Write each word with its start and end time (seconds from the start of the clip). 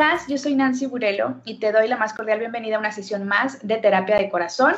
Hola, 0.00 0.12
¿cómo 0.12 0.18
estás? 0.18 0.28
Yo 0.28 0.38
soy 0.38 0.54
Nancy 0.54 0.86
Burelo 0.86 1.42
y 1.44 1.60
te 1.60 1.72
doy 1.72 1.86
la 1.86 1.98
más 1.98 2.14
cordial 2.14 2.38
bienvenida 2.38 2.76
a 2.76 2.78
una 2.78 2.90
sesión 2.90 3.28
más 3.28 3.58
de 3.60 3.76
terapia 3.76 4.16
de 4.16 4.30
corazón. 4.30 4.74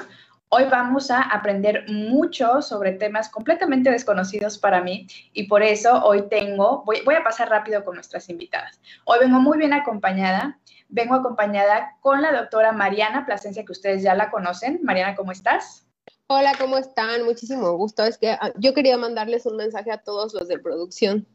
Hoy 0.49 0.65
vamos 0.65 1.13
a 1.13 1.23
aprender 1.23 1.85
mucho 1.87 2.61
sobre 2.61 2.91
temas 2.91 3.29
completamente 3.29 3.89
desconocidos 3.89 4.59
para 4.59 4.83
mí 4.83 5.07
y 5.33 5.45
por 5.45 5.63
eso 5.63 6.03
hoy 6.05 6.23
tengo, 6.29 6.83
voy, 6.85 7.03
voy, 7.05 7.15
a 7.15 7.23
pasar 7.23 7.51
rápido 7.51 7.85
con 7.85 7.95
nuestras 7.95 8.29
invitadas. 8.31 8.81
Hoy 9.05 9.21
vengo 9.21 9.39
muy 9.39 9.59
bien 9.59 9.73
acompañada, 9.73 10.59
vengo 10.89 11.15
acompañada 11.15 11.97
con 12.01 12.21
la 12.21 12.33
doctora 12.33 12.73
Mariana 12.73 13.25
Plasencia, 13.25 13.65
que 13.65 13.71
ustedes 13.71 14.03
ya 14.03 14.17
la 14.17 14.29
conocen. 14.29 14.81
Mariana, 14.83 15.15
¿cómo 15.15 15.31
estás? 15.31 15.87
Hola, 16.27 16.53
¿cómo 16.59 16.79
están? 16.79 17.23
Muchísimo 17.23 17.71
gusto. 17.77 18.05
Es 18.05 18.19
que 18.19 18.31
ah, 18.31 18.51
yo 18.57 18.75
quería 18.75 18.99
mandarles 18.99 19.47
un 19.47 19.57
mensaje 19.57 19.93
a 19.93 19.99
todos 19.99 20.35
los 20.35 20.49
de 20.49 20.59
producción. 20.59 21.29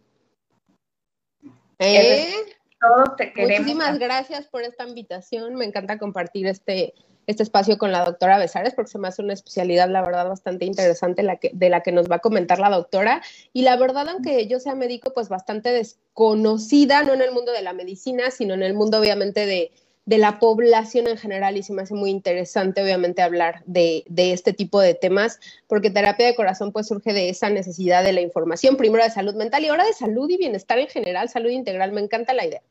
¿Eh? 1.80 2.34
Todos 2.80 3.16
te 3.18 3.34
queremos. 3.34 3.60
Muchísimas 3.60 4.00
gracias 4.00 4.48
por 4.48 4.64
esta 4.64 4.88
invitación. 4.88 5.56
Me 5.56 5.66
encanta 5.66 5.98
compartir 5.98 6.48
este, 6.48 6.94
este 7.26 7.44
espacio 7.44 7.78
con 7.78 7.92
la 7.92 8.06
doctora 8.06 8.38
Besares 8.38 8.74
porque 8.74 8.92
se 8.92 9.00
me 9.00 9.08
hace 9.08 9.22
una 9.22 9.34
especialidad, 9.34 9.90
la 9.90 10.02
verdad, 10.02 10.30
bastante 10.30 10.66
interesante 10.66 11.24
la 11.24 11.38
que, 11.38 11.52
de 11.54 11.70
la 11.70 11.82
que 11.82 11.92
nos 11.92 12.10
va 12.10 12.18
a 12.18 12.20
comentar 12.20 12.60
la 12.60 12.70
doctora. 12.70 13.22
Y 13.52 13.64
la 13.64 13.78
verdad, 13.78 14.08
aunque 14.10 14.48
yo 14.48 14.60
sea 14.60 14.76
médico, 14.76 15.14
pues 15.14 15.28
bastante 15.28 15.72
desconocida, 15.72 17.04
no 17.04 17.14
en 17.14 17.22
el 17.22 17.32
mundo 17.32 17.52
de 17.52 17.64
la 17.64 17.74
medicina, 17.74 18.32
sino 18.32 18.54
en 18.54 18.64
el 18.64 18.74
mundo, 18.74 19.00
obviamente, 19.00 19.46
de, 19.46 19.72
de 20.08 20.18
la 20.18 20.40
población 20.40 21.06
en 21.08 21.18
general 21.18 21.58
y 21.58 21.64
se 21.64 21.74
me 21.74 21.82
hace 21.82 21.94
muy 21.94 22.10
interesante 22.10 22.82
obviamente 22.82 23.22
hablar 23.22 23.62
de, 23.66 24.06
de, 24.08 24.32
este 24.32 24.54
tipo 24.54 24.80
de 24.80 24.94
temas 24.94 25.38
porque 25.68 25.90
terapia 25.90 26.26
de 26.26 26.34
corazón 26.34 26.72
pues 26.72 26.88
surge 26.88 27.12
de 27.12 27.28
esa 27.28 27.50
necesidad 27.50 28.06
de 28.06 28.14
la 28.14 28.22
información, 28.22 28.78
primero 28.78 29.04
de 29.04 29.10
salud 29.10 29.36
mental 29.36 29.66
y 29.66 29.68
ahora 29.68 29.84
de 29.84 29.92
salud 29.92 30.30
y 30.30 30.38
bienestar 30.38 30.80
en 30.80 30.88
general, 30.88 31.28
salud 31.28 31.50
integral, 31.50 31.92
me 31.92 32.00
encanta 32.00 32.34
la 32.34 32.46
idea. 32.46 32.62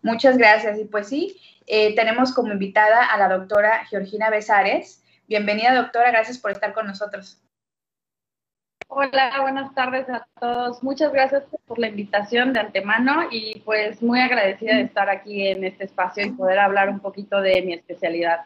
Muchas 0.00 0.38
gracias 0.38 0.78
y 0.78 0.84
pues 0.86 1.08
sí, 1.08 1.38
eh, 1.66 1.94
tenemos 1.94 2.32
como 2.32 2.50
invitada 2.50 3.04
a 3.04 3.18
la 3.18 3.28
doctora 3.28 3.84
Georgina 3.90 4.30
Besares. 4.30 5.02
Bienvenida 5.28 5.74
doctora, 5.74 6.10
gracias 6.10 6.38
por 6.38 6.52
estar 6.52 6.72
con 6.72 6.86
nosotros. 6.86 7.38
Hola, 8.88 9.40
buenas 9.40 9.74
tardes 9.74 10.08
a 10.08 10.26
todos. 10.40 10.82
Muchas 10.82 11.12
gracias 11.12 11.42
por 11.66 11.78
la 11.78 11.88
invitación 11.88 12.52
de 12.52 12.60
antemano 12.60 13.28
y 13.30 13.60
pues 13.60 14.00
muy 14.00 14.20
agradecida 14.20 14.76
de 14.76 14.82
estar 14.82 15.10
aquí 15.10 15.48
en 15.48 15.64
este 15.64 15.84
espacio 15.84 16.24
y 16.24 16.30
poder 16.30 16.60
hablar 16.60 16.88
un 16.88 17.00
poquito 17.00 17.40
de 17.40 17.62
mi 17.62 17.74
especialidad. 17.74 18.42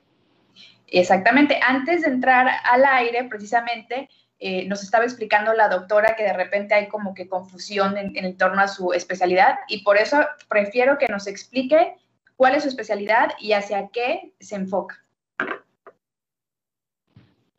Exactamente. 0.87 1.61
Antes 1.63 2.03
de 2.03 2.09
entrar 2.09 2.49
al 2.65 2.85
aire, 2.85 3.25
precisamente, 3.25 4.09
eh, 4.39 4.67
nos 4.67 4.83
estaba 4.83 5.05
explicando 5.05 5.53
la 5.53 5.69
doctora 5.69 6.17
que 6.17 6.25
de 6.25 6.33
repente 6.33 6.75
hay 6.75 6.89
como 6.89 7.13
que 7.15 7.29
confusión 7.29 7.99
en, 7.99 8.17
en 8.17 8.37
torno 8.39 8.63
a 8.63 8.69
su 8.69 8.95
especialidad 8.95 9.59
y 9.69 9.85
por 9.85 9.99
eso 9.99 10.27
prefiero 10.49 10.97
que 10.97 11.09
nos 11.09 11.27
explique 11.27 11.97
cuál 12.37 12.55
es 12.55 12.63
su 12.63 12.71
especialidad 12.71 13.33
y 13.39 13.53
hacia 13.53 13.89
qué 13.89 14.33
se 14.41 14.57
enfoca. 14.57 15.05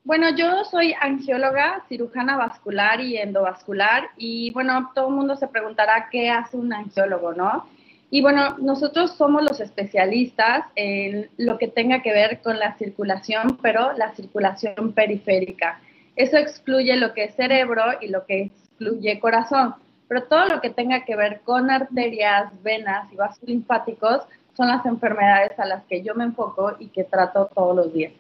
Bueno, 0.04 0.36
yo 0.36 0.64
soy 0.66 0.96
angióloga, 1.00 1.86
cirujana 1.88 2.36
vascular 2.36 3.02
y 3.02 3.18
endovascular 3.18 4.10
y 4.18 4.50
bueno, 4.52 4.92
todo 4.96 5.10
el 5.10 5.14
mundo 5.14 5.36
se 5.36 5.48
preguntará 5.48 6.10
qué 6.12 6.32
hace 6.32 6.58
un 6.58 6.74
angiólogo, 6.74 7.34
¿no? 7.34 7.68
Y 8.10 8.24
bueno, 8.24 8.58
nosotros 8.58 9.12
somos 9.16 9.44
los 9.44 9.60
especialistas 9.62 10.66
en 10.76 11.30
lo 11.38 11.60
que 11.60 11.68
tenga 11.68 12.02
que 12.02 12.14
ver 12.14 12.42
con 12.42 12.58
la 12.58 12.76
circulación, 12.78 13.60
pero 13.62 13.94
la 13.94 14.12
circulación 14.16 14.92
periférica. 14.94 15.80
Eso 16.16 16.36
excluye 16.38 16.96
lo 16.98 17.14
que 17.14 17.26
es 17.26 17.36
cerebro 17.36 17.84
y 18.02 18.08
lo 18.08 18.26
que 18.26 18.42
excluye 18.42 19.20
corazón, 19.20 19.76
pero 20.08 20.24
todo 20.24 20.46
lo 20.48 20.62
que 20.62 20.72
tenga 20.72 21.06
que 21.06 21.16
ver 21.16 21.42
con 21.42 21.70
arterias, 21.70 22.52
venas 22.64 23.12
y 23.14 23.18
vasos 23.18 23.44
linfáticos 23.44 24.24
son 24.58 24.68
las 24.68 24.84
enfermedades 24.86 25.58
a 25.60 25.66
las 25.66 25.84
que 25.86 26.02
yo 26.02 26.16
me 26.16 26.24
enfoco 26.24 26.76
y 26.80 26.88
que 26.88 27.04
trato 27.04 27.52
todos 27.54 27.76
los 27.76 27.94
días. 27.94 28.14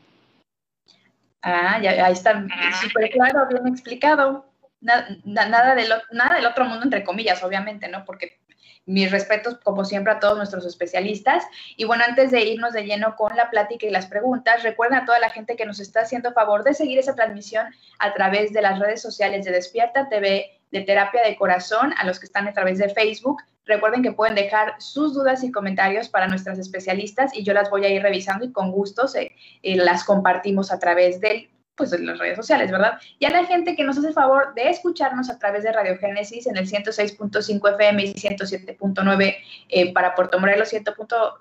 Ah, 1.41 1.79
ya, 1.81 2.05
ahí 2.05 2.13
está 2.13 2.45
súper 2.81 3.09
claro, 3.09 3.47
bien 3.49 3.67
explicado. 3.67 4.45
Nada, 4.79 5.07
nada, 5.25 5.75
del, 5.75 5.91
nada 6.11 6.35
del 6.35 6.45
otro 6.45 6.65
mundo, 6.65 6.83
entre 6.83 7.03
comillas, 7.03 7.43
obviamente, 7.43 7.87
¿no? 7.87 8.03
Porque 8.03 8.41
mis 8.85 9.11
respetos, 9.11 9.59
como 9.63 9.85
siempre, 9.85 10.13
a 10.13 10.19
todos 10.19 10.37
nuestros 10.37 10.65
especialistas. 10.65 11.43
Y 11.77 11.85
bueno, 11.85 12.03
antes 12.07 12.31
de 12.31 12.41
irnos 12.41 12.73
de 12.73 12.83
lleno 12.83 13.15
con 13.15 13.35
la 13.35 13.49
plática 13.49 13.85
y 13.85 13.91
las 13.91 14.07
preguntas, 14.07 14.63
recuerden 14.63 14.99
a 14.99 15.05
toda 15.05 15.19
la 15.19 15.29
gente 15.29 15.55
que 15.55 15.65
nos 15.65 15.79
está 15.79 16.01
haciendo 16.01 16.33
favor 16.33 16.63
de 16.63 16.73
seguir 16.73 16.99
esa 16.99 17.15
transmisión 17.15 17.67
a 17.99 18.13
través 18.13 18.53
de 18.53 18.61
las 18.61 18.79
redes 18.79 19.01
sociales 19.01 19.45
de 19.45 19.51
Despierta 19.51 20.09
TV, 20.09 20.59
de 20.71 20.81
Terapia 20.81 21.21
de 21.23 21.35
Corazón, 21.35 21.93
a 21.97 22.05
los 22.05 22.19
que 22.19 22.25
están 22.25 22.47
a 22.47 22.53
través 22.53 22.79
de 22.79 22.89
Facebook. 22.89 23.41
Recuerden 23.71 24.03
que 24.03 24.11
pueden 24.11 24.35
dejar 24.35 24.75
sus 24.79 25.13
dudas 25.13 25.45
y 25.45 25.51
comentarios 25.51 26.09
para 26.09 26.27
nuestras 26.27 26.59
especialistas 26.59 27.31
y 27.33 27.43
yo 27.43 27.53
las 27.53 27.69
voy 27.69 27.85
a 27.85 27.89
ir 27.89 28.01
revisando 28.01 28.43
y 28.43 28.51
con 28.51 28.69
gusto 28.69 29.07
se, 29.07 29.31
eh, 29.63 29.77
las 29.77 30.03
compartimos 30.03 30.73
a 30.73 30.79
través 30.79 31.21
del 31.21 31.49
pues 31.75 31.93
en 31.93 32.05
las 32.05 32.19
redes 32.19 32.35
sociales, 32.35 32.69
¿verdad? 32.69 32.99
Y 33.17 33.25
a 33.25 33.29
la 33.29 33.45
gente 33.45 33.75
que 33.75 33.83
nos 33.83 33.97
hace 33.97 34.09
el 34.09 34.13
favor 34.13 34.53
de 34.55 34.69
escucharnos 34.69 35.29
a 35.29 35.39
través 35.39 35.63
de 35.63 35.71
Radio 35.71 35.97
Génesis 35.97 36.45
en 36.45 36.57
el 36.57 36.69
106.5 36.69 37.73
FM 37.73 38.03
y 38.03 38.13
107.9 38.13 39.35
eh, 39.69 39.93
para 39.93 40.13
Puerto 40.13 40.37
Morelos, 40.37 40.69
100. 40.69 40.83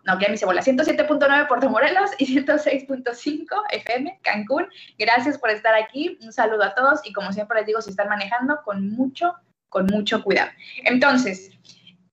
no, 0.05 0.21
ya 0.21 0.29
me 0.29 0.35
hice 0.35 0.47
bola, 0.47 0.63
107.9 0.63 1.49
Puerto 1.49 1.69
Morelos 1.69 2.11
y 2.19 2.39
106.5 2.39 3.47
FM 3.73 4.21
Cancún. 4.23 4.69
Gracias 4.99 5.37
por 5.37 5.51
estar 5.51 5.75
aquí, 5.75 6.17
un 6.23 6.33
saludo 6.33 6.63
a 6.63 6.75
todos 6.75 7.01
y 7.05 7.13
como 7.13 7.33
siempre 7.33 7.59
les 7.59 7.67
digo, 7.67 7.83
si 7.83 7.91
están 7.91 8.09
manejando, 8.09 8.61
con 8.65 8.89
mucho, 8.89 9.35
con 9.69 9.87
mucho 9.87 10.23
cuidado. 10.23 10.51
Entonces, 10.85 11.51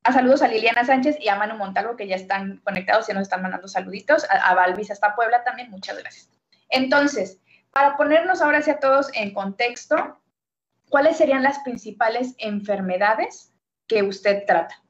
a 0.07 0.13
saludos 0.13 0.41
a 0.41 0.47
Liliana 0.47 0.85
Sánchez 0.85 1.17
y 1.19 1.27
a 1.27 1.35
Manu 1.35 1.55
Montalvo 1.57 1.97
que 1.97 2.07
ya 2.07 2.15
están 2.15 2.61
conectados 2.63 3.09
y 3.09 3.13
nos 3.13 3.23
están 3.23 3.41
mandando 3.41 3.67
saluditos, 3.67 4.23
a, 4.29 4.49
a 4.49 4.55
Balvis 4.55 4.89
hasta 4.89 5.15
Puebla 5.15 5.43
también, 5.43 5.69
muchas 5.69 5.97
gracias. 5.97 6.29
Entonces, 6.69 7.39
para 7.71 7.97
ponernos 7.97 8.41
ahora 8.41 8.61
sí 8.61 8.71
a 8.71 8.79
todos 8.79 9.09
en 9.13 9.33
contexto, 9.33 10.17
¿cuáles 10.89 11.17
serían 11.17 11.43
las 11.43 11.59
principales 11.59 12.35
enfermedades 12.37 13.51
que 13.85 14.01
usted 14.03 14.45
trata? 14.47 14.81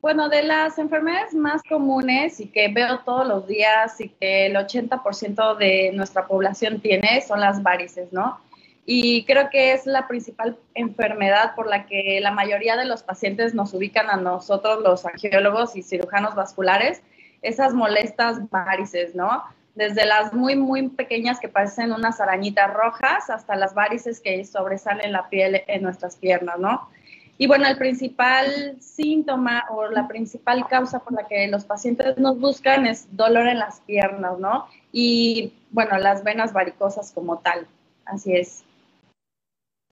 Bueno, 0.00 0.28
de 0.28 0.42
las 0.44 0.78
enfermedades 0.78 1.34
más 1.34 1.62
comunes 1.68 2.38
y 2.38 2.46
que 2.46 2.68
veo 2.68 3.00
todos 3.00 3.26
los 3.26 3.48
días 3.48 4.00
y 4.00 4.10
que 4.10 4.46
el 4.46 4.54
80% 4.54 5.56
de 5.56 5.90
nuestra 5.92 6.28
población 6.28 6.80
tiene 6.80 7.20
son 7.26 7.40
las 7.40 7.62
varices, 7.62 8.12
¿no? 8.12 8.38
Y 8.86 9.24
creo 9.24 9.48
que 9.50 9.72
es 9.72 9.86
la 9.86 10.06
principal 10.06 10.58
enfermedad 10.74 11.54
por 11.54 11.68
la 11.68 11.86
que 11.86 12.20
la 12.20 12.30
mayoría 12.30 12.76
de 12.76 12.84
los 12.84 13.02
pacientes 13.02 13.54
nos 13.54 13.72
ubican 13.72 14.10
a 14.10 14.16
nosotros, 14.16 14.82
los 14.82 15.06
angiólogos 15.06 15.74
y 15.74 15.82
cirujanos 15.82 16.34
vasculares, 16.34 17.02
esas 17.40 17.72
molestas 17.74 18.48
varices, 18.50 19.14
¿no? 19.14 19.44
desde 19.74 20.06
las 20.06 20.32
muy, 20.32 20.56
muy 20.56 20.88
pequeñas 20.88 21.40
que 21.40 21.48
parecen 21.48 21.92
unas 21.92 22.20
arañitas 22.20 22.72
rojas 22.72 23.28
hasta 23.28 23.56
las 23.56 23.74
varices 23.74 24.20
que 24.20 24.44
sobresalen 24.44 25.12
la 25.12 25.28
piel 25.28 25.62
en 25.66 25.82
nuestras 25.82 26.16
piernas, 26.16 26.58
¿no? 26.58 26.88
Y 27.36 27.48
bueno, 27.48 27.66
el 27.66 27.76
principal 27.76 28.76
síntoma 28.80 29.64
o 29.70 29.88
la 29.88 30.06
principal 30.06 30.68
causa 30.68 31.00
por 31.00 31.14
la 31.14 31.26
que 31.26 31.48
los 31.48 31.64
pacientes 31.64 32.16
nos 32.16 32.38
buscan 32.38 32.86
es 32.86 33.08
dolor 33.16 33.48
en 33.48 33.58
las 33.58 33.80
piernas, 33.80 34.38
¿no? 34.38 34.68
Y 34.92 35.52
bueno, 35.72 35.98
las 35.98 36.22
venas 36.22 36.52
varicosas 36.52 37.10
como 37.10 37.38
tal. 37.38 37.66
Así 38.04 38.36
es. 38.36 38.62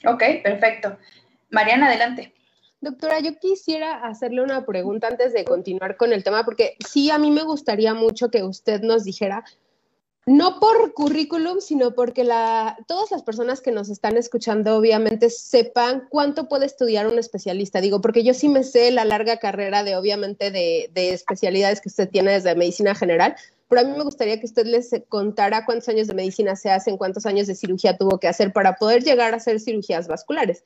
Ok, 0.06 0.22
perfecto. 0.42 0.96
Mariana, 1.50 1.86
adelante. 1.86 2.32
Doctora, 2.80 3.20
yo 3.20 3.38
quisiera 3.38 4.04
hacerle 4.04 4.42
una 4.42 4.66
pregunta 4.66 5.06
antes 5.06 5.32
de 5.32 5.44
continuar 5.44 5.96
con 5.96 6.12
el 6.12 6.24
tema, 6.24 6.44
porque 6.44 6.76
sí, 6.84 7.10
a 7.10 7.18
mí 7.18 7.30
me 7.30 7.44
gustaría 7.44 7.94
mucho 7.94 8.28
que 8.28 8.42
usted 8.42 8.82
nos 8.82 9.04
dijera 9.04 9.44
no 10.24 10.60
por 10.60 10.94
currículum, 10.94 11.60
sino 11.60 11.94
porque 11.94 12.22
la, 12.22 12.76
todas 12.86 13.10
las 13.10 13.22
personas 13.22 13.60
que 13.60 13.72
nos 13.72 13.88
están 13.88 14.16
escuchando 14.16 14.76
obviamente 14.76 15.30
sepan 15.30 16.06
cuánto 16.08 16.48
puede 16.48 16.66
estudiar 16.66 17.08
un 17.08 17.18
especialista. 17.18 17.80
Digo, 17.80 18.00
porque 18.00 18.22
yo 18.22 18.32
sí 18.32 18.48
me 18.48 18.62
sé 18.62 18.92
la 18.92 19.04
larga 19.04 19.38
carrera 19.38 19.82
de 19.82 19.96
obviamente 19.96 20.52
de, 20.52 20.90
de 20.92 21.12
especialidades 21.12 21.80
que 21.80 21.88
usted 21.88 22.08
tiene 22.08 22.32
desde 22.32 22.54
medicina 22.54 22.94
general, 22.94 23.34
pero 23.72 23.86
a 23.86 23.90
mí 23.90 23.96
me 23.96 24.04
gustaría 24.04 24.38
que 24.38 24.44
usted 24.44 24.66
les 24.66 24.90
contara 25.08 25.64
cuántos 25.64 25.88
años 25.88 26.06
de 26.06 26.12
medicina 26.12 26.56
se 26.56 26.70
hacen, 26.70 26.98
cuántos 26.98 27.24
años 27.24 27.46
de 27.46 27.54
cirugía 27.54 27.96
tuvo 27.96 28.18
que 28.18 28.28
hacer 28.28 28.52
para 28.52 28.74
poder 28.74 29.02
llegar 29.02 29.32
a 29.32 29.38
hacer 29.38 29.60
cirugías 29.60 30.08
vasculares. 30.08 30.62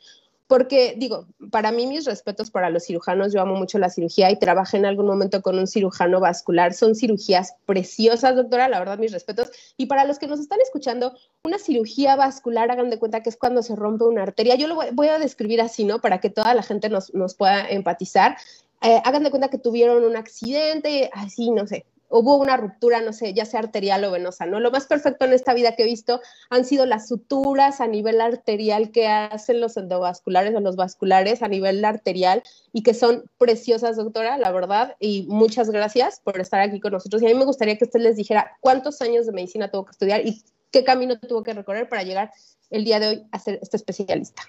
Porque 0.49 0.97
digo, 0.97 1.29
para 1.53 1.71
mí 1.71 1.87
mis 1.87 2.05
respetos 2.05 2.51
para 2.51 2.69
los 2.69 2.83
cirujanos, 2.85 3.33
yo 3.33 3.41
amo 3.41 3.55
mucho 3.55 3.79
la 3.79 3.91
cirugía 3.91 4.33
y 4.33 4.41
trabajé 4.41 4.79
en 4.79 4.87
algún 4.87 5.07
momento 5.07 5.41
con 5.41 5.57
un 5.57 5.69
cirujano 5.69 6.19
vascular. 6.19 6.75
Son 6.75 6.97
cirugías 6.97 7.55
preciosas, 7.65 8.35
doctora, 8.35 8.69
la 8.69 8.81
verdad 8.81 8.99
mis 8.99 9.13
respetos. 9.13 9.53
Y 9.77 9.87
para 9.87 10.05
los 10.05 10.19
que 10.19 10.27
nos 10.27 10.41
están 10.41 10.61
escuchando, 10.61 11.15
una 11.45 11.61
cirugía 11.61 12.17
vascular, 12.17 12.73
hagan 12.73 12.91
de 12.91 12.99
cuenta 12.99 13.23
que 13.23 13.29
es 13.29 13.37
cuando 13.37 13.63
se 13.63 13.77
rompe 13.77 14.03
una 14.03 14.25
arteria. 14.25 14.57
Yo 14.57 14.67
lo 14.67 14.75
voy, 14.75 15.07
a 15.07 15.21
describir 15.21 15.61
así, 15.61 15.85
¿no? 15.85 16.01
Para 16.01 16.19
que 16.19 16.31
toda 16.31 16.55
la 16.55 16.65
gente 16.65 16.89
nos, 16.89 17.13
pueda 17.37 17.69
empatizar. 17.69 18.37
Eh, 18.83 19.01
hagan 19.05 19.23
de 19.23 19.31
cuenta 19.31 19.47
que 19.47 19.59
tuvieron 19.59 20.03
un 20.03 20.17
accidente, 20.17 21.09
así, 21.15 21.53
no 21.53 21.69
sé, 21.69 21.87
hubo 22.09 22.37
una 22.37 22.57
ruptura, 22.57 23.01
no 23.01 23.13
sé, 23.13 23.35
ya 23.35 23.45
sea 23.45 23.61
arterial 23.61 24.05
o 24.05 24.11
venosa, 24.11 24.47
¿no? 24.47 24.61
Lo 24.61 24.71
más 24.71 24.87
perfecto 24.87 25.25
en 25.25 25.33
esta 25.33 25.55
vida 25.55 25.73
que 25.73 25.83
he 25.83 25.87
visto 25.87 26.21
han 26.51 26.65
sido 26.65 26.87
las 26.87 27.09
suturas 27.09 27.81
a 27.81 27.87
nivel 27.87 28.21
arterial 28.21 28.91
que 28.91 29.09
hacen 29.09 29.61
los 29.61 29.77
endovasculares 29.77 30.55
o 30.55 30.61
los 30.61 30.77
vasculares 30.77 31.43
a 31.43 31.49
nivel 31.49 31.85
arterial 31.85 32.43
y 32.73 32.83
que 32.83 32.95
son 32.95 33.25
preciosas, 33.39 33.97
doctora, 33.97 34.39
la 34.39 34.53
verdad, 34.53 34.97
y 35.01 35.27
muchas 35.29 35.71
gracias 35.71 36.21
por 36.21 36.41
estar 36.41 36.61
aquí 36.61 36.81
con 36.81 36.93
nosotros. 36.93 37.23
Y 37.23 37.27
a 37.27 37.29
mí 37.29 37.35
me 37.35 37.45
gustaría 37.45 37.77
que 37.77 37.85
usted 37.85 38.01
les 38.01 38.17
dijera 38.17 38.57
cuántos 38.61 39.01
años 39.03 39.27
de 39.27 39.33
medicina 39.33 39.71
tuvo 39.71 39.87
que 39.87 39.93
estudiar 39.93 40.27
y 40.27 40.43
qué 40.71 40.85
camino 40.85 41.19
tuvo 41.19 41.43
que 41.43 41.55
recorrer 41.55 41.89
para 41.89 42.03
llegar 42.03 42.33
el 42.71 42.85
día 42.85 43.01
de 43.01 43.09
hoy 43.09 43.27
a 43.33 43.39
ser 43.39 43.59
este 43.63 43.77
especialista. 43.77 44.43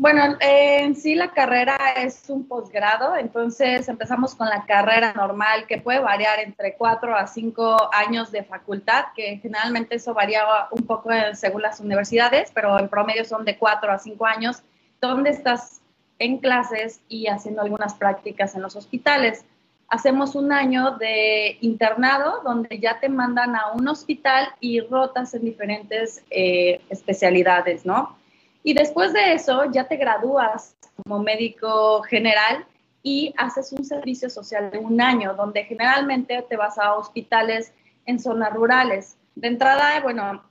Bueno, 0.00 0.38
en 0.40 0.96
sí 0.96 1.14
la 1.14 1.30
carrera 1.32 1.76
es 1.94 2.30
un 2.30 2.48
posgrado, 2.48 3.16
entonces 3.16 3.86
empezamos 3.86 4.34
con 4.34 4.48
la 4.48 4.64
carrera 4.64 5.12
normal 5.12 5.66
que 5.66 5.76
puede 5.76 5.98
variar 5.98 6.40
entre 6.40 6.72
cuatro 6.72 7.14
a 7.14 7.26
cinco 7.26 7.76
años 7.92 8.32
de 8.32 8.42
facultad, 8.42 9.08
que 9.14 9.36
generalmente 9.42 9.96
eso 9.96 10.14
varía 10.14 10.42
un 10.70 10.86
poco 10.86 11.10
según 11.34 11.60
las 11.60 11.80
universidades, 11.80 12.50
pero 12.54 12.78
en 12.78 12.88
promedio 12.88 13.26
son 13.26 13.44
de 13.44 13.58
cuatro 13.58 13.92
a 13.92 13.98
cinco 13.98 14.24
años, 14.24 14.62
donde 15.02 15.28
estás 15.28 15.82
en 16.18 16.38
clases 16.38 17.02
y 17.10 17.26
haciendo 17.26 17.60
algunas 17.60 17.92
prácticas 17.92 18.54
en 18.54 18.62
los 18.62 18.76
hospitales. 18.76 19.44
Hacemos 19.88 20.34
un 20.34 20.50
año 20.50 20.92
de 20.92 21.58
internado 21.60 22.40
donde 22.42 22.78
ya 22.78 23.00
te 23.00 23.10
mandan 23.10 23.54
a 23.54 23.72
un 23.72 23.86
hospital 23.86 24.48
y 24.60 24.80
rotas 24.80 25.34
en 25.34 25.42
diferentes 25.42 26.24
eh, 26.30 26.80
especialidades, 26.88 27.84
¿no? 27.84 28.18
Y 28.62 28.74
después 28.74 29.12
de 29.12 29.32
eso 29.32 29.64
ya 29.72 29.88
te 29.88 29.96
gradúas 29.96 30.76
como 30.96 31.22
médico 31.22 32.02
general 32.02 32.66
y 33.02 33.32
haces 33.38 33.72
un 33.72 33.84
servicio 33.84 34.28
social 34.28 34.70
de 34.70 34.78
un 34.78 35.00
año, 35.00 35.34
donde 35.34 35.64
generalmente 35.64 36.44
te 36.48 36.56
vas 36.56 36.78
a 36.78 36.94
hospitales 36.94 37.72
en 38.06 38.18
zonas 38.18 38.52
rurales. 38.52 39.16
De 39.34 39.48
entrada, 39.48 40.00
bueno, 40.00 40.42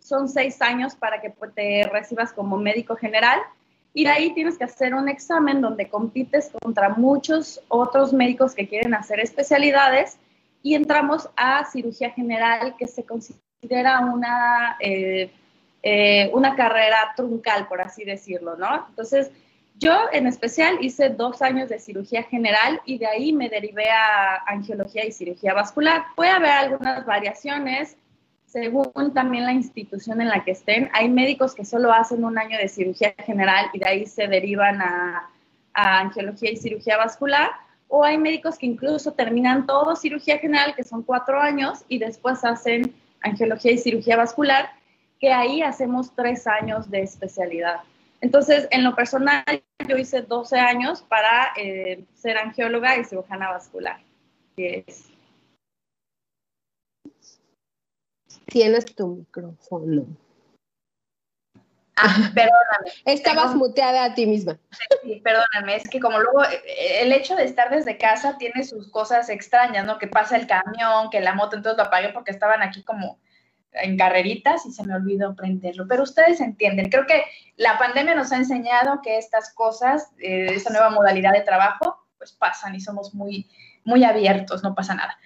son 0.00 0.28
seis 0.28 0.62
años 0.62 0.94
para 0.94 1.20
que 1.20 1.34
te 1.54 1.88
recibas 1.92 2.32
como 2.32 2.56
médico 2.56 2.96
general 2.96 3.40
y 3.92 4.04
de 4.04 4.10
ahí 4.10 4.34
tienes 4.34 4.58
que 4.58 4.64
hacer 4.64 4.94
un 4.94 5.08
examen 5.08 5.60
donde 5.60 5.88
compites 5.88 6.50
contra 6.62 6.90
muchos 6.90 7.60
otros 7.68 8.12
médicos 8.12 8.54
que 8.54 8.68
quieren 8.68 8.94
hacer 8.94 9.20
especialidades 9.20 10.18
y 10.62 10.74
entramos 10.74 11.28
a 11.36 11.64
cirugía 11.64 12.10
general 12.10 12.76
que 12.78 12.86
se 12.86 13.04
considera 13.04 14.00
una... 14.00 14.76
Eh, 14.80 15.30
eh, 15.88 16.30
una 16.32 16.56
carrera 16.56 17.12
truncal, 17.14 17.68
por 17.68 17.80
así 17.80 18.02
decirlo, 18.02 18.56
¿no? 18.56 18.86
Entonces, 18.88 19.30
yo 19.78 19.92
en 20.10 20.26
especial 20.26 20.78
hice 20.80 21.10
dos 21.10 21.42
años 21.42 21.68
de 21.68 21.78
cirugía 21.78 22.24
general 22.24 22.80
y 22.84 22.98
de 22.98 23.06
ahí 23.06 23.32
me 23.32 23.48
derivé 23.48 23.88
a 23.88 24.42
angiología 24.48 25.06
y 25.06 25.12
cirugía 25.12 25.54
vascular. 25.54 26.06
Puede 26.16 26.30
haber 26.30 26.50
algunas 26.50 27.06
variaciones 27.06 27.96
según 28.46 29.14
también 29.14 29.44
la 29.44 29.52
institución 29.52 30.20
en 30.20 30.28
la 30.28 30.42
que 30.42 30.50
estén. 30.50 30.90
Hay 30.92 31.08
médicos 31.08 31.54
que 31.54 31.64
solo 31.64 31.92
hacen 31.92 32.24
un 32.24 32.36
año 32.36 32.58
de 32.58 32.66
cirugía 32.66 33.14
general 33.24 33.66
y 33.72 33.78
de 33.78 33.88
ahí 33.88 34.06
se 34.06 34.26
derivan 34.26 34.82
a, 34.82 35.30
a 35.72 36.00
angiología 36.00 36.50
y 36.50 36.56
cirugía 36.56 36.96
vascular. 36.96 37.50
O 37.86 38.02
hay 38.02 38.18
médicos 38.18 38.58
que 38.58 38.66
incluso 38.66 39.12
terminan 39.12 39.66
todo 39.66 39.94
cirugía 39.94 40.38
general, 40.38 40.74
que 40.74 40.82
son 40.82 41.04
cuatro 41.04 41.40
años, 41.40 41.84
y 41.86 41.98
después 41.98 42.44
hacen 42.44 42.92
angiología 43.20 43.70
y 43.70 43.78
cirugía 43.78 44.16
vascular 44.16 44.68
que 45.20 45.32
ahí 45.32 45.62
hacemos 45.62 46.14
tres 46.14 46.46
años 46.46 46.90
de 46.90 47.02
especialidad. 47.02 47.80
Entonces, 48.20 48.66
en 48.70 48.84
lo 48.84 48.94
personal, 48.94 49.44
yo 49.88 49.96
hice 49.96 50.22
12 50.22 50.58
años 50.58 51.02
para 51.02 51.52
eh, 51.56 52.04
ser 52.14 52.38
angióloga 52.38 52.96
y 52.96 53.04
cirujana 53.04 53.50
vascular. 53.50 54.00
Tienes 58.46 58.94
tu 58.94 59.08
micrófono. 59.08 60.06
Ah, 61.96 62.30
perdóname. 62.34 62.92
Estabas 63.06 63.54
muteada 63.54 64.04
a 64.04 64.14
ti 64.14 64.26
misma. 64.26 64.58
Sí, 65.02 65.20
perdóname, 65.24 65.76
es 65.76 65.88
que 65.88 65.98
como 65.98 66.18
luego 66.18 66.44
eh, 66.44 67.02
el 67.02 67.12
hecho 67.12 67.36
de 67.36 67.44
estar 67.44 67.70
desde 67.70 67.96
casa 67.96 68.36
tiene 68.38 68.64
sus 68.64 68.90
cosas 68.90 69.30
extrañas, 69.30 69.86
¿no? 69.86 69.98
Que 69.98 70.06
pasa 70.06 70.36
el 70.36 70.46
camión, 70.46 71.08
que 71.10 71.20
la 71.20 71.34
moto, 71.34 71.56
entonces 71.56 71.78
lo 71.78 71.84
apagué 71.84 72.10
porque 72.10 72.32
estaban 72.32 72.62
aquí 72.62 72.82
como 72.82 73.18
en 73.82 73.96
carreritas 73.96 74.66
y 74.66 74.72
se 74.72 74.84
me 74.84 74.94
olvidó 74.94 75.34
prenderlo. 75.34 75.86
Pero 75.88 76.02
ustedes 76.02 76.40
entienden, 76.40 76.90
creo 76.90 77.06
que 77.06 77.24
la 77.56 77.78
pandemia 77.78 78.14
nos 78.14 78.32
ha 78.32 78.36
enseñado 78.36 79.00
que 79.02 79.18
estas 79.18 79.52
cosas, 79.54 80.10
eh, 80.18 80.46
esta 80.50 80.70
nueva 80.70 80.90
modalidad 80.90 81.32
de 81.32 81.42
trabajo, 81.42 82.06
pues 82.18 82.32
pasan 82.32 82.74
y 82.74 82.80
somos 82.80 83.14
muy, 83.14 83.48
muy 83.84 84.04
abiertos, 84.04 84.62
no 84.62 84.74
pasa 84.74 84.94
nada. 84.94 85.18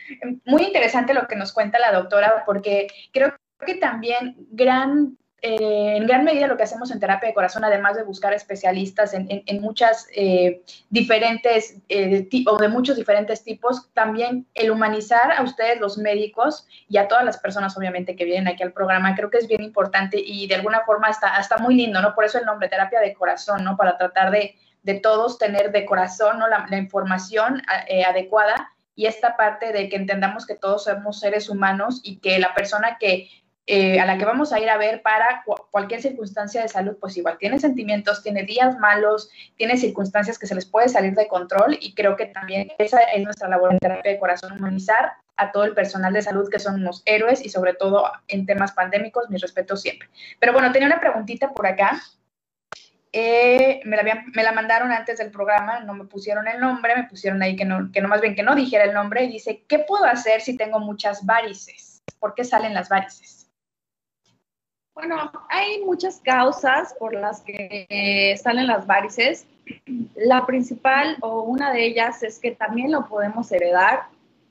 Muy 0.44 0.64
interesante 0.64 1.14
lo 1.14 1.26
que 1.26 1.36
nos 1.36 1.52
cuenta 1.52 1.78
la 1.78 1.92
doctora, 1.92 2.44
porque 2.44 2.88
creo 3.12 3.34
que 3.64 3.74
también 3.74 4.36
gran 4.50 5.16
eh, 5.42 5.96
en 5.96 6.06
gran 6.06 6.24
medida 6.24 6.46
lo 6.46 6.56
que 6.56 6.64
hacemos 6.64 6.90
en 6.90 7.00
terapia 7.00 7.28
de 7.28 7.34
corazón, 7.34 7.64
además 7.64 7.96
de 7.96 8.02
buscar 8.02 8.34
especialistas 8.34 9.14
en, 9.14 9.60
muchas 9.62 10.06
eh, 10.14 10.62
diferentes 10.90 11.76
eh, 11.88 12.28
o 12.46 12.58
de 12.58 12.68
muchos 12.68 12.96
diferentes 12.96 13.42
tipos, 13.42 13.90
también 13.94 14.46
el 14.54 14.70
humanizar 14.70 15.32
a 15.32 15.42
ustedes 15.42 15.80
los 15.80 15.96
médicos 15.96 16.66
y 16.88 16.98
a 16.98 17.08
todas 17.08 17.24
las 17.24 17.38
personas 17.38 17.76
obviamente 17.78 18.16
que 18.16 18.26
vienen 18.26 18.48
aquí 18.48 18.62
al 18.62 18.72
programa, 18.72 19.14
creo 19.14 19.30
que 19.30 19.38
es 19.38 19.48
bien 19.48 19.62
importante 19.62 20.18
y 20.22 20.46
de 20.46 20.56
alguna 20.56 20.82
forma 20.84 21.08
está, 21.08 21.38
está 21.38 21.56
muy 21.56 21.74
lindo, 21.74 22.02
¿no? 22.02 22.14
Por 22.14 22.24
eso 22.24 22.38
el 22.38 22.44
nombre, 22.44 22.68
terapia 22.68 23.00
de 23.00 23.14
corazón, 23.14 23.64
¿no? 23.64 23.78
Para 23.78 23.96
tratar 23.96 24.30
de, 24.30 24.56
todos 25.02 25.38
tener 25.38 25.72
de 25.72 25.86
corazón 25.86 26.38
¿no? 26.38 26.48
la 26.48 26.76
información 26.76 27.62
adecuada 28.06 28.70
y 29.00 29.06
esta 29.06 29.34
parte 29.34 29.72
de 29.72 29.88
que 29.88 29.96
entendamos 29.96 30.46
que 30.46 30.56
todos 30.56 30.84
somos 30.84 31.20
seres 31.20 31.48
humanos 31.48 32.02
y 32.04 32.18
que 32.18 32.38
la 32.38 32.52
persona 32.52 32.98
que 32.98 33.30
eh, 33.72 34.00
a 34.00 34.04
la 34.04 34.18
que 34.18 34.24
vamos 34.24 34.52
a 34.52 34.58
ir 34.58 34.68
a 34.68 34.76
ver 34.76 35.00
para 35.00 35.44
cualquier 35.70 36.02
circunstancia 36.02 36.60
de 36.60 36.66
salud, 36.66 36.96
pues 37.00 37.16
igual 37.16 37.38
tiene 37.38 37.60
sentimientos, 37.60 38.20
tiene 38.20 38.42
días 38.42 38.76
malos, 38.80 39.30
tiene 39.56 39.76
circunstancias 39.76 40.40
que 40.40 40.48
se 40.48 40.56
les 40.56 40.66
puede 40.66 40.88
salir 40.88 41.14
de 41.14 41.28
control 41.28 41.78
y 41.80 41.94
creo 41.94 42.16
que 42.16 42.26
también 42.26 42.72
esa 42.78 43.00
es 43.00 43.22
nuestra 43.22 43.48
labor 43.48 43.72
en 43.72 43.78
terapia 43.78 44.10
de 44.10 44.18
corazón, 44.18 44.54
humanizar 44.54 45.12
a 45.36 45.52
todo 45.52 45.62
el 45.62 45.74
personal 45.74 46.12
de 46.12 46.20
salud 46.20 46.50
que 46.50 46.58
son 46.58 46.80
unos 46.80 47.04
héroes 47.06 47.46
y 47.46 47.48
sobre 47.48 47.74
todo 47.74 48.10
en 48.26 48.44
temas 48.44 48.72
pandémicos, 48.72 49.30
mi 49.30 49.36
respeto 49.36 49.76
siempre. 49.76 50.08
Pero 50.40 50.52
bueno, 50.52 50.72
tenía 50.72 50.88
una 50.88 50.98
preguntita 50.98 51.54
por 51.54 51.68
acá. 51.68 52.02
Eh, 53.12 53.82
me, 53.84 53.96
la 53.96 54.24
me, 54.34 54.42
la 54.42 54.50
mandaron 54.50 54.90
antes 54.90 55.18
del 55.18 55.30
programa, 55.30 55.78
no 55.78 55.94
me 55.94 56.06
pusieron 56.06 56.48
el 56.48 56.58
nombre, 56.58 56.96
me 56.96 57.04
pusieron 57.04 57.40
ahí 57.40 57.54
que 57.54 57.64
no, 57.64 57.92
que 57.92 58.00
no 58.00 58.08
más 58.08 58.20
bien 58.20 58.34
que 58.34 58.42
no 58.42 58.56
dijera 58.56 58.82
el 58.82 58.94
nombre 58.94 59.22
y 59.22 59.28
dice, 59.28 59.64
¿qué 59.68 59.78
puedo 59.78 60.06
hacer 60.06 60.40
si 60.40 60.56
tengo 60.56 60.80
muchas 60.80 61.24
varices? 61.24 62.02
¿Por 62.18 62.34
qué 62.34 62.42
salen 62.42 62.74
las 62.74 62.88
varices? 62.88 63.39
Bueno, 65.00 65.32
hay 65.48 65.82
muchas 65.82 66.20
causas 66.20 66.94
por 66.98 67.14
las 67.14 67.40
que 67.40 67.86
eh, 67.88 68.36
salen 68.36 68.66
las 68.66 68.86
varices. 68.86 69.46
La 70.14 70.44
principal 70.44 71.16
o 71.22 71.40
una 71.40 71.72
de 71.72 71.86
ellas 71.86 72.22
es 72.22 72.38
que 72.38 72.50
también 72.50 72.92
lo 72.92 73.06
podemos 73.06 73.50
heredar. 73.50 74.02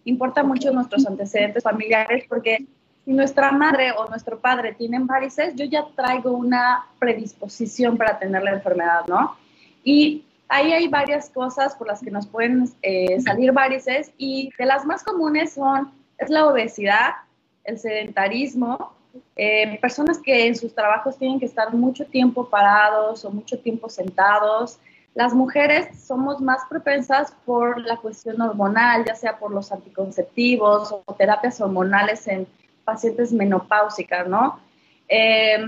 Importa 0.06 0.41
mucho 0.41 0.72
nuestros 0.72 1.06
antecedentes 1.06 1.62
familiares 1.62 2.25
porque 2.27 2.65
si 3.06 3.13
nuestra 3.13 3.51
madre 3.51 3.91
o 3.91 4.10
nuestro 4.10 4.39
padre 4.39 4.74
tienen 4.74 5.06
varices, 5.06 5.53
yo 5.53 5.65
ya 5.65 5.86
traigo 5.96 6.32
una 6.32 6.88
predisposición 6.98 7.96
para 7.96 8.18
tener 8.18 8.41
la 8.41 8.53
enfermedad, 8.53 9.06
¿no? 9.08 9.38
Y 9.84 10.25
ahí 10.48 10.74
hay 10.74 10.88
varias 10.88 11.29
cosas 11.29 11.75
por 11.75 11.86
las 11.86 12.01
que 12.01 12.10
nos 12.10 12.25
pueden 12.25 12.68
eh, 12.82 13.22
salir 13.22 13.51
varices 13.51 14.12
y 14.18 14.50
de 14.58 14.65
las 14.65 14.84
más 14.84 15.03
comunes 15.03 15.53
son, 15.53 15.91
es 16.18 16.32
la 16.32 16.48
obesidad, 16.48 17.18
el 17.65 17.77
sedentarismo, 17.77 18.98
eh, 19.36 19.80
personas 19.80 20.20
que 20.20 20.48
en 20.48 20.56
sus 20.56 20.74
trabajos 20.74 21.18
tienen 21.18 21.39
que 21.39 21.46
estar 21.46 21.74
mucho 21.74 22.06
tiempo 22.06 22.50
parados 22.50 23.25
o 23.25 23.32
mucho 23.32 23.60
tiempo 23.60 23.89
sentados. 23.89 24.80
Las 25.16 25.34
mujeres 25.34 26.01
somos 26.06 26.39
más 26.42 26.62
propensas 26.70 27.34
por 27.46 27.80
la 27.82 27.98
cuestión 27.98 28.42
hormonal, 28.42 29.06
ya 29.06 29.16
sea 29.16 29.38
por 29.38 29.51
los 29.51 29.72
anticonceptivos 29.72 30.92
o 30.92 31.13
terapias 31.13 31.60
hormonales 31.62 32.28
en 32.28 32.48
pacientes 32.86 33.32
menopáusicas, 33.32 34.28
¿no? 34.28 34.60
Eh, 35.08 35.66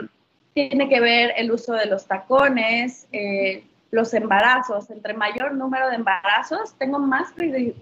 tiene 0.53 0.89
que 0.89 0.99
ver 0.99 1.33
el 1.37 1.51
uso 1.51 1.73
de 1.73 1.85
los 1.85 2.05
tacones, 2.05 3.07
eh, 3.11 3.63
los 3.89 4.13
embarazos. 4.13 4.89
Entre 4.89 5.13
mayor 5.13 5.53
número 5.53 5.89
de 5.89 5.95
embarazos, 5.95 6.73
tengo 6.77 6.99
más 6.99 7.33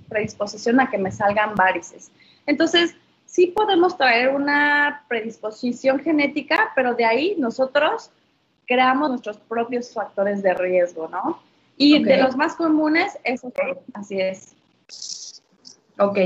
predisposición 0.07 0.79
a 0.79 0.89
que 0.89 0.97
me 0.97 1.11
salgan 1.11 1.55
varices. 1.55 2.11
Entonces, 2.45 2.95
sí 3.29 3.47
podemos 3.47 3.95
traer 3.95 4.29
una 4.29 5.05
predisposición 5.07 5.99
genética, 5.99 6.71
pero 6.75 6.95
de 6.95 7.05
ahí 7.05 7.35
nosotros 7.37 8.11
creamos 8.65 9.09
nuestros 9.09 9.37
propios 9.37 9.93
factores 9.93 10.41
de 10.41 10.53
riesgo, 10.55 11.07
¿no? 11.07 11.41
Y 11.77 12.03
de 12.03 12.17
los 12.17 12.35
más 12.35 12.55
comunes, 12.55 13.17
eso 13.23 13.53
así 13.93 14.19
es. 14.19 14.55
Ok. 15.97 16.17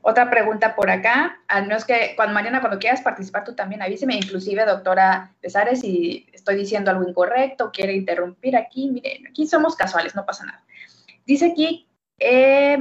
Otra 0.00 0.30
pregunta 0.30 0.74
por 0.74 0.90
acá. 0.90 1.40
Al 1.48 1.66
menos 1.66 1.84
que, 1.84 2.12
cuando 2.16 2.34
Mariana, 2.34 2.60
cuando 2.60 2.78
quieras 2.78 3.02
participar, 3.02 3.44
tú 3.44 3.54
también 3.54 3.82
avíseme, 3.82 4.16
inclusive, 4.16 4.64
doctora 4.64 5.32
Pesares, 5.40 5.80
si 5.80 6.26
estoy 6.32 6.56
diciendo 6.56 6.90
algo 6.90 7.06
incorrecto, 7.08 7.70
quiere 7.72 7.94
interrumpir 7.94 8.56
aquí. 8.56 8.90
Miren, 8.90 9.26
aquí 9.26 9.46
somos 9.46 9.76
casuales, 9.76 10.14
no 10.14 10.24
pasa 10.24 10.46
nada. 10.46 10.62
Dice 11.26 11.50
aquí 11.52 11.86
Eh, 12.18 12.78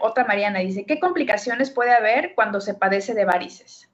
otra 0.00 0.24
Mariana 0.24 0.60
dice, 0.60 0.84
¿qué 0.84 0.98
complicaciones 0.98 1.70
puede 1.70 1.92
haber 1.92 2.34
cuando 2.34 2.60
se 2.60 2.74
padece 2.74 3.14
de 3.14 3.24
varices? 3.24 3.90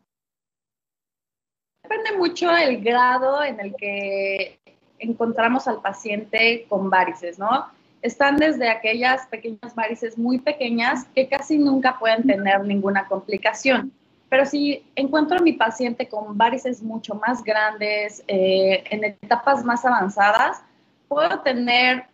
Depende 1.82 2.16
mucho 2.16 2.54
el 2.54 2.80
grado 2.82 3.42
en 3.42 3.58
el 3.58 3.74
que 3.74 4.60
encontramos 4.98 5.66
al 5.66 5.80
paciente 5.80 6.66
con 6.68 6.88
varices, 6.88 7.38
¿no? 7.38 7.66
Están 8.02 8.36
desde 8.36 8.68
aquellas 8.68 9.26
pequeñas 9.26 9.74
varices 9.74 10.16
muy 10.16 10.38
pequeñas 10.38 11.06
que 11.14 11.28
casi 11.28 11.58
nunca 11.58 11.98
pueden 11.98 12.26
tener 12.26 12.64
ninguna 12.64 13.06
complicación. 13.06 13.92
Pero 14.28 14.46
si 14.46 14.86
encuentro 14.94 15.38
a 15.38 15.42
mi 15.42 15.54
paciente 15.54 16.08
con 16.08 16.38
varices 16.38 16.82
mucho 16.82 17.16
más 17.16 17.42
grandes, 17.42 18.22
eh, 18.28 18.84
en 18.90 19.04
etapas 19.04 19.64
más 19.64 19.84
avanzadas, 19.84 20.62
puedo 21.08 21.40
tener 21.40 22.04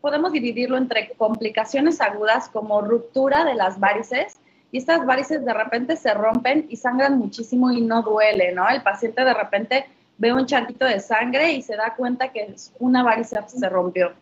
podemos 0.00 0.32
dividirlo 0.32 0.76
entre 0.76 1.10
complicaciones 1.16 2.00
agudas 2.00 2.48
como 2.48 2.80
ruptura 2.80 3.44
de 3.44 3.54
las 3.54 3.78
varices 3.78 4.38
y 4.72 4.78
estas 4.78 5.06
varices 5.06 5.44
de 5.44 5.54
repente 5.54 5.96
se 5.96 6.12
rompen 6.12 6.66
y 6.68 6.76
sangran 6.76 7.18
muchísimo 7.18 7.70
y 7.70 7.80
no 7.80 8.02
duele, 8.02 8.52
¿no? 8.52 8.68
El 8.68 8.82
paciente 8.82 9.24
de 9.24 9.34
repente 9.34 9.86
ve 10.18 10.32
un 10.32 10.46
charquito 10.46 10.84
de 10.84 11.00
sangre 11.00 11.52
y 11.52 11.62
se 11.62 11.76
da 11.76 11.94
cuenta 11.96 12.28
que 12.28 12.54
una 12.78 13.02
varice 13.02 13.36
se 13.46 13.68
rompió. 13.68 14.12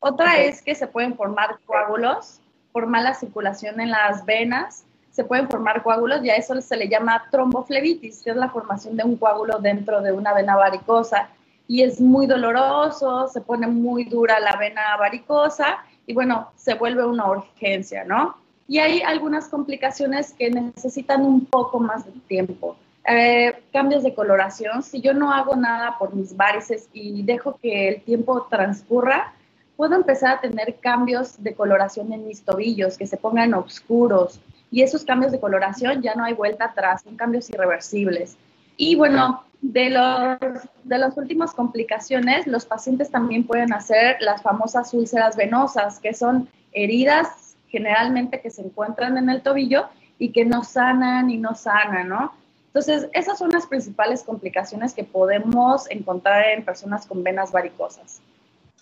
Otra 0.00 0.38
es 0.38 0.62
que 0.62 0.74
se 0.74 0.86
pueden 0.86 1.16
formar 1.16 1.58
coágulos 1.66 2.40
por 2.72 2.86
mala 2.86 3.14
circulación 3.14 3.80
en 3.80 3.90
las 3.90 4.24
venas, 4.24 4.84
se 5.10 5.24
pueden 5.24 5.48
formar 5.48 5.82
coágulos 5.82 6.24
y 6.24 6.30
a 6.30 6.36
eso 6.36 6.60
se 6.60 6.76
le 6.76 6.88
llama 6.88 7.26
tromboflebitis, 7.30 8.22
que 8.22 8.30
es 8.30 8.36
la 8.36 8.50
formación 8.50 8.96
de 8.96 9.04
un 9.04 9.16
coágulo 9.16 9.60
dentro 9.60 10.00
de 10.02 10.12
una 10.12 10.34
vena 10.34 10.56
varicosa 10.56 11.28
y 11.66 11.82
es 11.82 12.00
muy 12.00 12.26
doloroso, 12.26 13.28
se 13.28 13.40
pone 13.40 13.66
muy 13.66 14.04
dura 14.04 14.38
la 14.40 14.56
vena 14.56 14.96
varicosa 14.98 15.78
y 16.06 16.12
bueno, 16.12 16.50
se 16.56 16.74
vuelve 16.74 17.04
una 17.04 17.30
urgencia, 17.30 18.04
¿no? 18.04 18.36
Y 18.68 18.78
hay 18.78 19.02
algunas 19.02 19.48
complicaciones 19.48 20.32
que 20.32 20.50
necesitan 20.50 21.22
un 21.22 21.46
poco 21.46 21.80
más 21.80 22.06
de 22.06 22.12
tiempo. 22.28 22.76
Eh, 23.06 23.62
cambios 23.72 24.02
de 24.02 24.14
coloración, 24.14 24.82
si 24.82 25.00
yo 25.02 25.12
no 25.12 25.32
hago 25.32 25.56
nada 25.56 25.98
por 25.98 26.14
mis 26.14 26.34
varices 26.34 26.88
y 26.92 27.22
dejo 27.22 27.58
que 27.60 27.88
el 27.88 28.02
tiempo 28.02 28.46
transcurra, 28.48 29.34
puedo 29.76 29.94
empezar 29.94 30.36
a 30.36 30.40
tener 30.40 30.76
cambios 30.80 31.42
de 31.42 31.54
coloración 31.54 32.12
en 32.12 32.26
mis 32.26 32.42
tobillos, 32.42 32.96
que 32.96 33.06
se 33.06 33.16
pongan 33.16 33.52
oscuros. 33.54 34.40
Y 34.70 34.82
esos 34.82 35.04
cambios 35.04 35.32
de 35.32 35.40
coloración 35.40 36.00
ya 36.00 36.14
no 36.14 36.24
hay 36.24 36.32
vuelta 36.32 36.66
atrás, 36.66 37.02
son 37.02 37.16
cambios 37.16 37.50
irreversibles. 37.50 38.36
Y 38.76 38.96
bueno, 38.96 39.44
de, 39.64 39.88
los, 39.88 40.38
de 40.84 40.98
las 40.98 41.16
últimas 41.16 41.52
complicaciones, 41.52 42.46
los 42.46 42.66
pacientes 42.66 43.10
también 43.10 43.46
pueden 43.46 43.72
hacer 43.72 44.16
las 44.20 44.42
famosas 44.42 44.92
úlceras 44.92 45.36
venosas, 45.36 45.98
que 46.00 46.12
son 46.12 46.48
heridas 46.72 47.56
generalmente 47.68 48.40
que 48.42 48.50
se 48.50 48.60
encuentran 48.60 49.16
en 49.16 49.30
el 49.30 49.40
tobillo 49.40 49.88
y 50.18 50.32
que 50.32 50.44
no 50.44 50.64
sanan 50.64 51.30
y 51.30 51.38
no 51.38 51.54
sanan, 51.54 52.10
¿no? 52.10 52.32
Entonces, 52.66 53.08
esas 53.14 53.38
son 53.38 53.50
las 53.50 53.66
principales 53.66 54.22
complicaciones 54.22 54.92
que 54.92 55.04
podemos 55.04 55.90
encontrar 55.90 56.44
en 56.50 56.64
personas 56.64 57.06
con 57.06 57.22
venas 57.22 57.50
varicosas. 57.50 58.20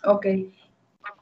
Ok. 0.04 0.26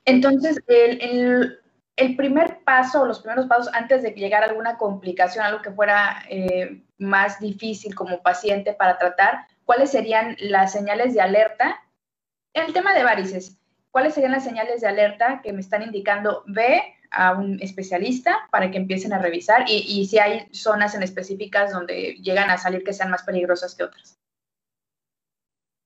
Entonces, 0.07 0.59
el, 0.69 1.59
el, 1.97 2.17
primer 2.17 2.61
paso, 2.65 3.05
los 3.05 3.21
primeros 3.21 3.47
pasos 3.47 3.69
antes 3.75 4.03
de 4.03 4.13
llegar 4.13 4.43
a 4.43 4.47
alguna 4.47 4.79
complicación, 4.79 5.45
algo 5.45 5.61
que 5.61 5.71
fuera 5.71 6.23
eh, 6.31 6.81
más 7.01 7.41
difícil 7.41 7.95
como 7.95 8.23
paciente 8.23 8.73
para 8.73 8.99
tratar, 8.99 9.47
¿cuáles 9.65 9.91
serían 9.91 10.37
las 10.39 10.73
señales 10.73 11.15
de 11.15 11.21
alerta? 11.21 11.83
El 12.53 12.73
tema 12.73 12.95
de 12.95 13.05
varices, 13.05 13.59
¿cuáles 13.91 14.15
serían 14.15 14.33
las 14.33 14.45
señales 14.45 14.81
de 14.81 14.89
alerta 14.89 15.41
que 15.43 15.53
me 15.53 15.61
están 15.61 15.83
indicando 15.83 16.45
ve 16.47 16.83
a 17.11 17.33
un 17.33 17.61
especialista 17.61 18.49
para 18.51 18.71
que 18.71 18.79
empiecen 18.79 19.13
a 19.13 19.19
revisar 19.19 19.65
y, 19.69 20.07
si 20.07 20.19
hay 20.19 20.47
zonas 20.53 20.95
en 20.95 21.03
específicas 21.03 21.73
donde 21.73 22.15
llegan 22.23 22.51
a 22.51 22.59
salir 22.59 22.85
que 22.85 22.93
sean 22.93 23.11
más 23.11 23.25
peligrosas 23.25 23.75
que 23.75 23.85
otras? 23.85 24.19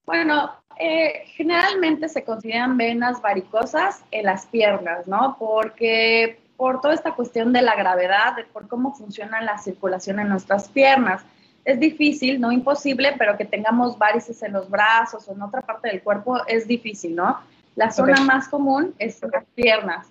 Bueno, 0.04 0.62
eh, 0.78 1.22
generalmente 1.28 2.10
se 2.10 2.24
consideran 2.24 2.76
venas 2.76 3.22
varicosas 3.22 4.04
en 4.10 4.26
las 4.26 4.46
piernas, 4.46 5.06
¿no? 5.08 5.36
Porque 5.38 6.43
por 6.56 6.80
toda 6.80 6.94
esta 6.94 7.14
cuestión 7.14 7.52
de 7.52 7.62
la 7.62 7.74
gravedad, 7.74 8.36
de 8.36 8.44
por 8.44 8.68
cómo 8.68 8.94
funciona 8.94 9.40
la 9.40 9.58
circulación 9.58 10.20
en 10.20 10.28
nuestras 10.28 10.68
piernas. 10.68 11.24
Es 11.64 11.80
difícil, 11.80 12.40
no 12.40 12.52
imposible, 12.52 13.14
pero 13.18 13.36
que 13.36 13.44
tengamos 13.44 13.98
varices 13.98 14.42
en 14.42 14.52
los 14.52 14.68
brazos 14.68 15.26
o 15.28 15.32
en 15.32 15.42
otra 15.42 15.62
parte 15.62 15.88
del 15.88 16.02
cuerpo 16.02 16.46
es 16.46 16.68
difícil, 16.68 17.16
¿no? 17.16 17.38
La 17.74 17.90
zona 17.90 18.20
más 18.20 18.48
común 18.48 18.94
es 18.98 19.20
las 19.22 19.44
piernas. 19.54 20.06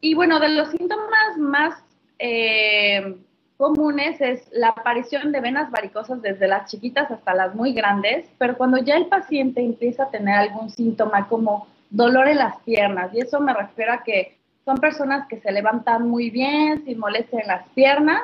Y 0.00 0.14
bueno, 0.14 0.38
de 0.38 0.50
los 0.50 0.70
síntomas 0.70 1.36
más 1.36 1.74
eh, 2.18 3.16
comunes 3.58 4.20
es 4.20 4.48
la 4.52 4.68
aparición 4.68 5.32
de 5.32 5.40
venas 5.40 5.70
varicosas 5.70 6.22
desde 6.22 6.46
las 6.46 6.70
chiquitas 6.70 7.10
hasta 7.10 7.34
las 7.34 7.54
muy 7.54 7.72
grandes, 7.72 8.26
pero 8.38 8.56
cuando 8.56 8.78
ya 8.78 8.96
el 8.96 9.06
paciente 9.06 9.60
empieza 9.60 10.04
a 10.04 10.10
tener 10.10 10.34
algún 10.36 10.70
síntoma 10.70 11.28
como 11.28 11.66
dolor 11.90 12.28
en 12.28 12.38
las 12.38 12.56
piernas, 12.60 13.12
y 13.12 13.20
eso 13.20 13.40
me 13.40 13.52
refiero 13.52 13.92
a 13.92 14.04
que 14.04 14.37
son 14.68 14.76
personas 14.76 15.26
que 15.28 15.40
se 15.40 15.50
levantan 15.50 16.06
muy 16.10 16.28
bien, 16.28 16.84
sin 16.84 16.98
molestia 16.98 17.40
en 17.40 17.48
las 17.48 17.66
piernas, 17.70 18.20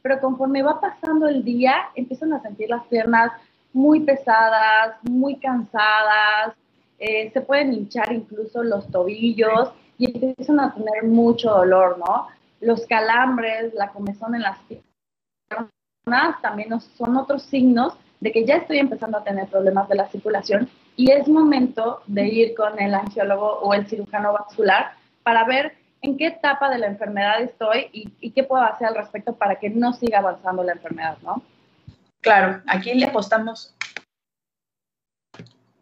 pero 0.00 0.20
conforme 0.20 0.62
va 0.62 0.80
pasando 0.80 1.26
el 1.26 1.42
día, 1.42 1.90
empiezan 1.96 2.32
a 2.32 2.40
sentir 2.40 2.70
las 2.70 2.86
piernas 2.86 3.32
muy 3.72 3.98
pesadas, 3.98 4.94
muy 5.02 5.40
cansadas, 5.40 6.54
eh, 7.00 7.32
se 7.32 7.40
pueden 7.40 7.72
hinchar 7.72 8.12
incluso 8.12 8.62
los 8.62 8.88
tobillos 8.92 9.72
y 9.98 10.04
empiezan 10.08 10.60
a 10.60 10.72
tener 10.72 11.02
mucho 11.02 11.50
dolor, 11.50 11.98
¿no? 11.98 12.28
Los 12.60 12.86
calambres, 12.86 13.74
la 13.74 13.88
comezón 13.88 14.36
en 14.36 14.42
las 14.42 14.58
piernas 14.68 16.40
también 16.40 16.80
son 16.80 17.16
otros 17.16 17.42
signos 17.42 17.94
de 18.20 18.30
que 18.30 18.46
ya 18.46 18.58
estoy 18.58 18.78
empezando 18.78 19.18
a 19.18 19.24
tener 19.24 19.48
problemas 19.48 19.88
de 19.88 19.96
la 19.96 20.06
circulación 20.06 20.68
y 20.94 21.10
es 21.10 21.26
momento 21.26 22.02
de 22.06 22.28
ir 22.28 22.54
con 22.54 22.80
el 22.80 22.94
angiólogo 22.94 23.58
o 23.62 23.74
el 23.74 23.88
cirujano 23.88 24.32
vascular 24.32 24.92
para 25.24 25.44
ver 25.44 25.77
en 26.02 26.16
qué 26.16 26.28
etapa 26.28 26.70
de 26.70 26.78
la 26.78 26.86
enfermedad 26.86 27.40
estoy 27.40 27.88
y, 27.92 28.30
qué 28.30 28.44
puedo 28.44 28.62
hacer 28.62 28.86
al 28.88 28.94
respecto 28.94 29.34
para 29.34 29.56
que 29.56 29.70
no 29.70 29.92
siga 29.92 30.18
avanzando 30.18 30.62
la 30.62 30.72
enfermedad, 30.72 31.18
¿no? 31.22 31.42
Claro, 32.20 32.62
aquí 32.66 32.94
le 32.94 33.06
apostamos. 33.06 33.74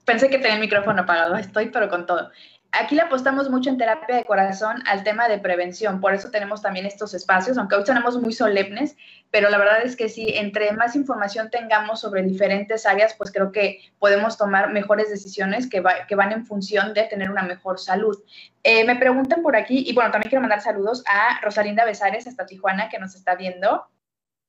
Pensé 0.05 0.31
que 0.31 0.39
tenía 0.39 0.55
el 0.55 0.61
micrófono 0.61 1.03
apagado, 1.03 1.37
estoy 1.37 1.71
pero 1.71 1.89
con 1.89 2.07
todo. 2.07 2.31
Aquí 2.79 2.95
le 2.95 3.03
apostamos 3.03 3.49
mucho 3.49 3.71
en 3.71 3.79
terapia 3.79 4.17
de 4.17 4.25
corazón 4.25 4.83
al 4.87 5.03
tema 5.03 5.29
de 5.29 5.39
prevención, 5.39 6.01
por 6.01 6.13
eso 6.13 6.31
tenemos 6.31 6.61
también 6.61 6.85
estos 6.85 7.15
espacios, 7.15 7.57
aunque 7.57 7.75
hoy 7.75 7.85
tenemos 7.85 8.21
muy 8.21 8.33
solemnes, 8.33 8.97
pero 9.31 9.49
la 9.49 9.57
verdad 9.57 9.83
es 9.83 9.97
que 9.97 10.09
sí, 10.09 10.35
entre 10.37 10.73
más 10.73 10.95
información 10.95 11.49
tengamos 11.51 12.01
sobre 12.01 12.23
diferentes 12.23 12.85
áreas, 12.85 13.15
pues 13.15 13.33
creo 13.33 13.51
que 13.51 13.81
podemos 13.99 14.37
tomar 14.37 14.73
mejores 14.73 15.09
decisiones 15.09 15.71
que, 15.71 15.81
van 15.81 16.33
en 16.33 16.45
función 16.45 16.93
de 16.93 17.05
tener 17.05 17.31
una 17.31 17.43
mejor 17.43 17.79
salud. 17.79 18.17
Eh, 18.63 18.85
me 18.85 18.97
preguntan 18.97 19.43
por 19.43 19.57
aquí, 19.57 19.85
y 19.89 19.95
bueno, 19.95 20.11
también 20.11 20.29
quiero 20.29 20.43
mandar 20.43 20.61
saludos 20.61 21.03
a 21.07 21.41
Rosalinda 21.41 21.85
Besares 21.85 22.27
hasta 22.27 22.47
Tijuana, 22.47 22.89
que 22.89 22.99
nos 22.99 23.15
está 23.15 23.37
viendo. 23.37 23.87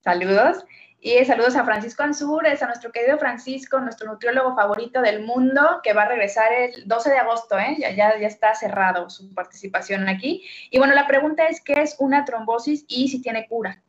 Saludos. 0.04 0.66
Y 1.00 1.24
saludos 1.26 1.56
a 1.56 1.64
Francisco 1.64 2.02
Ansúrez, 2.02 2.62
a 2.64 2.66
nuestro 2.66 2.92
querido 2.92 3.20
Francisco, 3.20 3.80
nuestro 3.80 4.12
nutriólogo 4.12 4.56
favorito 4.56 5.00
del 5.02 5.24
mundo, 5.24 5.80
que 5.84 5.94
va 5.94 6.04
a 6.04 6.08
regresar 6.08 6.52
el 6.52 6.88
12 6.88 7.12
de 7.12 7.18
agosto, 7.20 7.58
¿eh? 7.60 7.78
ya, 7.80 7.92
ya, 7.92 8.20
ya 8.20 8.28
está 8.28 8.56
cerrado 8.56 9.08
su 9.10 9.32
participación 9.34 10.10
aquí. 10.10 10.44
Y 10.72 10.80
bueno, 10.80 10.96
la 10.96 11.06
pregunta 11.06 11.48
es, 11.48 11.62
¿qué 11.62 11.74
es 11.74 11.96
una 12.00 12.26
trombosis 12.26 12.84
y 12.88 13.10
si 13.10 13.22
tiene 13.22 13.48
cura? 13.48 13.84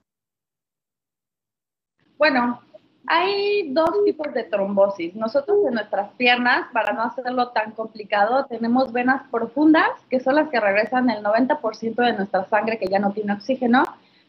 Bueno, 2.19 2.61
hay 3.07 3.73
dos 3.73 4.05
tipos 4.05 4.35
de 4.35 4.45
trombosis. 4.45 5.15
Nosotros 5.15 5.59
en 5.67 5.75
nuestras 5.75 6.11
piernas, 6.19 6.67
para 6.75 6.93
no 6.93 7.05
hacerlo 7.05 7.49
tan 7.53 7.71
complicado, 7.71 8.45
tenemos 8.45 8.93
venas 8.93 9.23
profundas, 9.31 9.89
que 10.11 10.21
son 10.21 10.35
las 10.35 10.51
que 10.51 10.61
regresan 10.61 11.09
el 11.09 11.25
90% 11.25 11.95
de 11.95 12.13
nuestra 12.13 12.45
sangre 12.51 12.79
que 12.79 12.89
ya 12.89 12.99
no 12.99 13.13
tiene 13.13 13.33
oxígeno, 13.33 13.85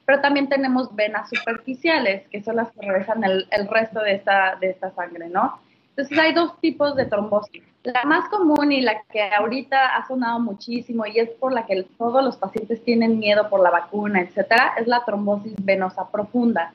pero 0.09 0.21
también 0.21 0.49
tenemos 0.49 0.95
venas 0.95 1.29
superficiales, 1.29 2.27
que 2.29 2.41
son 2.41 2.55
las 2.55 2.71
que 2.71 2.81
regresan 2.81 3.23
el, 3.23 3.45
resto 3.69 3.99
de 3.99 4.15
esta, 4.15 4.57
de 4.59 4.71
esta 4.71 4.89
sangre, 4.95 5.29
¿no? 5.29 5.59
Entonces 5.89 6.17
hay 6.17 6.33
dos 6.33 6.59
tipos 6.59 6.95
de 6.95 7.05
trombosis. 7.05 7.61
La 7.83 8.03
más 8.05 8.27
común 8.29 8.71
y 8.71 8.81
la 8.81 9.03
que 9.03 9.21
ahorita 9.21 9.95
ha 9.95 10.07
sonado 10.07 10.39
muchísimo 10.39 11.05
y 11.05 11.19
es 11.19 11.29
por 11.29 11.53
la 11.53 11.67
que 11.67 11.83
todos 11.99 12.23
los 12.23 12.37
pacientes 12.37 12.83
tienen 12.83 13.19
miedo 13.19 13.51
por 13.51 13.61
la 13.61 13.69
vacuna, 13.69 14.21
etcétera, 14.21 14.73
es 14.79 14.87
la 14.87 15.05
trombosis 15.05 15.53
venosa 15.63 16.09
profunda. 16.09 16.73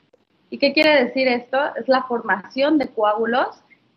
¿Y 0.49 0.57
qué 0.57 0.71
quiere 0.71 1.03
decir 1.03 1.27
esto? 1.27 1.59
Es 1.75 1.89
la 1.89 2.03
formación 2.03 2.77
de 2.77 2.87
coágulos 2.87 3.49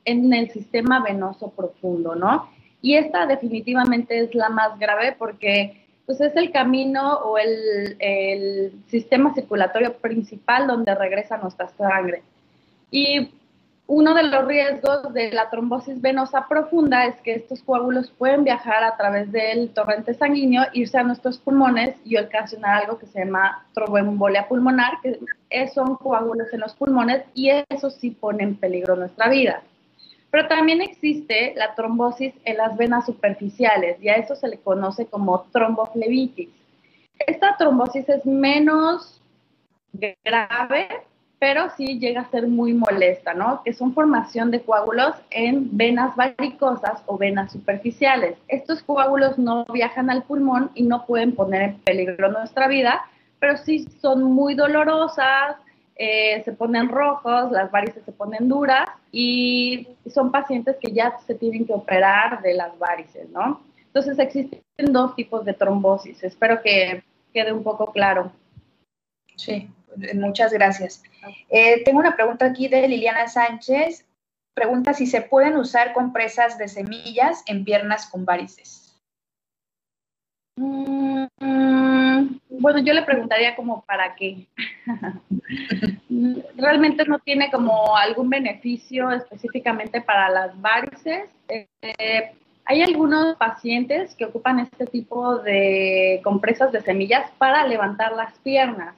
en 0.05 0.35
el 0.35 0.51
sistema 0.51 1.01
venoso 1.01 1.51
profundo, 1.51 2.17
¿no? 2.17 2.51
Y 2.83 2.97
esta 2.97 3.27
definitivamente 3.27 4.19
es 4.19 4.35
la 4.35 4.49
más 4.49 4.77
grave 4.81 5.15
porque 5.17 5.87
pues 6.09 6.23
es 6.23 6.35
el 6.37 6.51
camino 6.53 7.19
o 7.19 7.37
el, 7.37 8.73
sistema 8.87 9.35
circulatorio 9.35 9.93
principal 9.93 10.67
donde 10.67 10.95
regresa 10.95 11.37
nuestra 11.37 11.69
sangre. 11.69 12.23
Y 12.91 13.31
uno 13.87 14.15
de 14.15 14.23
los 14.23 14.47
riesgos 14.47 15.13
de 15.13 15.31
la 15.33 15.51
trombosis 15.51 16.01
venosa 16.01 16.49
profunda 16.49 17.05
es 17.05 17.21
que 17.21 17.35
estos 17.35 17.63
coágulos 17.63 18.11
pueden 18.17 18.43
viajar 18.43 18.85
a 18.85 18.97
través 18.97 19.31
del 19.31 19.69
torrente 19.75 20.15
sanguíneo, 20.15 20.63
irse 20.73 20.97
a 20.97 21.03
nuestros 21.03 21.37
pulmones 21.37 21.95
y 22.07 22.17
ocasionar 22.17 22.85
algo 22.85 22.99
que 22.99 23.05
se 23.05 23.27
llama 23.27 23.67
tromboembolia 23.75 24.49
pulmonar, 24.49 24.95
que 25.03 25.69
son 25.69 25.97
coágulos 25.97 26.49
en 26.55 26.61
los 26.61 26.75
pulmones 26.75 27.25
y 27.35 27.51
eso 27.69 27.91
sí 27.91 28.13
pone 28.13 28.45
en 28.45 28.57
peligro 28.57 28.97
nuestra 28.97 29.29
vida. 29.29 29.63
Pero 30.31 30.49
también 30.49 30.83
existe 30.83 31.55
la 31.57 31.75
trombosis 31.75 32.35
en 32.45 32.57
las 32.59 32.77
venas 32.77 33.07
superficiales 33.07 34.03
y 34.03 34.09
a 34.09 34.17
eso 34.17 34.37
se 34.37 34.49
le 34.49 34.59
conoce 34.59 35.07
como 35.07 35.43
tromboflebitis. 35.53 36.51
Esta 37.27 37.57
trombosis 37.57 38.09
es 38.09 38.27
menos 38.27 39.21
grave 40.25 40.89
pero 41.39 41.71
sí 41.77 41.99
llega 42.01 42.23
a 42.23 42.31
ser 42.31 42.49
muy 42.49 42.73
molesta, 42.73 43.33
¿no? 43.33 43.63
Que 43.65 43.73
son 43.73 43.95
formación 43.95 44.51
de 44.51 44.61
coágulos 44.61 45.15
en 45.31 45.77
venas 45.77 46.17
varicosas 46.17 47.03
o 47.07 47.17
venas 47.17 47.53
superficiales. 47.53 48.37
Estos 48.49 48.83
coágulos 48.83 49.39
no 49.39 49.65
viajan 49.73 50.11
al 50.11 50.25
pulmón 50.25 50.71
y 50.75 50.83
no 50.83 51.07
pueden 51.07 51.35
poner 51.35 51.63
en 51.63 51.79
peligro 51.81 52.33
nuestra 52.33 52.67
vida, 52.67 53.03
pero 53.39 53.57
sí 53.57 53.87
son 54.01 54.25
muy 54.25 54.55
dolorosas, 54.55 55.57
eh, 56.01 56.43
se 56.45 56.53
ponen 56.53 56.89
rojos, 56.89 57.51
las 57.51 57.73
varices 57.73 58.05
se 58.05 58.13
ponen 58.13 58.49
duras 58.49 58.89
y 59.11 59.89
son 60.09 60.31
pacientes 60.31 60.77
que 60.81 60.93
ya 60.93 61.19
se 61.27 61.35
tienen 61.35 61.67
que 61.67 61.73
operar 61.73 62.41
de 62.41 62.55
las 62.55 62.79
varices, 62.79 63.29
¿no? 63.31 63.61
Entonces 63.87 64.17
existen 64.21 64.63
dos 64.93 65.17
tipos 65.17 65.45
de 65.45 65.55
trombosis. 65.55 66.23
Espero 66.23 66.63
que 66.63 67.03
quede 67.35 67.53
un 67.53 67.65
poco 67.65 67.93
claro. 67.93 68.31
Sí, 69.35 69.69
muchas 70.15 70.53
gracias. 70.53 71.03
Eh, 71.49 71.83
tengo 71.85 71.99
una 71.99 72.15
pregunta 72.15 72.47
aquí 72.47 72.69
de 72.69 72.87
Liliana 72.87 73.27
Sánchez. 73.27 74.07
Pregunta 74.55 74.95
si 74.95 75.07
se 75.07 75.23
pueden 75.23 75.57
usar 75.57 75.95
compresas 75.95 76.59
de 76.59 76.69
semillas 76.69 77.43
en 77.47 77.65
piernas 77.65 78.07
con 78.07 78.25
varices. 78.25 78.88
Mm, 80.59 82.39
bueno, 82.51 82.81
yo 82.81 82.93
le 82.93 83.03
preguntaría 83.03 83.55
como 83.55 83.83
para 83.83 84.15
qué. 84.17 84.47
Realmente 86.57 87.05
no 87.05 87.21
tiene 87.21 87.51
como 87.51 87.97
algún 87.97 88.29
beneficio 88.29 89.11
específicamente 89.13 90.01
para 90.01 90.29
las 90.29 90.61
varices. 90.61 91.31
Eh, 91.49 92.33
hay 92.65 92.83
algunos 92.83 93.37
pacientes 93.37 94.15
que 94.17 94.25
ocupan 94.25 94.59
este 94.59 94.87
tipo 94.87 95.39
de 95.39 96.21
compresas 96.25 96.73
de 96.73 96.83
semillas 96.83 97.31
para 97.39 97.67
levantar 97.67 98.13
las 98.13 98.37
piernas. 98.41 98.97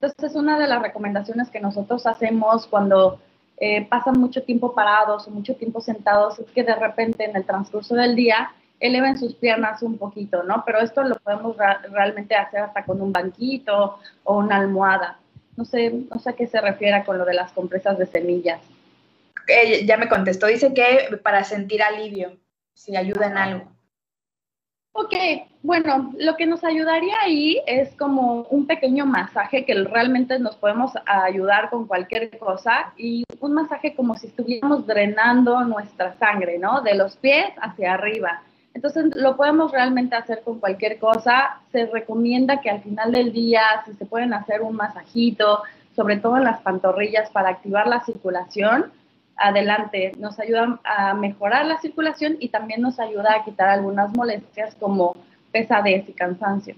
Entonces, 0.00 0.36
una 0.36 0.58
de 0.58 0.68
las 0.68 0.80
recomendaciones 0.80 1.50
que 1.50 1.58
nosotros 1.60 2.06
hacemos 2.06 2.66
cuando 2.66 3.18
eh, 3.58 3.86
pasan 3.86 4.20
mucho 4.20 4.44
tiempo 4.44 4.74
parados 4.74 5.26
o 5.26 5.30
mucho 5.30 5.56
tiempo 5.56 5.80
sentados 5.80 6.38
es 6.38 6.46
que 6.52 6.62
de 6.62 6.76
repente 6.76 7.24
en 7.24 7.34
el 7.34 7.44
transcurso 7.44 7.94
del 7.94 8.14
día 8.14 8.52
eleven 8.80 9.18
sus 9.18 9.34
piernas 9.34 9.82
un 9.82 9.98
poquito, 9.98 10.42
¿no? 10.42 10.62
Pero 10.64 10.80
esto 10.80 11.02
lo 11.02 11.16
podemos 11.16 11.56
realmente 11.90 12.34
hacer 12.34 12.60
hasta 12.60 12.84
con 12.84 13.00
un 13.00 13.12
banquito 13.12 13.98
o 14.24 14.38
una 14.38 14.56
almohada. 14.56 15.18
No 15.56 15.64
sé, 15.64 15.90
no 15.90 16.18
sé 16.20 16.30
a 16.30 16.32
qué 16.34 16.46
se 16.46 16.60
refiere 16.60 17.04
con 17.04 17.18
lo 17.18 17.24
de 17.24 17.34
las 17.34 17.52
compresas 17.52 17.98
de 17.98 18.06
semillas. 18.06 18.60
Eh, 19.48 19.86
ya 19.86 19.96
me 19.96 20.08
contestó, 20.08 20.46
dice 20.46 20.74
que 20.74 21.16
para 21.22 21.44
sentir 21.44 21.82
alivio, 21.82 22.36
si 22.74 22.96
ayuda 22.96 23.26
en 23.26 23.38
algo. 23.38 23.76
Ok, 24.98 25.12
bueno, 25.62 26.12
lo 26.18 26.36
que 26.36 26.46
nos 26.46 26.64
ayudaría 26.64 27.14
ahí 27.20 27.60
es 27.66 27.94
como 27.96 28.42
un 28.44 28.66
pequeño 28.66 29.04
masaje 29.04 29.66
que 29.66 29.74
realmente 29.74 30.38
nos 30.38 30.56
podemos 30.56 30.92
ayudar 31.04 31.68
con 31.68 31.86
cualquier 31.86 32.38
cosa 32.38 32.94
y 32.96 33.24
un 33.40 33.52
masaje 33.52 33.94
como 33.94 34.14
si 34.16 34.28
estuviéramos 34.28 34.86
drenando 34.86 35.60
nuestra 35.64 36.14
sangre, 36.18 36.58
¿no? 36.58 36.80
De 36.80 36.94
los 36.94 37.16
pies 37.16 37.46
hacia 37.60 37.92
arriba. 37.92 38.42
Entonces 38.76 39.06
lo 39.14 39.38
podemos 39.38 39.72
realmente 39.72 40.16
hacer 40.16 40.42
con 40.44 40.60
cualquier 40.60 40.98
cosa. 40.98 41.62
Se 41.72 41.86
recomienda 41.86 42.60
que 42.60 42.68
al 42.68 42.82
final 42.82 43.10
del 43.10 43.32
día, 43.32 43.62
si 43.86 43.94
se 43.94 44.04
pueden 44.04 44.34
hacer 44.34 44.60
un 44.60 44.76
masajito, 44.76 45.62
sobre 45.94 46.18
todo 46.18 46.36
en 46.36 46.44
las 46.44 46.60
pantorrillas 46.60 47.30
para 47.30 47.48
activar 47.48 47.86
la 47.86 48.04
circulación, 48.04 48.92
adelante, 49.38 50.12
nos 50.18 50.38
ayuda 50.38 50.78
a 50.84 51.14
mejorar 51.14 51.64
la 51.64 51.80
circulación 51.80 52.36
y 52.38 52.50
también 52.50 52.82
nos 52.82 53.00
ayuda 53.00 53.36
a 53.36 53.44
quitar 53.46 53.70
algunas 53.70 54.14
molestias 54.14 54.74
como 54.74 55.16
pesadez 55.52 56.06
y 56.06 56.12
cansancio. 56.12 56.74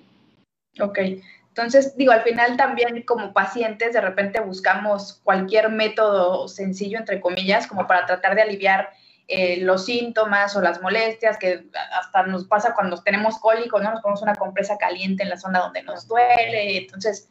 Ok, 0.81 1.01
entonces 1.49 1.97
digo, 1.97 2.13
al 2.13 2.23
final 2.23 2.57
también 2.57 3.03
como 3.03 3.33
pacientes 3.33 3.93
de 3.93 4.01
repente 4.01 4.39
buscamos 4.39 5.21
cualquier 5.25 5.69
método 5.69 6.47
sencillo, 6.47 6.97
entre 7.01 7.21
comillas, 7.21 7.67
como 7.67 7.89
para 7.89 8.07
tratar 8.07 8.37
de 8.37 8.43
aliviar 8.43 8.91
eh, 9.29 9.59
los 9.61 9.85
síntomas 9.85 10.57
o 10.57 10.63
las 10.63 10.81
molestias 10.81 11.37
que 11.37 11.67
hasta 12.01 12.23
nos 12.25 12.47
pasa 12.47 12.75
cuando 12.75 13.03
tenemos 13.03 13.39
cólico, 13.39 13.79
¿no? 13.79 13.91
Nos 13.91 14.01
ponemos 14.01 14.23
una 14.23 14.35
compresa 14.35 14.79
caliente 14.79 15.23
en 15.23 15.29
la 15.29 15.37
zona 15.37 15.59
donde 15.61 15.83
nos 15.83 16.09
duele, 16.09 16.79
entonces 16.79 17.29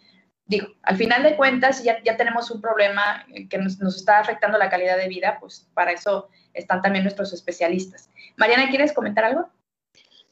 digo, 0.47 0.67
al 0.83 0.95
final 0.95 1.23
de 1.23 1.35
cuentas, 1.35 1.83
ya, 1.83 2.01
ya 2.03 2.15
tenemos 2.17 2.49
un 2.51 2.61
problema 2.61 3.25
que 3.49 3.57
nos, 3.57 3.79
está 3.95 4.19
afectando 4.19 4.57
la 4.57 4.69
calidad 4.69 4.97
de 4.97 5.07
vida, 5.07 5.37
pues 5.39 5.69
para 5.73 5.91
eso 5.91 6.29
están 6.53 6.81
también 6.81 7.03
nuestros 7.03 7.33
especialistas. 7.33 8.09
Mariana, 8.37 8.69
¿quieres 8.69 8.93
comentar 8.93 9.25
algo? 9.25 9.49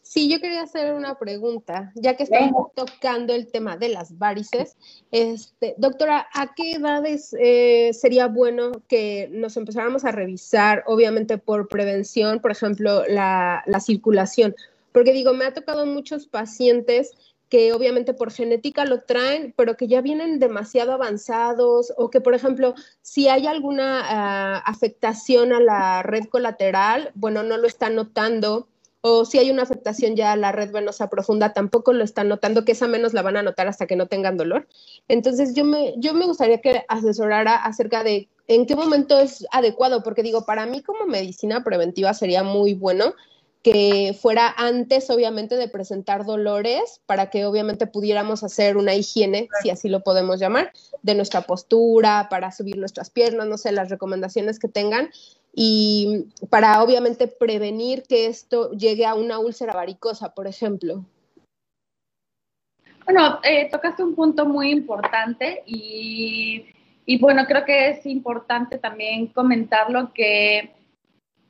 Sí, 0.07 0.29
yo 0.29 0.39
quería 0.39 0.61
hacer 0.61 0.93
una 0.93 1.17
pregunta, 1.17 1.91
ya 1.95 2.15
que 2.15 2.23
estamos 2.23 2.71
tocando 2.75 3.33
el 3.33 3.47
tema 3.47 3.75
de 3.75 3.89
las 3.89 4.19
varices. 4.19 4.77
Este, 5.09 5.73
doctora, 5.79 6.27
¿a 6.31 6.53
qué 6.53 6.73
edades 6.73 7.35
eh, 7.39 7.89
sería 7.91 8.27
bueno 8.27 8.71
que 8.87 9.27
nos 9.31 9.57
empezáramos 9.57 10.05
a 10.05 10.11
revisar, 10.11 10.83
obviamente 10.85 11.39
por 11.39 11.67
prevención, 11.67 12.39
por 12.39 12.51
ejemplo, 12.51 13.03
la, 13.07 13.63
la 13.65 13.79
circulación? 13.79 14.55
Porque 14.91 15.11
digo, 15.11 15.33
me 15.33 15.45
ha 15.45 15.55
tocado 15.55 15.87
muchos 15.87 16.27
pacientes 16.27 17.11
que 17.49 17.73
obviamente 17.73 18.13
por 18.13 18.31
genética 18.31 18.85
lo 18.85 19.01
traen, 19.01 19.55
pero 19.57 19.75
que 19.75 19.87
ya 19.87 20.01
vienen 20.01 20.37
demasiado 20.37 20.93
avanzados 20.93 21.91
o 21.97 22.11
que, 22.11 22.21
por 22.21 22.35
ejemplo, 22.35 22.75
si 23.01 23.27
hay 23.27 23.47
alguna 23.47 24.01
ah, 24.03 24.57
afectación 24.65 25.51
a 25.51 25.59
la 25.59 26.03
red 26.03 26.25
colateral, 26.25 27.11
bueno, 27.15 27.41
no 27.41 27.57
lo 27.57 27.65
están 27.65 27.95
notando, 27.95 28.67
o 29.07 29.23
si 29.23 29.37
hay 29.37 29.51
una 29.51 29.61
afectación 29.61 30.15
ya 30.15 30.31
a 30.31 30.35
la 30.35 30.51
red 30.51 30.71
venosa 30.71 31.11
profunda, 31.11 31.53
tampoco 31.53 31.93
lo 31.93 32.03
están 32.03 32.27
notando, 32.27 32.65
que 32.65 32.71
esa 32.71 32.87
menos 32.87 33.13
la 33.13 33.21
van 33.21 33.37
a 33.37 33.43
notar 33.43 33.67
hasta 33.67 33.85
que 33.85 33.95
no 33.95 34.07
tengan 34.07 34.35
dolor. 34.35 34.67
Entonces, 35.07 35.53
yo 35.53 35.63
me, 35.63 35.93
yo 35.97 36.15
me 36.15 36.25
gustaría 36.25 36.59
que 36.59 36.85
asesorara 36.87 37.55
acerca 37.55 38.03
de 38.03 38.29
en 38.47 38.65
qué 38.65 38.75
momento 38.75 39.19
es 39.19 39.45
adecuado, 39.51 40.01
porque 40.01 40.23
digo, 40.23 40.47
para 40.47 40.65
mí 40.65 40.81
como 40.81 41.05
medicina 41.05 41.63
preventiva 41.63 42.15
sería 42.15 42.41
muy 42.41 42.73
bueno 42.73 43.13
que 43.61 44.17
fuera 44.19 44.53
antes, 44.57 45.07
obviamente, 45.11 45.55
de 45.55 45.67
presentar 45.67 46.25
dolores, 46.25 47.01
para 47.05 47.29
que 47.29 47.45
obviamente 47.45 47.85
pudiéramos 47.85 48.43
hacer 48.43 48.75
una 48.75 48.95
higiene, 48.95 49.49
si 49.61 49.69
así 49.69 49.87
lo 49.87 50.01
podemos 50.01 50.39
llamar, 50.39 50.71
de 51.03 51.13
nuestra 51.13 51.41
postura, 51.41 52.27
para 52.31 52.51
subir 52.51 52.77
nuestras 52.77 53.11
piernas, 53.11 53.45
no 53.45 53.59
sé, 53.59 53.71
las 53.71 53.89
recomendaciones 53.89 54.57
que 54.57 54.67
tengan, 54.67 55.11
y 55.57 56.25
para 56.49 56.83
obviamente 56.83 57.27
prevenir 57.27 58.03
que 58.03 58.25
esto 58.25 58.71
llegue 58.71 59.05
a 59.05 59.15
una 59.15 59.39
úlcera 59.39 59.73
varicosa, 59.73 60.33
por 60.33 60.47
ejemplo. 60.47 61.05
Bueno, 63.05 63.39
eh, 63.41 63.69
tocaste 63.71 64.03
un 64.03 64.15
punto 64.15 64.45
muy 64.45 64.69
importante 64.71 65.63
y, 65.65 66.65
y 67.05 67.19
bueno, 67.19 67.45
creo 67.45 67.63
que 67.63 67.89
es 67.89 68.05
importante 68.05 68.79
también 68.79 69.27
comentarlo 69.27 70.11
que 70.13 70.73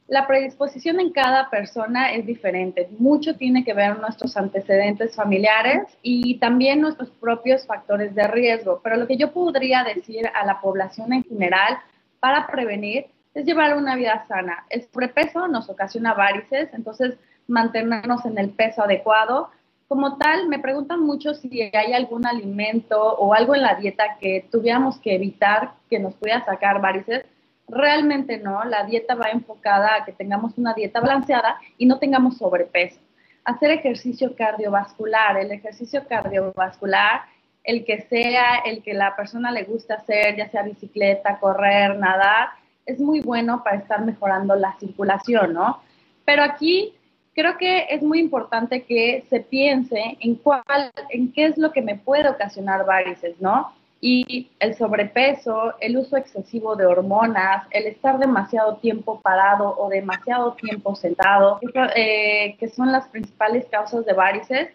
la 0.08 0.28
predisposición 0.28 1.00
en 1.00 1.12
cada 1.12 1.50
persona 1.50 2.12
es 2.12 2.28
diferente. 2.28 2.88
Mucho 3.00 3.36
tiene 3.38 3.64
que 3.64 3.74
ver 3.74 3.98
nuestros 3.98 4.38
antecedentes 4.38 5.16
familiares 5.16 5.82
y 6.04 6.38
también 6.38 6.80
nuestros 6.80 7.10
propios 7.10 7.66
factores 7.66 8.14
de 8.14 8.28
riesgo. 8.28 8.82
Pero 8.84 8.98
lo 8.98 9.08
que 9.08 9.18
yo 9.18 9.32
podría 9.32 9.84
decir 9.84 10.30
a 10.32 10.46
la 10.46 10.62
población 10.62 11.12
en 11.12 11.24
general 11.24 11.80
para 12.20 12.46
prevenir 12.46 13.08
es 13.36 13.46
llevar 13.46 13.78
una 13.78 13.96
vida 13.96 14.26
sana. 14.28 14.66
El 14.70 14.84
sobrepeso 14.84 15.48
nos 15.48 15.70
ocasiona 15.70 16.14
varices, 16.14 16.70
entonces 16.74 17.14
mantenernos 17.48 18.26
en 18.26 18.38
el 18.40 18.50
peso 18.50 18.84
adecuado. 18.84 19.50
Como 19.88 20.18
tal, 20.18 20.48
me 20.48 20.58
preguntan 20.58 21.02
mucho 21.02 21.36
si 21.36 21.62
hay 21.62 21.94
algún 21.94 22.26
alimento 22.26 23.00
o 23.00 23.34
algo 23.34 23.54
en 23.54 23.62
la 23.62 23.76
dieta 23.76 24.18
que 24.20 24.48
tuviéramos 24.52 24.98
que 25.00 25.14
evitar 25.16 25.74
que 25.90 26.00
nos 26.00 26.16
pudiera 26.16 26.44
sacar 26.44 26.82
varices 26.82 27.26
Realmente 27.68 28.38
no, 28.38 28.64
la 28.64 28.84
dieta 28.84 29.16
va 29.16 29.32
enfocada 29.32 29.96
a 29.96 30.06
que 30.06 30.12
tengamos 30.12 30.58
una 30.58 30.74
dieta 30.74 31.00
balanceada 31.00 31.60
y 31.78 31.86
no 31.86 31.98
tengamos 31.98 32.38
sobrepeso. 32.38 33.00
Hacer 33.44 33.72
ejercicio 33.72 34.36
cardiovascular, 34.36 35.38
el 35.38 35.52
ejercicio 35.52 36.08
cardiovascular, 36.08 37.22
el 37.64 37.84
que 37.84 38.02
sea, 38.02 38.58
el 38.66 38.84
que 38.84 38.94
la 38.94 39.16
persona 39.16 39.52
le 39.52 39.64
gusta 39.64 39.96
hacer, 39.96 40.36
ya 40.36 40.50
sea 40.50 40.62
bicicleta, 40.62 41.40
correr, 41.40 41.98
nadar, 41.98 42.50
es 42.86 43.00
muy 43.00 43.22
bueno 43.22 43.64
para 43.64 43.78
estar 43.78 44.04
mejorando 44.06 44.56
la 44.56 44.76
circulación, 44.80 45.54
¿no? 45.54 45.82
Pero 46.26 46.44
aquí 46.44 46.94
creo 47.34 47.58
que 47.58 47.88
es 47.90 48.02
muy 48.02 48.20
importante 48.20 48.84
que 48.84 49.26
se 49.30 49.42
piense 49.42 50.18
en 50.20 50.36
cuál, 50.36 50.64
en 51.10 51.32
qué 51.34 51.48
es 51.48 51.58
lo 51.58 51.72
que 51.72 51.82
me 51.82 51.96
puede 51.96 52.30
ocasionar 52.30 52.86
varices, 52.86 53.40
¿no? 53.40 53.74
Y 54.02 54.50
el 54.60 54.76
sobrepeso, 54.76 55.74
el 55.80 55.98
uso 55.98 56.16
excesivo 56.18 56.76
de 56.76 56.86
hormonas, 56.86 57.66
el 57.72 57.88
estar 57.88 58.20
demasiado 58.20 58.76
tiempo 58.78 59.20
parado 59.22 59.76
o 59.78 59.90
demasiado 59.90 60.54
tiempo 60.54 60.96
sentado, 60.96 61.60
eh, 61.96 62.56
que 62.60 62.70
son 62.70 62.92
las 62.92 63.08
principales 63.08 63.66
causas 63.66 64.06
de 64.06 64.14
varices. 64.14 64.70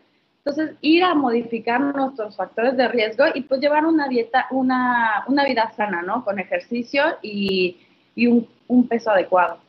Entonces, 0.45 0.77
ir 0.81 1.05
a 1.05 1.15
modificar 1.15 1.81
nuestros 1.81 2.35
factores 2.35 2.77
de 2.77 2.89
riesgo 2.89 3.25
y 3.35 3.43
pues 3.43 3.61
llevar 3.61 3.87
una 3.87 4.09
dieta, 4.09 4.47
una, 4.51 5.25
una 5.29 5.45
vida 5.45 5.71
sana, 5.77 6.03
¿no? 6.03 6.25
Con 6.25 6.39
ejercicio 6.39 7.03
y, 7.23 7.77
un, 8.27 8.89
peso 8.89 9.11
adecuado. 9.11 9.61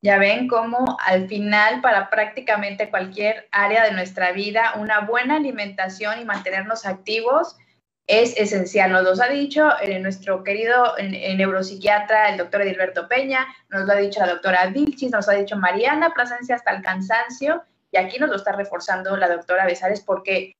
Ya 0.00 0.18
ven 0.18 0.46
cómo 0.46 0.96
al 1.04 1.26
final 1.26 1.80
para 1.80 2.08
prácticamente 2.08 2.90
cualquier 2.90 3.48
área 3.50 3.84
de 3.84 3.92
nuestra 3.92 4.32
vida 4.32 4.74
una 4.78 5.00
buena 5.00 5.36
alimentación 5.36 6.20
y 6.20 6.24
mantenernos 6.24 6.86
activos 6.86 7.56
es 8.06 8.36
esencial. 8.38 8.92
Nos 8.92 9.04
lo 9.04 9.22
ha 9.22 9.28
dicho 9.28 9.68
eh, 9.80 9.98
nuestro 9.98 10.44
querido 10.44 10.94
neuropsiquiatra, 10.98 12.30
el 12.30 12.38
doctor 12.38 12.62
Edilberto 12.62 13.08
Peña, 13.08 13.46
nos 13.70 13.86
lo 13.86 13.92
ha 13.92 13.96
dicho 13.96 14.20
la 14.20 14.32
doctora 14.32 14.66
Vilchis, 14.66 15.10
nos 15.10 15.26
lo 15.26 15.32
ha 15.32 15.36
dicho 15.36 15.56
Mariana 15.56 16.14
Plasencia 16.14 16.54
hasta 16.54 16.70
el 16.70 16.82
cansancio, 16.82 17.62
y 17.90 17.98
aquí 17.98 18.18
nos 18.18 18.30
lo 18.30 18.36
está 18.36 18.52
reforzando 18.52 19.16
la 19.16 19.28
doctora 19.28 19.66
Besares 19.66 20.00
porque 20.00 20.56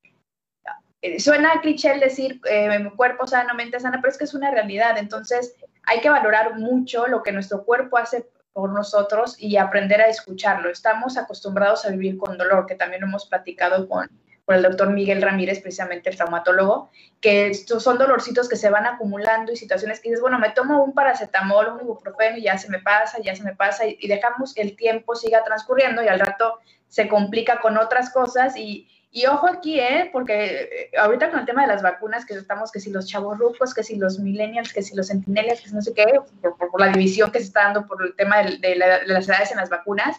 eh, 1.03 1.21
suena 1.21 1.61
cliché 1.61 1.93
el 1.93 2.01
decir 2.01 2.41
eh, 2.51 2.91
cuerpo 2.97 3.27
sano, 3.27 3.55
mente 3.55 3.79
sana, 3.79 3.99
pero 4.01 4.11
es 4.11 4.19
que 4.19 4.25
es 4.25 4.35
una 4.35 4.51
realidad. 4.51 4.99
Entonces 4.99 5.55
hay 5.88 6.01
que 6.01 6.11
valorar 6.11 6.59
mucho 6.59 7.07
lo 7.07 7.22
que 7.22 7.33
nuestro 7.33 7.64
cuerpo 7.64 7.96
hace 7.96 8.29
por 8.53 8.70
nosotros 8.70 9.37
y 9.38 9.57
aprender 9.57 10.03
a 10.03 10.09
escucharlo. 10.09 10.68
Estamos 10.68 11.16
acostumbrados 11.16 11.85
a 11.85 11.90
vivir 11.90 12.18
con 12.18 12.37
dolor, 12.37 12.66
que 12.66 12.74
también 12.74 13.03
hemos 13.03 13.27
platicado 13.27 13.88
con, 13.88 14.11
el 14.48 14.62
doctor 14.62 14.90
Miguel 14.90 15.20
Ramírez, 15.20 15.61
precisamente 15.61 16.09
el 16.09 16.16
traumatólogo, 16.16 16.90
que 17.20 17.48
estos 17.48 17.83
son 17.83 17.98
dolorcitos 17.98 18.48
que 18.48 18.57
se 18.57 18.70
van 18.70 18.87
acumulando 18.87 19.53
y 19.53 19.57
situaciones 19.57 20.01
que 20.01 20.09
dices, 20.09 20.22
bueno, 20.22 20.38
me 20.38 20.51
tomo 20.51 20.83
un 20.83 20.94
paracetamol, 20.94 21.68
un 21.68 21.81
ibuprofeno 21.81 22.38
y 22.38 22.42
ya 22.42 22.57
se 22.57 22.70
me 22.70 22.79
pasa, 22.79 23.18
ya 23.22 23.37
se 23.37 23.42
me 23.42 23.55
pasa, 23.55 23.87
y, 23.87 23.98
y 24.01 24.09
dejamos 24.09 24.55
que 24.55 24.62
el 24.62 24.74
tiempo 24.74 25.14
siga 25.14 25.44
transcurriendo 25.44 26.03
y 26.03 26.09
al 26.09 26.18
rato 26.18 26.61
se 26.88 27.09
complica 27.09 27.61
con 27.61 27.77
otras 27.77 28.11
cosas 28.11 28.57
y, 28.57 28.88
y 29.11 29.25
ojo 29.27 29.49
aquí, 29.49 29.81
¿eh? 29.81 30.11
porque 30.12 30.90
eh, 30.92 30.99
ahorita 30.99 31.31
con 31.31 31.40
el 31.40 31.47
tema 31.47 31.62
de 31.62 31.68
las 31.68 31.83
vacunas, 31.83 32.27
que 32.27 32.35
estamos, 32.35 32.71
que 32.71 32.81
si 32.81 32.90
los 32.90 33.07
chavos 33.07 33.38
rucos, 33.38 33.73
que 33.73 33.83
si 33.83 33.97
los 33.97 34.18
millennials, 34.18 34.73
que 34.73 34.83
si 34.83 34.94
los 34.94 35.09
centennials, 35.09 35.62
que 35.62 35.71
no 35.71 35.81
sé 35.81 35.94
qué, 35.94 36.05
por, 36.42 36.81
la 36.81 36.88
división 36.88 37.31
que 37.31 37.38
se 37.38 37.47
está 37.47 37.64
dando 37.64 37.87
por 37.87 38.05
el 38.05 38.14
tema 38.16 38.42
de, 38.42 38.77
las 38.77 39.29
edades 39.29 39.51
en 39.51 39.57
las 39.57 39.71
vacunas, 39.71 40.18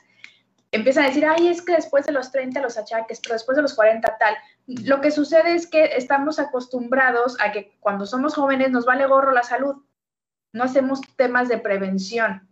empiezan 0.71 1.03
a 1.03 1.07
decir, 1.07 1.25
ay, 1.25 1.49
es 1.49 1.61
que 1.61 1.73
después 1.73 2.07
de 2.07 2.13
los 2.13 2.31
30 2.31 2.61
los 2.61 2.77
achaques, 2.77 3.19
pero 3.21 3.33
después 3.33 3.55
de 3.55 3.61
los 3.61 3.75
40 3.75 4.17
tal. 4.17 4.35
Lo 4.65 5.01
que 5.01 5.11
sucede 5.11 5.53
es 5.53 5.67
que 5.67 5.83
estamos 5.95 6.39
acostumbrados 6.39 7.37
a 7.41 7.51
que 7.51 7.77
cuando 7.79 8.07
somos 8.07 8.33
jóvenes 8.33 8.71
nos 8.71 8.85
vale 8.85 9.05
gorro 9.05 9.31
la 9.31 9.43
salud. 9.43 9.75
No 10.51 10.63
hacemos 10.63 11.01
temas 11.15 11.47
de 11.47 11.59
prevención. 11.59 12.49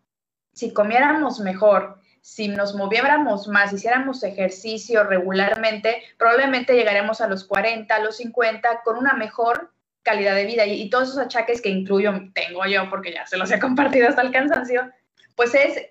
Si 0.53 0.71
comiéramos 0.71 1.39
mejor, 1.39 1.99
si 2.27 2.49
nos 2.49 2.75
moviéramos 2.75 3.47
más, 3.47 3.71
hiciéramos 3.71 4.21
ejercicio 4.21 5.05
regularmente, 5.05 6.03
probablemente 6.17 6.73
llegaremos 6.73 7.21
a 7.21 7.27
los 7.27 7.45
40, 7.45 7.95
a 7.95 7.99
los 7.99 8.17
50 8.17 8.81
con 8.83 8.97
una 8.97 9.13
mejor 9.13 9.71
calidad 10.03 10.35
de 10.35 10.43
vida. 10.43 10.65
Y, 10.65 10.89
todos 10.89 11.07
esos 11.07 11.19
achaques 11.19 11.61
que 11.61 11.69
incluyo, 11.69 12.11
tengo 12.33 12.65
yo, 12.65 12.89
porque 12.89 13.13
ya 13.13 13.25
se 13.25 13.37
los 13.37 13.49
he 13.49 13.59
compartido 13.59 14.09
hasta 14.09 14.23
el 14.23 14.33
cansancio, 14.33 14.91
pues 15.37 15.55
es 15.55 15.87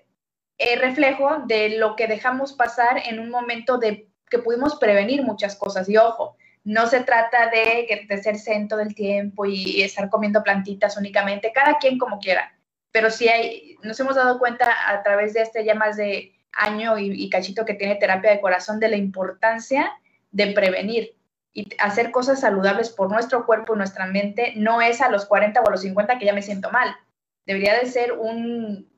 el 0.59 0.79
reflejo 0.79 1.41
de 1.47 1.69
lo 1.79 1.95
que 1.95 2.05
dejamos 2.05 2.53
pasar 2.53 3.01
en 3.09 3.17
un 3.19 3.31
momento 3.31 3.79
de 3.79 4.07
que 4.29 4.37
pudimos 4.37 4.75
prevenir 4.75 5.23
muchas 5.23 5.55
cosas. 5.55 5.89
Y 5.89 5.97
ojo, 5.97 6.37
no 6.63 6.85
se 6.85 6.99
trata 6.99 7.49
de, 7.49 8.05
de 8.07 8.17
ser 8.21 8.37
centro 8.37 8.77
del 8.77 8.93
tiempo 8.93 9.47
y 9.47 9.81
estar 9.81 10.07
comiendo 10.11 10.43
plantitas 10.43 10.97
únicamente, 10.97 11.51
cada 11.51 11.79
quien 11.79 11.97
como 11.97 12.19
quiera 12.19 12.56
pero 12.91 13.09
sí 13.09 13.27
hay, 13.27 13.75
nos 13.83 13.99
hemos 13.99 14.15
dado 14.15 14.39
cuenta 14.39 14.73
a 14.87 15.03
través 15.03 15.33
de 15.33 15.41
este 15.41 15.63
ya 15.65 15.75
más 15.75 15.97
de 15.97 16.33
año 16.51 16.97
y, 16.97 17.29
cachito 17.29 17.65
que 17.65 17.75
tiene 17.75 17.95
terapia 17.95 18.31
de 18.31 18.41
corazón 18.41 18.79
de 18.79 18.89
la 18.89 18.97
importancia 18.97 19.91
de 20.31 20.47
prevenir 20.47 21.15
y 21.53 21.67
hacer 21.79 22.11
cosas 22.11 22.39
saludables 22.39 22.89
por 22.89 23.11
nuestro 23.11 23.45
cuerpo 23.45 23.75
y 23.75 23.77
nuestra 23.77 24.05
mente 24.07 24.53
no 24.55 24.81
es 24.81 25.01
a 25.01 25.09
los 25.09 25.25
40 25.25 25.61
o 25.61 25.67
a 25.67 25.71
los 25.71 25.81
50 25.81 26.17
que 26.17 26.25
ya 26.25 26.33
me 26.33 26.41
siento 26.41 26.71
mal. 26.71 26.95
Debería 27.45 27.77
de 27.77 27.85
ser 27.85 28.13
un 28.13 28.89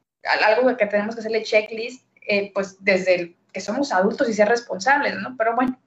algo 0.46 0.76
que 0.76 0.86
tenemos 0.86 1.16
que 1.16 1.20
hacerle 1.20 1.44
checklist 1.44 2.06
eh, 2.22 2.52
pues 2.54 2.84
desde 2.84 3.36
que 3.54 3.62
somos 3.62 3.92
adultos 3.92 4.30
y 4.30 4.34
ser 4.34 4.48
responsables, 4.48 5.16
¿no? 5.16 5.36
Pero 5.38 5.56
bueno, 5.56 5.80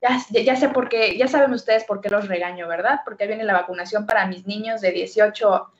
ya, 0.00 0.20
ya, 0.30 0.56
sé 0.56 0.68
por 0.68 0.88
qué, 0.88 1.16
ya 1.16 1.28
saben 1.28 1.52
ustedes 1.52 1.84
por 1.84 2.00
qué 2.00 2.10
los 2.10 2.28
regaño, 2.28 2.66
¿verdad? 2.68 3.00
Porque 3.04 3.26
viene 3.26 3.44
la 3.44 3.54
vacunación 3.54 4.04
para 4.04 4.26
mis 4.26 4.46
niños 4.46 4.80
de 4.80 4.90
18 4.90 5.70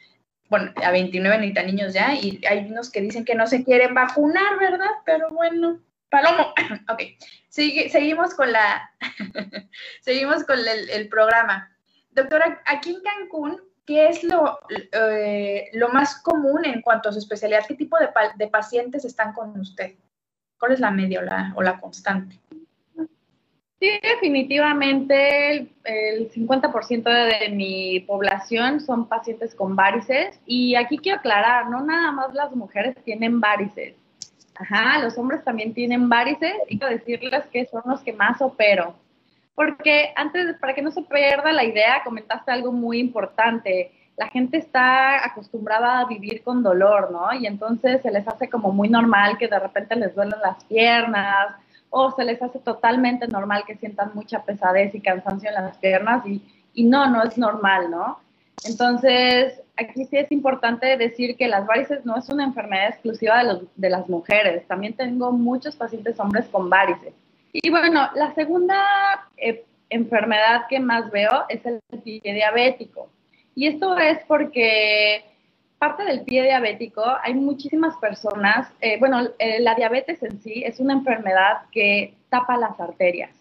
bueno, 0.53 0.71
a 0.85 0.91
29 0.91 1.38
necesitan 1.38 1.67
niños 1.67 1.95
ya, 1.95 2.15
y 2.15 2.38
hay 2.47 2.71
unos 2.71 2.91
que 2.91 3.01
dicen 3.01 3.25
que 3.25 3.35
no 3.35 3.47
se 3.47 3.65
quieren 3.65 3.95
vacunar, 3.95 4.59
¿verdad? 4.59 4.91
Pero 5.07 5.31
bueno, 5.31 5.81
Palomo, 6.11 6.53
ok, 6.93 7.03
seguimos 7.49 8.35
con 8.35 8.53
la, 8.53 8.91
seguimos 10.03 10.45
con 10.45 10.59
el, 10.59 11.09
programa. 11.09 11.75
Doctora, 12.11 12.61
aquí 12.67 12.91
en 12.91 13.01
Cancún, 13.01 13.62
¿qué 13.87 14.09
es 14.09 14.23
lo, 14.25 14.59
eh, 14.69 15.71
lo 15.73 15.88
más 15.88 16.21
común 16.21 16.67
en 16.67 16.83
cuanto 16.83 17.09
a 17.09 17.12
su 17.12 17.19
especialidad? 17.21 17.65
¿Qué 17.67 17.75
tipo 17.75 17.97
de, 17.99 18.11
de 18.37 18.49
pacientes 18.49 19.07
están 19.07 19.33
con 19.33 19.59
usted? 19.59 19.95
¿Cuál 20.59 20.73
es 20.73 20.81
la 20.81 20.91
media 20.91 21.21
o 21.21 21.23
la, 21.23 21.55
o 21.57 21.62
la 21.62 21.81
constante? 21.81 22.41
Sí, 23.83 23.90
definitivamente 24.01 25.57
el, 25.83 26.31
50% 26.31 27.03
de, 27.03 27.49
mi 27.49 27.99
población 28.07 28.79
son 28.79 29.09
pacientes 29.09 29.57
con 29.57 29.75
varices 29.75 30.40
y 30.47 30.77
aquí 30.77 30.99
quiero 30.99 31.18
aclarar, 31.18 31.68
no 31.68 31.85
nada 31.85 32.12
más 32.12 32.33
las 32.33 32.55
mujeres 32.55 32.95
tienen 33.05 33.40
varices. 33.40 33.97
Ajá, 34.55 35.01
los 35.01 35.18
hombres 35.18 35.42
también 35.42 35.75
tienen 35.75 36.09
varices 36.09 36.55
y 36.68 36.79
quiero 36.79 36.95
decirles 36.95 37.45
que 37.53 37.66
son 37.66 37.83
los 37.87 38.03
que 38.03 38.12
más 38.12 38.40
opero. 38.40 38.95
Porque 39.57 40.12
antes, 40.14 40.55
para 40.61 40.77
que 40.77 40.83
no 40.83 40.92
se 40.92 41.03
pierda 41.03 41.51
la 41.51 41.64
idea, 41.64 42.05
comentaste 42.05 42.53
algo 42.53 42.71
muy 42.71 43.01
importante. 43.01 43.90
La 44.16 44.29
gente 44.29 44.59
está 44.59 45.27
acostumbrada 45.27 45.99
a 45.99 46.07
vivir 46.07 46.45
con 46.45 46.62
dolor, 46.62 47.11
¿no? 47.11 47.35
Y 47.35 47.49
entonces 47.49 48.01
se 48.03 48.12
les 48.12 48.29
hace 48.29 48.49
como 48.49 48.71
muy 48.71 48.88
normal 48.88 49.38
que 49.38 49.49
de 49.49 49.59
repente 49.59 49.97
les 49.97 50.14
duelen 50.14 50.38
las 50.40 50.62
piernas, 50.66 51.57
o 51.92 52.11
se 52.11 52.24
les 52.24 52.42
hace 52.42 52.59
totalmente 52.59 53.28
normal 53.28 53.64
que 53.66 53.76
sientan 53.76 54.11
mucha 54.14 54.42
pesadez 54.42 54.94
y 54.94 55.00
cansancio 55.00 55.50
en 55.50 55.55
las 55.55 55.76
piernas 55.76 56.26
y, 56.26 56.42
y 56.74 56.85
no, 56.85 57.09
no 57.09 57.22
es 57.22 57.37
normal, 57.37 57.90
¿no? 57.90 58.18
Entonces, 58.64 59.61
aquí 59.76 60.07
sí 60.07 60.16
es 60.16 60.33
importante 60.33 60.96
decir 60.96 61.37
que 61.37 61.48
las 61.48 61.66
varices 61.66 62.05
no 62.07 62.16
es 62.16 62.28
una 62.31 62.44
enfermedad 62.44 62.88
exclusiva 62.88 63.38
de, 63.38 63.44
los, 63.44 63.62
de 63.76 63.90
las 63.90 64.09
mujeres. 64.09 64.66
También 64.66 64.94
tengo 64.94 65.33
muchos 65.33 65.76
pacientes 65.76 66.18
hombres 66.18 66.46
con 66.46 66.70
varices. 66.70 67.12
Y 67.52 67.68
bueno, 67.68 68.09
la 68.14 68.35
segunda 68.35 69.28
eh, 69.37 69.64
enfermedad 69.90 70.62
que 70.70 70.81
más 70.81 71.11
veo 71.11 71.44
es 71.50 71.64
el 71.66 71.81
pie 72.02 72.20
diabético. 72.24 73.11
Y 73.55 73.66
esto 73.66 73.98
es 73.98 74.18
porque 74.26 75.24
parte 75.83 76.05
del 76.05 76.21
pie 76.21 76.45
diabético, 76.45 77.03
hay 77.25 77.35
muchísimas 77.35 77.97
personas, 77.97 78.68
eh, 78.81 79.01
bueno, 79.01 79.18
eh, 79.40 79.59
la 79.59 79.75
diabetes 79.75 80.23
en 80.23 80.40
sí 80.40 80.62
es 80.64 80.79
una 80.79 80.92
enfermedad 80.92 81.62
que 81.73 82.14
tapa 82.31 82.57
las 82.57 82.79
arterias, 82.79 83.33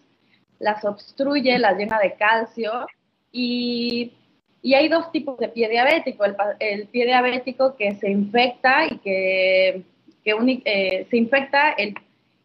las 0.58 0.84
obstruye, 0.84 1.56
las 1.60 1.78
llena 1.78 2.00
de 2.00 2.14
calcio 2.14 2.88
y, 3.30 4.14
y 4.60 4.74
hay 4.74 4.88
dos 4.88 5.12
tipos 5.12 5.38
de 5.38 5.50
pie 5.50 5.68
diabético, 5.68 6.24
el, 6.58 6.88
pie 6.88 7.06
diabético 7.06 7.76
que 7.76 7.94
se 7.94 8.10
infecta 8.10 8.86
y 8.86 8.98
que, 8.98 9.82
que 10.24 10.62
eh, 10.64 11.06
se 11.08 11.16
infecta 11.16 11.70
el, 11.70 11.94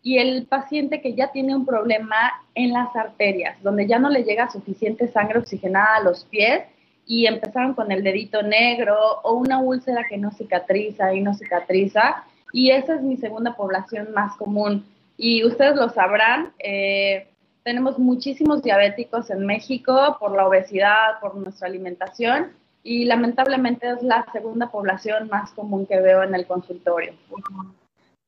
y 0.03 0.19
el 0.19 0.45
paciente 0.45 1.01
que 1.01 1.15
ya 1.15 1.31
tiene 1.31 1.55
un 1.55 1.65
problema 1.65 2.33
en 2.53 2.71
las 2.71 2.95
arterias, 2.95 3.57
donde 3.63 3.87
ya 3.87 3.97
no 3.97 4.11
le 4.11 4.23
llega 4.23 4.47
suficiente 4.51 5.07
sangre 5.07 5.39
oxigenada 5.39 5.95
a 5.95 6.03
los 6.03 6.23
pies 6.25 6.61
y 7.07 7.25
empezaron 7.25 7.73
con 7.73 7.91
el 7.91 8.03
dedito 8.03 8.43
negro 8.43 8.97
o 9.23 9.33
una 9.33 9.59
úlcera 9.59 10.05
que 10.07 10.17
no 10.17 10.31
cicatriza 10.31 11.13
y 11.13 11.21
no 11.21 11.33
cicatriza. 11.33 12.25
Y 12.51 12.71
esa 12.71 12.95
es 12.95 13.01
mi 13.01 13.17
segunda 13.17 13.55
población 13.55 14.09
más 14.13 14.35
común. 14.35 14.85
Y 15.17 15.43
ustedes 15.45 15.75
lo 15.75 15.89
sabrán, 15.89 16.51
eh, 16.59 17.27
tenemos 17.63 17.97
muchísimos 17.97 18.61
diabéticos 18.61 19.29
en 19.29 19.45
México 19.45 20.17
por 20.19 20.35
la 20.35 20.47
obesidad, 20.47 21.19
por 21.19 21.35
nuestra 21.35 21.67
alimentación 21.67 22.51
y 22.83 23.03
lamentablemente 23.03 23.89
es 23.89 24.01
la 24.03 24.25
segunda 24.31 24.69
población 24.69 25.27
más 25.27 25.51
común 25.51 25.85
que 25.85 25.99
veo 25.99 26.23
en 26.23 26.33
el 26.35 26.45
consultorio. 26.45 27.13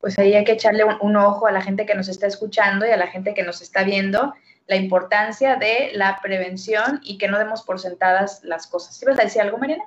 Pues 0.02 0.20
ahí 0.20 0.34
hay 0.34 0.44
que 0.44 0.54
echarle 0.54 0.84
un 1.00 1.16
ojo 1.16 1.48
a 1.48 1.52
la 1.52 1.62
gente 1.62 1.86
que 1.86 1.96
nos 1.96 2.10
está 2.10 2.28
escuchando 2.28 2.86
y 2.86 2.90
a 2.90 2.98
la 2.98 3.08
gente 3.08 3.34
que 3.34 3.44
nos 3.44 3.62
está 3.62 3.84
viendo 3.84 4.34
la 4.70 4.76
importancia 4.76 5.56
de 5.56 5.90
la 5.94 6.20
prevención 6.22 7.02
y 7.04 7.18
que 7.18 7.28
no 7.28 7.40
demos 7.40 7.64
por 7.64 7.80
sentadas 7.80 8.44
las 8.44 8.68
cosas. 8.68 8.96
¿Sí 8.96 9.04
vas 9.04 9.20
a 9.20 9.24
decir 9.24 9.42
algo, 9.42 9.58
Mariana? 9.58 9.84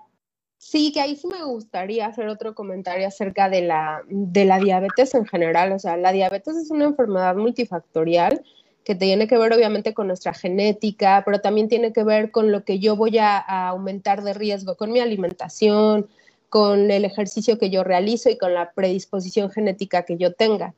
Sí, 0.59 0.91
que 0.93 1.01
ahí 1.01 1.15
sí 1.15 1.29
me 1.29 1.45
gustaría 1.45 2.07
hacer 2.07 2.27
otro 2.27 2.57
comentario 2.57 3.07
acerca 3.07 3.49
de 3.49 3.63
la, 3.63 4.03
de 4.09 4.45
la 4.45 4.59
diabetes 4.59 5.15
en 5.15 5.25
general. 5.25 5.71
O 5.71 5.79
sea, 5.79 5.97
la 5.97 6.11
diabetes 6.11 6.57
es 6.57 6.73
una 6.73 6.87
enfermedad 6.87 7.37
multifactorial 7.37 8.43
que 8.85 8.97
tiene 8.97 9.29
que 9.29 9.39
ver 9.39 9.53
obviamente 9.53 9.95
con 9.95 10.09
nuestra 10.09 10.35
genética, 10.35 11.23
pero 11.25 11.41
también 11.41 11.69
tiene 11.69 11.93
que 11.93 12.03
ver 12.03 12.33
con 12.33 12.51
lo 12.51 12.65
que 12.65 12.81
yo 12.81 12.97
voy 12.97 13.19
a, 13.19 13.39
a 13.39 13.69
aumentar 13.69 14.25
de 14.25 14.35
riesgo, 14.35 14.75
con 14.75 14.91
mi 14.91 14.99
alimentación, 14.99 16.09
con 16.49 16.91
el 16.91 17.05
ejercicio 17.05 17.57
que 17.57 17.71
yo 17.71 17.85
realizo 17.85 18.31
y 18.31 18.37
con 18.37 18.53
la 18.53 18.73
predisposición 18.73 19.53
genética 19.53 20.03
que 20.03 20.17
yo 20.17 20.35
tenga. 20.35 20.75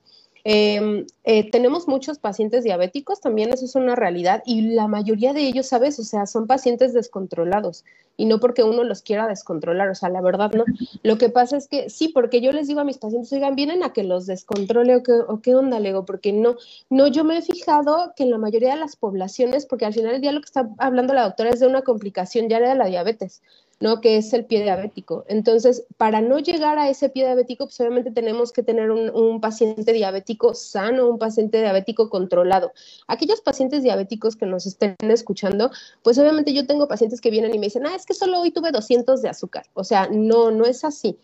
Em, 0.46 1.06
eh, 1.24 1.50
tenemos 1.50 1.88
muchos 1.88 2.18
pacientes 2.18 2.64
diabéticos, 2.64 3.22
también 3.22 3.50
eso 3.50 3.64
es 3.64 3.74
una 3.76 3.96
realidad, 3.96 4.42
y 4.44 4.60
la 4.74 4.88
mayoría 4.88 5.32
de 5.32 5.40
ellos, 5.40 5.68
¿sabes? 5.68 5.98
O 5.98 6.04
sea, 6.04 6.26
son 6.26 6.46
pacientes 6.46 6.92
descontrolados 6.92 7.82
y 8.18 8.26
no 8.26 8.40
porque 8.40 8.62
uno 8.62 8.84
los 8.84 9.00
quiera 9.00 9.26
descontrolar, 9.26 9.88
o 9.88 9.94
sea, 9.94 10.10
la 10.10 10.20
verdad 10.20 10.52
no. 10.52 10.64
Lo 11.02 11.16
que 11.16 11.30
pasa 11.30 11.56
es 11.56 11.66
que 11.66 11.88
sí, 11.88 12.08
porque 12.08 12.42
yo 12.42 12.52
les 12.52 12.68
digo 12.68 12.80
a 12.80 12.84
mis 12.84 12.98
pacientes, 12.98 13.32
oigan, 13.32 13.56
vienen 13.56 13.82
a 13.82 13.94
que 13.94 14.04
los 14.04 14.26
descontrole 14.26 14.96
o 14.96 15.02
qué, 15.02 15.12
o 15.12 15.40
qué 15.40 15.54
onda, 15.54 15.80
Lego, 15.80 16.04
porque 16.04 16.32
no, 16.32 16.56
no, 16.90 17.06
yo 17.08 17.24
me 17.24 17.38
he 17.38 17.42
fijado 17.42 18.12
que 18.14 18.24
en 18.24 18.30
la 18.30 18.38
mayoría 18.38 18.74
de 18.74 18.80
las 18.80 18.96
poblaciones, 18.96 19.64
porque 19.64 19.86
al 19.86 19.94
final 19.94 20.12
del 20.12 20.20
día 20.20 20.32
lo 20.32 20.40
que 20.40 20.46
está 20.46 20.68
hablando 20.78 21.14
la 21.14 21.24
doctora 21.24 21.50
es 21.50 21.60
de 21.60 21.66
una 21.66 21.82
complicación 21.82 22.48
ya 22.50 22.60
de 22.60 22.74
la 22.74 22.86
diabetes. 22.86 23.42
¿No? 23.84 24.00
Que 24.00 24.16
es 24.16 24.32
el 24.32 24.46
pie 24.46 24.62
diabético. 24.62 25.26
Entonces, 25.28 25.84
para 25.98 26.22
no 26.22 26.38
llegar 26.38 26.78
a 26.78 26.88
ese 26.88 27.10
pie 27.10 27.26
diabético, 27.26 27.66
pues 27.66 27.78
obviamente 27.80 28.10
tenemos 28.10 28.50
que 28.50 28.62
tener 28.62 28.90
un, 28.90 29.40
paciente 29.42 29.92
diabético 29.92 30.54
sano, 30.54 31.06
un 31.06 31.18
paciente 31.18 31.60
diabético 31.60 32.08
controlado. 32.08 32.72
Aquellos 33.08 33.42
pacientes 33.42 33.82
diabéticos 33.82 34.36
que 34.36 34.46
nos 34.46 34.64
estén 34.64 34.96
escuchando, 35.00 35.70
pues 36.02 36.16
obviamente 36.16 36.54
yo 36.54 36.66
tengo 36.66 36.88
pacientes 36.88 37.20
que 37.20 37.30
vienen 37.30 37.54
y 37.54 37.58
me 37.58 37.66
dicen, 37.66 37.84
ah, 37.84 37.94
es 37.94 38.06
que 38.06 38.14
solo 38.14 38.40
hoy 38.40 38.52
tuve 38.52 38.72
200 38.72 39.20
de 39.20 39.28
azúcar. 39.28 39.66
O 39.74 39.84
sea, 39.84 40.08
no, 40.10 40.50
no 40.50 40.64
es 40.64 40.82
así. 40.82 41.18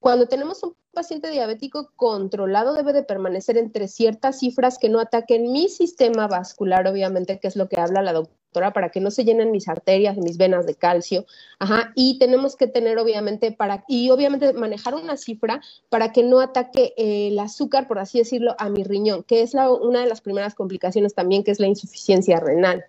Cuando 0.00 0.28
tenemos 0.28 0.62
un 0.62 0.74
paciente 0.94 1.28
diabético 1.30 1.92
controlado 1.94 2.72
debe 2.72 2.94
de 2.94 3.02
permanecer 3.02 3.58
entre 3.58 3.86
ciertas 3.86 4.38
cifras 4.38 4.78
que 4.78 4.88
no 4.88 4.98
ataquen 4.98 5.52
mi 5.52 5.68
sistema 5.68 6.26
vascular, 6.26 6.86
obviamente, 6.86 7.38
que 7.38 7.48
es 7.48 7.56
lo 7.56 7.68
que 7.68 7.78
habla 7.78 8.00
la 8.00 8.14
doctora, 8.14 8.38
para 8.72 8.90
que 8.90 9.00
no 9.00 9.10
se 9.10 9.24
llenen 9.24 9.50
mis 9.50 9.68
arterias, 9.68 10.16
mis 10.16 10.36
venas 10.36 10.66
de 10.66 10.74
calcio. 10.74 11.24
Ajá, 11.58 11.92
y 11.94 12.18
tenemos 12.18 12.56
que 12.56 12.66
tener, 12.66 12.98
obviamente, 12.98 13.52
para, 13.52 13.84
y 13.88 14.10
obviamente 14.10 14.52
manejar 14.52 14.94
una 14.94 15.16
cifra 15.16 15.60
para 15.88 16.12
que 16.12 16.22
no 16.22 16.40
ataque 16.40 16.94
el 16.96 17.38
azúcar, 17.38 17.88
por 17.88 17.98
así 17.98 18.18
decirlo, 18.18 18.54
a 18.58 18.68
mi 18.68 18.84
riñón, 18.84 19.22
que 19.22 19.42
es 19.42 19.54
una 19.54 20.00
de 20.00 20.06
las 20.06 20.20
primeras 20.20 20.54
complicaciones 20.54 21.14
también, 21.14 21.44
que 21.44 21.50
es 21.50 21.60
la 21.60 21.66
insuficiencia 21.66 22.40
renal. 22.40 22.84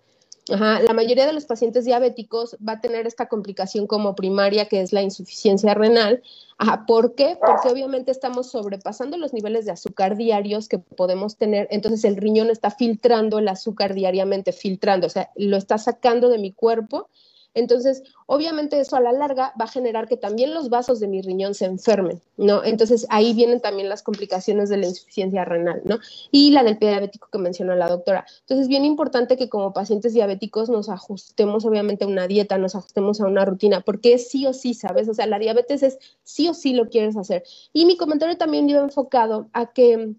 Ajá, 0.50 0.80
la 0.82 0.92
mayoría 0.94 1.26
de 1.26 1.32
los 1.32 1.44
pacientes 1.44 1.84
diabéticos 1.84 2.56
va 2.66 2.74
a 2.74 2.80
tener 2.80 3.06
esta 3.06 3.26
complicación 3.26 3.86
como 3.86 4.14
primaria, 4.14 4.66
que 4.66 4.80
es 4.80 4.92
la 4.92 5.02
insuficiencia 5.02 5.74
renal. 5.74 6.22
Ajá, 6.58 6.84
¿Por 6.86 7.14
qué? 7.14 7.38
Porque 7.40 7.68
obviamente 7.68 8.10
estamos 8.10 8.50
sobrepasando 8.50 9.16
los 9.16 9.32
niveles 9.32 9.64
de 9.64 9.72
azúcar 9.72 10.16
diarios 10.16 10.68
que 10.68 10.78
podemos 10.78 11.36
tener, 11.36 11.68
entonces 11.70 12.04
el 12.04 12.16
riñón 12.16 12.50
está 12.50 12.70
filtrando 12.70 13.38
el 13.38 13.48
azúcar 13.48 13.94
diariamente, 13.94 14.52
filtrando, 14.52 15.06
o 15.06 15.10
sea, 15.10 15.30
lo 15.36 15.56
está 15.56 15.78
sacando 15.78 16.28
de 16.28 16.38
mi 16.38 16.52
cuerpo 16.52 17.08
entonces, 17.52 18.02
obviamente 18.26 18.78
eso 18.78 18.96
a 18.96 19.00
la 19.00 19.12
larga 19.12 19.52
va 19.60 19.64
a 19.64 19.68
generar 19.68 20.06
que 20.06 20.16
también 20.16 20.54
los 20.54 20.68
vasos 20.68 21.00
de 21.00 21.08
mi 21.08 21.20
riñón 21.20 21.54
se 21.54 21.64
enfermen, 21.64 22.20
¿no? 22.36 22.62
Entonces 22.62 23.06
ahí 23.10 23.34
vienen 23.34 23.60
también 23.60 23.88
las 23.88 24.02
complicaciones 24.02 24.68
de 24.68 24.76
la 24.76 24.86
insuficiencia 24.86 25.44
renal, 25.44 25.82
¿no? 25.84 25.98
Y 26.30 26.52
la 26.52 26.62
del 26.62 26.78
pie 26.78 26.90
diabético 26.90 27.28
que 27.30 27.38
mencionó 27.38 27.74
la 27.74 27.88
doctora. 27.88 28.24
Entonces, 28.40 28.64
es 28.64 28.68
bien 28.68 28.84
importante 28.84 29.36
que 29.36 29.48
como 29.48 29.72
pacientes 29.72 30.14
diabéticos 30.14 30.70
nos 30.70 30.88
ajustemos 30.88 31.64
obviamente 31.64 32.04
a 32.04 32.08
una 32.08 32.28
dieta, 32.28 32.56
nos 32.56 32.76
ajustemos 32.76 33.20
a 33.20 33.26
una 33.26 33.44
rutina, 33.44 33.80
porque 33.80 34.14
es 34.14 34.28
sí 34.28 34.46
o 34.46 34.52
sí, 34.52 34.74
¿sabes? 34.74 35.08
O 35.08 35.14
sea, 35.14 35.26
la 35.26 35.40
diabetes 35.40 35.82
es 35.82 35.98
sí 36.22 36.48
o 36.48 36.54
sí 36.54 36.72
lo 36.72 36.88
quieres 36.88 37.16
hacer. 37.16 37.42
Y 37.72 37.84
mi 37.84 37.96
comentario 37.96 38.36
también 38.38 38.70
iba 38.70 38.80
enfocado 38.80 39.48
a 39.52 39.72
que 39.72 40.14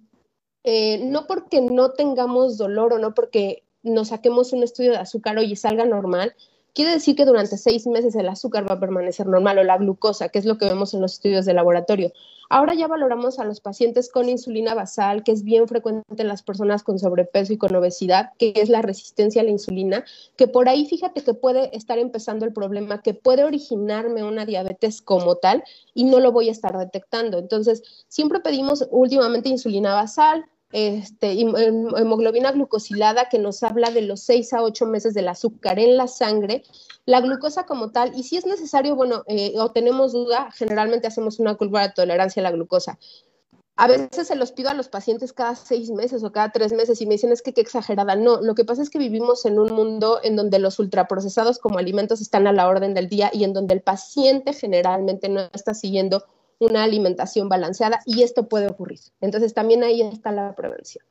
eh, 0.63 0.99
no 1.05 1.27
porque 1.27 1.61
no 1.61 1.91
tengamos 1.91 2.57
dolor 2.57 2.93
o 2.93 2.99
no 2.99 3.13
porque 3.13 3.63
nos 3.83 4.09
saquemos 4.09 4.53
un 4.53 4.63
estudio 4.63 4.91
de 4.91 4.97
azúcar 4.97 5.41
y 5.41 5.55
salga 5.55 5.85
normal, 5.85 6.35
Quiere 6.73 6.91
decir 6.91 7.17
que 7.17 7.25
durante 7.25 7.57
seis 7.57 7.85
meses 7.85 8.15
el 8.15 8.29
azúcar 8.29 8.69
va 8.69 8.75
a 8.75 8.79
permanecer 8.79 9.27
normal 9.27 9.57
o 9.57 9.63
la 9.63 9.77
glucosa, 9.77 10.29
que 10.29 10.39
es 10.39 10.45
lo 10.45 10.57
que 10.57 10.65
vemos 10.65 10.93
en 10.93 11.01
los 11.01 11.13
estudios 11.13 11.45
de 11.45 11.53
laboratorio. 11.53 12.13
Ahora 12.49 12.73
ya 12.73 12.87
valoramos 12.87 13.39
a 13.39 13.45
los 13.45 13.59
pacientes 13.59 14.09
con 14.09 14.29
insulina 14.29 14.73
basal, 14.73 15.23
que 15.23 15.31
es 15.31 15.43
bien 15.43 15.67
frecuente 15.67 16.03
en 16.21 16.27
las 16.27 16.43
personas 16.43 16.83
con 16.83 16.99
sobrepeso 16.99 17.51
y 17.53 17.57
con 17.57 17.75
obesidad, 17.75 18.31
que 18.37 18.53
es 18.55 18.69
la 18.69 18.81
resistencia 18.81 19.41
a 19.41 19.45
la 19.45 19.51
insulina, 19.51 20.05
que 20.37 20.47
por 20.47 20.69
ahí 20.69 20.85
fíjate 20.85 21.23
que 21.23 21.33
puede 21.33 21.75
estar 21.75 21.97
empezando 21.97 22.45
el 22.45 22.53
problema, 22.53 23.01
que 23.01 23.13
puede 23.13 23.43
originarme 23.43 24.23
una 24.23 24.45
diabetes 24.45 25.01
como 25.01 25.35
tal 25.35 25.63
y 25.93 26.05
no 26.05 26.19
lo 26.19 26.31
voy 26.31 26.49
a 26.49 26.53
estar 26.53 26.77
detectando. 26.77 27.37
Entonces, 27.37 28.05
siempre 28.07 28.39
pedimos 28.39 28.87
últimamente 28.91 29.49
insulina 29.49 29.93
basal, 29.93 30.45
este, 30.71 31.39
hemoglobina 31.41 32.51
glucosilada 32.51 33.29
que 33.29 33.39
nos 33.39 33.63
habla 33.63 33.91
de 33.91 34.01
los 34.01 34.21
6 34.21 34.53
a 34.53 34.63
8 34.63 34.85
meses 34.85 35.13
del 35.13 35.27
azúcar 35.27 35.79
en 35.79 35.97
la 35.97 36.07
sangre, 36.07 36.63
la 37.05 37.21
glucosa 37.21 37.65
como 37.65 37.91
tal, 37.91 38.13
y 38.15 38.23
si 38.23 38.37
es 38.37 38.45
necesario, 38.45 38.95
bueno, 38.95 39.23
eh, 39.27 39.53
o 39.57 39.71
tenemos 39.71 40.13
duda, 40.13 40.49
generalmente 40.53 41.07
hacemos 41.07 41.39
una 41.39 41.55
curva 41.55 41.81
de 41.81 41.93
tolerancia 41.93 42.41
a 42.41 42.43
la 42.43 42.51
glucosa. 42.51 42.97
A 43.77 43.87
veces 43.87 44.27
se 44.27 44.35
los 44.35 44.51
pido 44.51 44.69
a 44.69 44.73
los 44.73 44.89
pacientes 44.89 45.33
cada 45.33 45.55
seis 45.55 45.89
meses 45.89 46.23
o 46.23 46.31
cada 46.31 46.51
tres 46.51 46.71
meses 46.71 47.01
y 47.01 47.07
me 47.07 47.13
dicen 47.15 47.31
es 47.31 47.41
que 47.41 47.53
qué 47.53 47.61
exagerada. 47.61 48.15
No, 48.15 48.39
lo 48.39 48.53
que 48.53 48.65
pasa 48.65 48.83
es 48.83 48.89
que 48.89 48.99
vivimos 48.99 49.45
en 49.45 49.57
un 49.57 49.73
mundo 49.73 50.19
en 50.23 50.35
donde 50.35 50.59
los 50.59 50.77
ultraprocesados 50.77 51.57
como 51.57 51.79
alimentos 51.79 52.21
están 52.21 52.45
a 52.45 52.51
la 52.53 52.67
orden 52.67 52.93
del 52.93 53.09
día 53.09 53.31
y 53.33 53.43
en 53.43 53.53
donde 53.53 53.73
el 53.73 53.81
paciente 53.81 54.53
generalmente 54.53 55.29
no 55.29 55.41
está 55.53 55.73
siguiendo 55.73 56.23
una 56.65 56.83
alimentación 56.83 57.49
balanceada 57.49 57.99
y 58.05 58.23
esto 58.23 58.47
puede 58.47 58.67
ocurrir. 58.67 58.99
Entonces 59.19 59.53
también 59.53 59.83
ahí 59.83 60.01
está 60.01 60.31
la 60.31 60.53
prevención. 60.53 61.03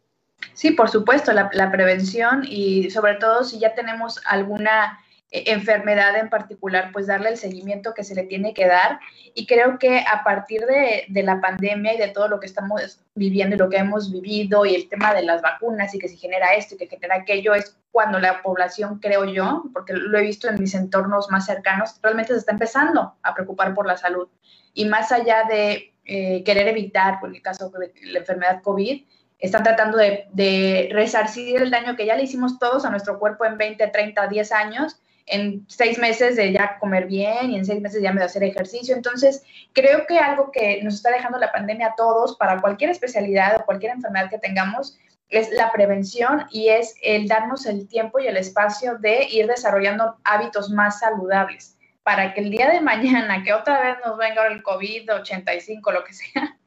Sí, 0.55 0.71
por 0.71 0.89
supuesto, 0.89 1.33
la, 1.33 1.71
prevención 1.71 2.45
y 2.47 2.91
sobre 2.91 3.15
todo 3.15 3.45
si 3.45 3.59
ya 3.59 3.75
tenemos 3.75 4.21
alguna 4.27 4.99
eh, 5.31 5.45
enfermedad 5.49 6.17
en 6.17 6.31
particular, 6.31 6.91
pues 6.93 7.07
darle 7.07 7.29
el 7.29 7.37
seguimiento 7.37 7.95
que 7.95 8.05
se 8.05 8.15
le 8.15 8.25
tiene 8.25 8.55
que 8.55 8.67
dar. 8.67 9.01
Y 9.35 9.47
creo 9.47 9.79
que 9.79 10.01
a 10.01 10.25
partir 10.25 10.63
de, 10.63 11.05
de, 11.09 11.23
la 11.23 11.41
pandemia 11.41 11.95
y 11.95 11.99
de 11.99 12.09
todo 12.09 12.29
lo 12.29 12.41
que 12.41 12.47
estamos 12.47 13.01
viviendo 13.15 13.57
y 13.57 13.59
lo 13.59 13.69
que 13.69 13.79
hemos 13.79 14.11
vivido 14.11 14.65
y 14.65 14.75
el 14.75 14.89
tema 14.89 15.13
de 15.13 15.23
las 15.23 15.43
vacunas 15.43 15.95
y 15.95 15.99
que 15.99 16.09
se 16.09 16.17
genera 16.17 16.55
esto 16.55 16.75
y 16.75 16.79
que 16.79 16.87
genera 16.87 17.17
aquello, 17.17 17.55
es 17.55 17.77
cuando 17.91 18.19
la 18.19 18.41
población, 18.43 18.99
creo 18.99 19.25
yo, 19.25 19.65
porque 19.73 19.93
lo 19.93 20.19
he 20.19 20.23
visto 20.23 20.49
en 20.49 20.61
mis 20.61 20.75
entornos 20.75 21.29
más 21.31 21.47
cercanos, 21.47 21.99
realmente 22.03 22.33
se 22.33 22.39
está 22.39 22.53
empezando 22.53 23.15
a 23.23 23.35
preocupar 23.35 23.75
por 23.75 23.87
la 23.87 23.97
salud 23.97 24.29
y 24.75 24.85
más 24.85 25.13
allá 25.13 25.45
de 25.49 25.95
eh, 26.05 26.43
querer 26.45 26.69
evitar, 26.69 27.21
por 27.21 27.35
el 27.35 27.41
caso 27.43 27.71
de 27.71 27.93
la 28.05 28.19
enfermedad 28.19 28.63
COVID, 28.63 29.05
están 29.39 29.63
tratando 29.63 29.97
de, 29.97 30.89
resarcir 30.93 31.63
el 31.63 31.71
daño 31.71 31.97
que 31.97 32.07
ya 32.07 32.17
le 32.17 32.25
hicimos 32.25 32.59
todos 32.59 32.85
a 32.85 32.91
nuestro 32.91 33.19
cuerpo 33.19 33.45
en 33.45 33.57
20, 33.57 33.87
30, 33.87 34.27
10 34.27 34.53
años, 34.53 35.01
en 35.27 35.65
seis 35.69 35.99
meses 35.99 36.37
de 36.37 36.53
ya 36.53 36.79
comer 36.79 37.07
bien 37.07 37.51
y 37.51 37.57
en 37.57 37.65
seis 37.65 37.81
meses 37.81 38.03
ya 38.03 38.13
me 38.13 38.21
de 38.21 38.27
hacer 38.27 38.43
ejercicio. 38.43 38.95
Entonces, 38.95 39.45
creo 39.73 40.07
que 40.07 40.19
algo 40.19 40.51
que 40.51 40.83
nos 40.83 40.95
está 40.95 41.11
dejando 41.11 41.39
la 41.39 41.53
pandemia 41.53 41.89
a 41.89 41.95
todos, 41.95 42.37
para 42.37 42.61
cualquier 42.61 42.91
especialidad 42.91 43.57
o 43.61 43.65
cualquier 43.65 43.93
enfermedad 43.93 44.29
que 44.29 44.39
tengamos, 44.39 44.99
es 45.29 45.51
la 45.53 45.71
prevención 45.71 46.47
y 46.51 46.69
es 46.69 46.97
el 47.03 47.29
darnos 47.29 47.65
el 47.67 47.87
tiempo 47.87 48.19
y 48.19 48.27
el 48.27 48.37
espacio 48.37 48.99
de 48.99 49.29
ir 49.31 49.47
desarrollando 49.47 50.17
hábitos 50.25 50.71
más 50.71 50.99
saludables 50.99 51.77
para 52.03 52.35
que 52.35 52.41
el 52.41 52.51
día 52.51 52.71
de 52.71 52.81
mañana, 52.81 53.43
que 53.43 53.53
otra 53.53 53.81
vez 53.81 53.97
nos 54.05 54.17
venga 54.17 54.47
el 54.47 54.63
COVID-85, 54.63 55.93
lo 55.93 56.05
que 56.05 56.13
sea, 56.15 56.59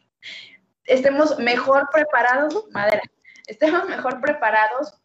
estemos 0.86 1.39
mejor 1.39 1.89
preparados, 1.91 2.65
madera, 2.72 3.02
estemos 3.48 3.88
mejor 3.89 4.22
preparados, 4.22 5.00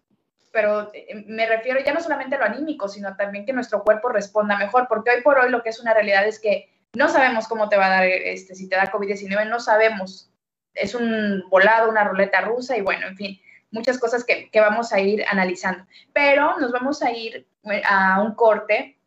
pero 0.53 0.91
eh, 0.93 1.25
me 1.27 1.47
refiero 1.47 1.81
ya 1.85 1.93
no 1.93 2.01
solamente 2.01 2.37
a 2.37 2.39
lo 2.39 2.45
anímico, 2.45 2.89
sino 2.89 3.17
también 3.17 3.47
que 3.47 3.53
nuestro 3.53 3.83
cuerpo 3.83 4.09
responda 4.09 4.57
mejor, 4.57 4.87
porque 4.89 5.11
hoy 5.11 5.23
por 5.23 5.39
hoy 5.39 5.51
lo 5.51 5.63
que 5.63 5.71
es 5.71 5.81
una 5.81 5.95
realidad 5.95 6.27
es 6.27 6.41
que 6.41 6.71
no 6.95 7.09
sabemos 7.09 7.47
cómo 7.49 7.69
te 7.69 7.77
va 7.77 7.87
a 7.87 7.91
dar, 7.91 8.05
este, 8.07 8.55
si 8.55 8.69
te 8.69 8.77
da 8.77 8.91
COVID-19, 8.91 9.49
no 9.49 9.61
sabemos. 9.61 10.33
Es 10.75 10.95
un 10.95 11.45
volado, 11.51 11.91
una 11.91 12.05
ruleta 12.05 12.41
rusa 12.41 12.77
y 12.77 12.81
bueno, 12.81 13.07
en 13.07 13.17
fin, 13.17 13.41
muchas 13.71 13.99
cosas 13.99 14.25
que, 14.25 14.51
que 14.51 14.61
vamos 14.61 14.93
a 14.93 15.01
ir 15.01 15.25
analizando. 15.29 15.85
Pero 16.13 16.59
nos 16.59 16.73
vamos 16.73 17.03
a 17.03 17.11
ir 17.13 17.47
eh, 17.65 17.83
a 17.85 18.23
un 18.23 18.35
corte 18.35 18.98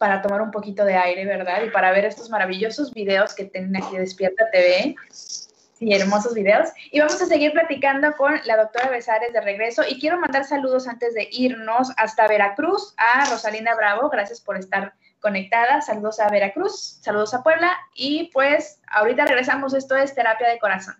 para 0.00 0.22
tomar 0.22 0.40
un 0.40 0.50
poquito 0.50 0.86
de 0.86 0.94
aire, 0.94 1.26
¿verdad? 1.26 1.62
Y 1.62 1.68
para 1.68 1.92
ver 1.92 2.06
estos 2.06 2.30
maravillosos 2.30 2.90
videos 2.94 3.34
que 3.34 3.44
tienen 3.44 3.76
aquí 3.76 3.98
Despierta 3.98 4.50
TV. 4.50 4.96
Sí, 5.10 5.92
hermosos 5.92 6.32
videos. 6.32 6.70
Y 6.90 7.00
vamos 7.00 7.20
a 7.20 7.26
seguir 7.26 7.52
platicando 7.52 8.16
con 8.16 8.32
la 8.46 8.56
doctora 8.56 8.88
Besares 8.88 9.34
de 9.34 9.42
regreso. 9.42 9.82
Y 9.86 10.00
quiero 10.00 10.18
mandar 10.18 10.46
saludos 10.46 10.88
antes 10.88 11.12
de 11.12 11.28
irnos 11.30 11.90
hasta 11.98 12.26
Veracruz 12.28 12.94
a 12.96 13.28
Rosalinda 13.28 13.74
Bravo. 13.74 14.08
Gracias 14.08 14.40
por 14.40 14.56
estar 14.56 14.94
conectada. 15.20 15.82
Saludos 15.82 16.18
a 16.18 16.30
Veracruz, 16.30 16.98
saludos 17.02 17.34
a 17.34 17.42
Puebla. 17.42 17.76
Y 17.94 18.30
pues 18.32 18.80
ahorita 18.90 19.26
regresamos. 19.26 19.74
Esto 19.74 19.96
es 19.96 20.14
Terapia 20.14 20.48
de 20.48 20.58
Corazón. 20.58 20.94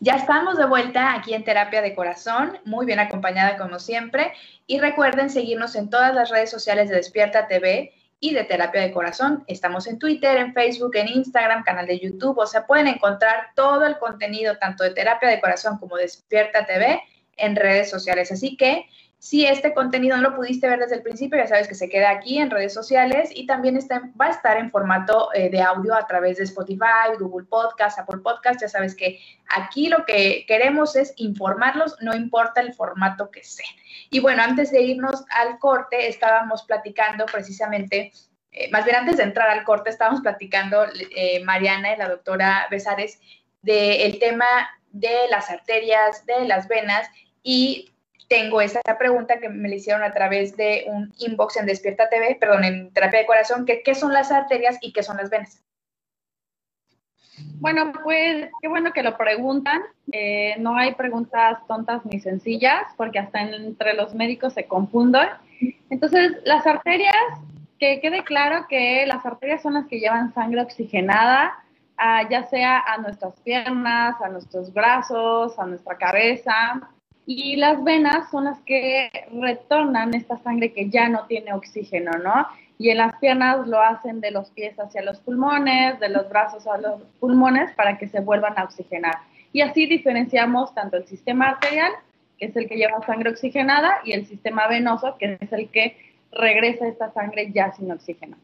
Ya 0.00 0.16
estamos 0.16 0.58
de 0.58 0.66
vuelta 0.66 1.14
aquí 1.14 1.34
en 1.34 1.44
Terapia 1.44 1.80
de 1.80 1.94
Corazón, 1.94 2.58
muy 2.64 2.84
bien 2.84 2.98
acompañada 2.98 3.56
como 3.56 3.78
siempre. 3.78 4.32
Y 4.66 4.78
recuerden 4.78 5.30
seguirnos 5.30 5.76
en 5.76 5.88
todas 5.88 6.14
las 6.14 6.30
redes 6.30 6.50
sociales 6.50 6.88
de 6.88 6.96
Despierta 6.96 7.46
TV 7.46 7.92
y 8.20 8.34
de 8.34 8.44
Terapia 8.44 8.80
de 8.80 8.92
Corazón. 8.92 9.44
Estamos 9.46 9.86
en 9.86 9.98
Twitter, 9.98 10.36
en 10.36 10.52
Facebook, 10.52 10.96
en 10.96 11.08
Instagram, 11.08 11.62
canal 11.62 11.86
de 11.86 11.98
YouTube. 11.98 12.38
O 12.38 12.46
sea, 12.46 12.66
pueden 12.66 12.88
encontrar 12.88 13.50
todo 13.54 13.86
el 13.86 13.98
contenido, 13.98 14.58
tanto 14.58 14.84
de 14.84 14.90
Terapia 14.90 15.28
de 15.28 15.40
Corazón 15.40 15.78
como 15.78 15.96
Despierta 15.96 16.66
TV, 16.66 17.02
en 17.36 17.56
redes 17.56 17.90
sociales. 17.90 18.32
Así 18.32 18.56
que 18.56 18.86
si 19.24 19.46
este 19.46 19.72
contenido 19.72 20.18
no 20.18 20.22
lo 20.22 20.36
pudiste 20.36 20.68
ver 20.68 20.80
desde 20.80 20.96
el 20.96 21.02
principio, 21.02 21.38
ya 21.38 21.46
sabes 21.46 21.66
que 21.66 21.74
se 21.74 21.88
queda 21.88 22.10
aquí 22.10 22.36
en 22.36 22.50
redes 22.50 22.74
sociales 22.74 23.30
y 23.34 23.46
también 23.46 23.78
va 24.20 24.26
a 24.26 24.30
estar 24.30 24.58
en 24.58 24.70
formato 24.70 25.30
eh, 25.32 25.48
de 25.48 25.62
audio 25.62 25.94
a 25.94 26.06
través 26.06 26.36
de 26.36 26.44
Spotify, 26.44 27.16
Google 27.18 27.46
Podcast, 27.46 27.98
Apple 27.98 28.20
Podcast. 28.22 28.60
Ya 28.60 28.68
sabes 28.68 28.94
que 28.94 29.18
aquí 29.48 29.88
lo 29.88 30.04
que 30.04 30.44
queremos 30.46 30.94
es 30.94 31.14
informarlos, 31.16 31.96
no 32.02 32.14
importa 32.14 32.60
el 32.60 32.74
formato 32.74 33.30
que 33.30 33.42
sea. 33.42 33.64
Y 34.10 34.20
bueno, 34.20 34.42
antes 34.42 34.70
de 34.70 34.82
irnos 34.82 35.24
al 35.30 35.58
corte, 35.58 36.06
estábamos 36.06 36.64
platicando 36.64 37.24
precisamente, 37.24 38.12
eh, 38.52 38.68
más 38.72 38.84
bien 38.84 38.96
antes 38.96 39.16
de 39.16 39.22
entrar 39.22 39.48
al 39.48 39.64
corte, 39.64 39.88
estábamos 39.88 40.20
platicando 40.20 40.84
eh, 41.16 41.42
Mariana 41.44 41.94
y 41.94 41.96
la 41.96 42.10
doctora 42.10 42.66
Besares 42.70 43.18
del 43.62 44.18
tema 44.18 44.44
de 44.90 45.16
las 45.30 45.48
arterias, 45.48 46.26
de 46.26 46.44
las 46.44 46.68
venas 46.68 47.08
y 47.42 47.93
tengo 48.28 48.60
esa 48.60 48.80
pregunta 48.98 49.38
que 49.38 49.48
me 49.48 49.68
le 49.68 49.76
hicieron 49.76 50.02
a 50.02 50.12
través 50.12 50.56
de 50.56 50.84
un 50.88 51.12
inbox 51.18 51.56
en 51.56 51.66
Despierta 51.66 52.08
TV, 52.08 52.36
perdón, 52.40 52.64
en 52.64 52.92
Terapia 52.92 53.20
de 53.20 53.26
Corazón, 53.26 53.64
que 53.64 53.82
qué 53.82 53.94
son 53.94 54.12
las 54.12 54.30
arterias 54.30 54.78
y 54.80 54.92
qué 54.92 55.02
son 55.02 55.16
las 55.16 55.30
venas. 55.30 55.62
Bueno, 57.56 57.92
pues 58.02 58.50
qué 58.60 58.68
bueno 58.68 58.92
que 58.92 59.02
lo 59.02 59.16
preguntan. 59.16 59.82
Eh, 60.12 60.54
no 60.58 60.76
hay 60.76 60.94
preguntas 60.94 61.58
tontas 61.66 62.04
ni 62.04 62.20
sencillas, 62.20 62.82
porque 62.96 63.18
hasta 63.18 63.42
entre 63.42 63.94
los 63.94 64.14
médicos 64.14 64.54
se 64.54 64.66
confunden. 64.66 65.28
Entonces, 65.90 66.32
las 66.44 66.66
arterias, 66.66 67.14
que 67.78 68.00
quede 68.00 68.22
claro 68.22 68.66
que 68.68 69.04
las 69.06 69.24
arterias 69.26 69.62
son 69.62 69.74
las 69.74 69.86
que 69.86 69.98
llevan 69.98 70.32
sangre 70.32 70.62
oxigenada, 70.62 71.54
ya 72.30 72.44
sea 72.44 72.80
a 72.80 72.98
nuestras 72.98 73.40
piernas, 73.40 74.20
a 74.20 74.28
nuestros 74.28 74.72
brazos, 74.72 75.58
a 75.58 75.66
nuestra 75.66 75.96
cabeza, 75.96 76.88
y 77.26 77.56
las 77.56 77.82
venas 77.82 78.30
son 78.30 78.44
las 78.44 78.60
que 78.60 79.10
retornan 79.32 80.14
esta 80.14 80.36
sangre 80.38 80.72
que 80.72 80.90
ya 80.90 81.08
no 81.08 81.26
tiene 81.26 81.52
oxígeno, 81.54 82.12
¿no? 82.22 82.46
Y 82.78 82.90
en 82.90 82.98
las 82.98 83.16
piernas 83.16 83.66
lo 83.66 83.80
hacen 83.80 84.20
de 84.20 84.30
los 84.30 84.50
pies 84.50 84.78
hacia 84.78 85.02
los 85.02 85.20
pulmones, 85.20 85.98
de 86.00 86.08
los 86.08 86.28
brazos 86.28 86.66
a 86.66 86.76
los 86.78 87.00
pulmones 87.20 87.72
para 87.72 87.98
que 87.98 88.08
se 88.08 88.20
vuelvan 88.20 88.58
a 88.58 88.64
oxigenar. 88.64 89.14
Y 89.52 89.60
así 89.60 89.86
diferenciamos 89.86 90.74
tanto 90.74 90.96
el 90.96 91.06
sistema 91.06 91.50
arterial, 91.50 91.92
que 92.38 92.46
es 92.46 92.56
el 92.56 92.68
que 92.68 92.76
lleva 92.76 93.04
sangre 93.06 93.30
oxigenada, 93.30 94.00
y 94.04 94.12
el 94.12 94.26
sistema 94.26 94.66
venoso, 94.66 95.16
que 95.18 95.38
es 95.40 95.52
el 95.52 95.68
que 95.70 95.96
regresa 96.32 96.88
esta 96.88 97.12
sangre 97.12 97.52
ya 97.52 97.72
sin 97.72 97.90
oxígeno. 97.90 98.36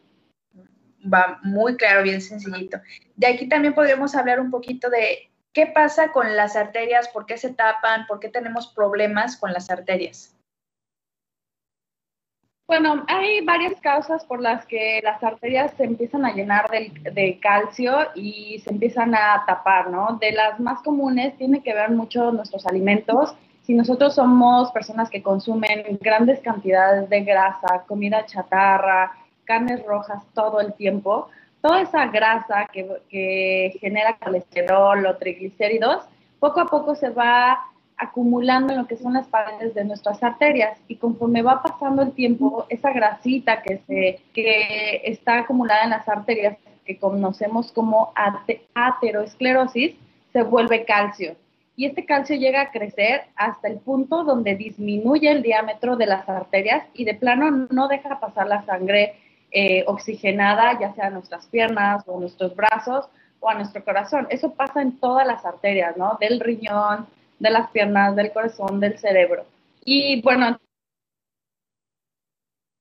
Va 1.13 1.39
muy 1.43 1.77
claro, 1.77 2.03
bien 2.03 2.21
sencillito. 2.21 2.79
De 3.17 3.27
aquí 3.27 3.49
también 3.49 3.75
podríamos 3.75 4.15
hablar 4.15 4.39
un 4.39 4.51
poquito 4.51 4.89
de 4.89 5.30
¿Qué 5.53 5.67
pasa 5.67 6.13
con 6.13 6.37
las 6.37 6.55
arterias? 6.55 7.09
¿Por 7.09 7.27
qué 7.27 7.37
se 7.37 7.53
tapan? 7.53 8.07
¿Por 8.07 8.21
qué 8.21 8.29
tenemos 8.29 8.69
problemas 8.69 9.37
con 9.37 9.53
las 9.53 9.69
arterias? 9.69 10.37
Bueno, 12.69 13.05
hay 13.09 13.45
varias 13.45 13.81
causas 13.81 14.25
por 14.25 14.41
las 14.41 14.65
que 14.65 15.01
las 15.03 15.21
arterias 15.25 15.73
se 15.77 15.83
empiezan 15.83 16.25
a 16.25 16.33
llenar 16.33 16.71
de, 16.71 17.41
calcio 17.43 17.99
y 18.15 18.61
se 18.61 18.71
empiezan 18.71 19.13
a 19.13 19.43
tapar, 19.45 19.91
¿no? 19.91 20.19
De 20.21 20.31
las 20.31 20.61
más 20.61 20.81
comunes 20.83 21.37
tiene 21.37 21.65
que 21.65 21.75
ver 21.75 21.91
mucho 21.91 22.31
nuestros 22.31 22.65
alimentos. 22.69 23.35
Si 23.63 23.75
nosotros 23.75 24.15
somos 24.15 24.71
personas 24.71 25.11
que 25.11 25.21
consumen 25.21 25.99
grandes 26.01 26.39
cantidades 26.39 27.11
de 27.11 27.25
grasa, 27.25 27.83
comida 27.89 28.25
chatarra, 28.27 29.17
carnes 29.43 29.85
rojas 29.85 30.23
todo 30.33 30.61
el 30.61 30.73
tiempo, 30.75 31.29
toda 31.61 31.83
esa 31.83 32.07
grasa 32.07 32.67
que, 32.73 33.77
genera 33.81 34.17
colesterol 34.17 35.07
o 35.07 35.17
triglicéridos, 35.17 36.05
poco 36.39 36.61
a 36.61 36.67
poco 36.67 36.95
se 36.95 37.11
va 37.11 37.59
acumulando 37.97 38.73
en 38.73 38.79
lo 38.79 38.87
que 38.87 38.97
son 38.97 39.13
las 39.13 39.27
paredes 39.27 39.75
de 39.75 39.85
nuestras 39.85 40.23
arterias 40.23 40.79
y 40.89 40.97
conforme 40.97 41.43
va 41.43 41.63
pasando 41.63 42.03
el 42.03 42.13
tiempo, 42.13 42.65
esa 42.71 42.93
grasita 42.93 43.63
que, 43.63 43.79
se, 43.87 44.21
que 44.33 45.03
está 45.05 45.41
acumulada 45.41 45.85
en 45.85 45.91
las 45.91 46.09
arterias, 46.09 46.57
que 46.87 46.99
conocemos 46.99 47.73
como 47.73 48.15
ateroesclerosis, 48.75 49.95
se 50.33 50.43
vuelve 50.43 50.87
calcio. 50.87 51.37
Y 51.77 51.87
este 51.87 52.05
calcio 52.05 52.37
llega 52.37 52.63
a 52.63 52.71
crecer 52.71 53.23
hasta 53.37 53.69
el 53.69 53.79
punto 53.79 54.25
donde 54.25 54.55
disminuye 54.55 55.31
el 55.31 55.43
diámetro 55.43 55.97
de 55.97 56.07
las 56.07 56.29
arterias 56.29 56.85
y 56.95 57.05
de 57.05 57.15
plano 57.15 57.69
no 57.71 57.89
deja 57.89 58.19
pasar 58.19 58.47
la 58.49 58.65
sangre 58.65 59.15
eh, 59.51 59.85
oxigenada, 59.87 60.79
ya 60.79 60.95
sea 60.95 61.07
a 61.07 61.11
nuestras 61.11 61.47
piernas 61.47 62.05
o 62.07 62.17
a 62.17 62.21
nuestros 62.21 62.55
brazos 62.55 63.09
o 63.41 63.49
a 63.49 63.55
nuestro 63.55 63.85
corazón. 63.85 64.27
Eso 64.31 64.53
pasa 64.55 64.83
en 64.83 64.99
todas 64.99 65.27
las 65.27 65.45
arterias, 65.45 65.97
¿no? 65.97 66.17
Del 66.21 66.41
riñón, 66.41 67.07
de 67.39 67.51
las 67.51 67.71
piernas, 67.71 68.15
del 68.15 68.33
corazón, 68.33 68.81
del 68.81 68.99
cerebro. 68.99 69.45
Y 69.85 70.21
bueno, 70.23 70.59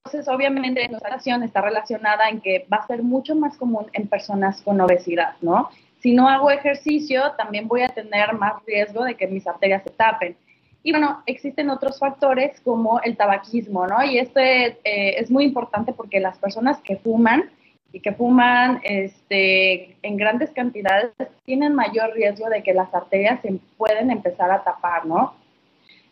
entonces 0.04 0.32
obviamente 0.32 0.88
nuestra 0.88 1.10
situación 1.10 1.42
está 1.42 1.60
relacionada 1.60 2.28
en 2.28 2.40
que 2.40 2.66
va 2.72 2.78
a 2.78 2.86
ser 2.86 3.02
mucho 3.02 3.34
más 3.34 3.56
común 3.56 3.86
en 3.92 4.08
personas 4.08 4.62
con 4.62 4.80
obesidad, 4.80 5.34
¿no? 5.40 5.70
Si 6.00 6.14
no 6.14 6.28
hago 6.28 6.50
ejercicio, 6.50 7.32
también 7.36 7.68
voy 7.68 7.82
a 7.82 7.88
tener 7.88 8.32
más 8.34 8.64
riesgo 8.66 9.04
de 9.04 9.14
que 9.16 9.26
mis 9.26 9.46
arterias 9.46 9.82
se 9.82 9.90
tapen. 9.90 10.36
Y 10.82 10.92
bueno, 10.92 11.22
existen 11.26 11.68
otros 11.70 11.98
factores 11.98 12.58
como 12.60 13.00
el 13.02 13.16
tabaquismo, 13.16 13.86
¿no? 13.86 14.02
Y 14.02 14.18
este 14.18 14.78
eh, 14.84 15.16
es 15.18 15.30
muy 15.30 15.44
importante 15.44 15.92
porque 15.92 16.20
las 16.20 16.38
personas 16.38 16.80
que 16.80 16.96
fuman 16.96 17.50
y 17.92 18.00
que 18.00 18.12
fuman 18.12 18.80
este, 18.84 19.96
en 20.02 20.16
grandes 20.16 20.50
cantidades 20.52 21.12
tienen 21.44 21.74
mayor 21.74 22.14
riesgo 22.14 22.48
de 22.48 22.62
que 22.62 22.72
las 22.72 22.94
arterias 22.94 23.40
se 23.42 23.58
pueden 23.76 24.10
empezar 24.10 24.50
a 24.50 24.62
tapar, 24.62 25.04
¿no? 25.04 25.34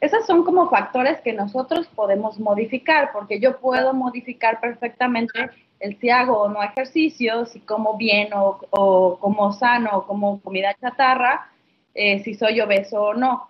Esos 0.00 0.26
son 0.26 0.44
como 0.44 0.68
factores 0.68 1.20
que 1.22 1.32
nosotros 1.32 1.88
podemos 1.88 2.38
modificar, 2.38 3.10
porque 3.12 3.40
yo 3.40 3.58
puedo 3.58 3.94
modificar 3.94 4.60
perfectamente 4.60 5.50
el 5.80 5.98
si 5.98 6.10
hago 6.10 6.42
o 6.42 6.48
no 6.48 6.62
ejercicio, 6.62 7.46
si 7.46 7.60
como 7.60 7.96
bien 7.96 8.32
o, 8.32 8.60
o 8.70 9.18
como 9.18 9.52
sano 9.52 9.90
o 9.98 10.06
como 10.06 10.40
comida 10.40 10.74
chatarra, 10.80 11.50
eh, 11.94 12.22
si 12.22 12.34
soy 12.34 12.60
obeso 12.60 13.02
o 13.02 13.14
no. 13.14 13.48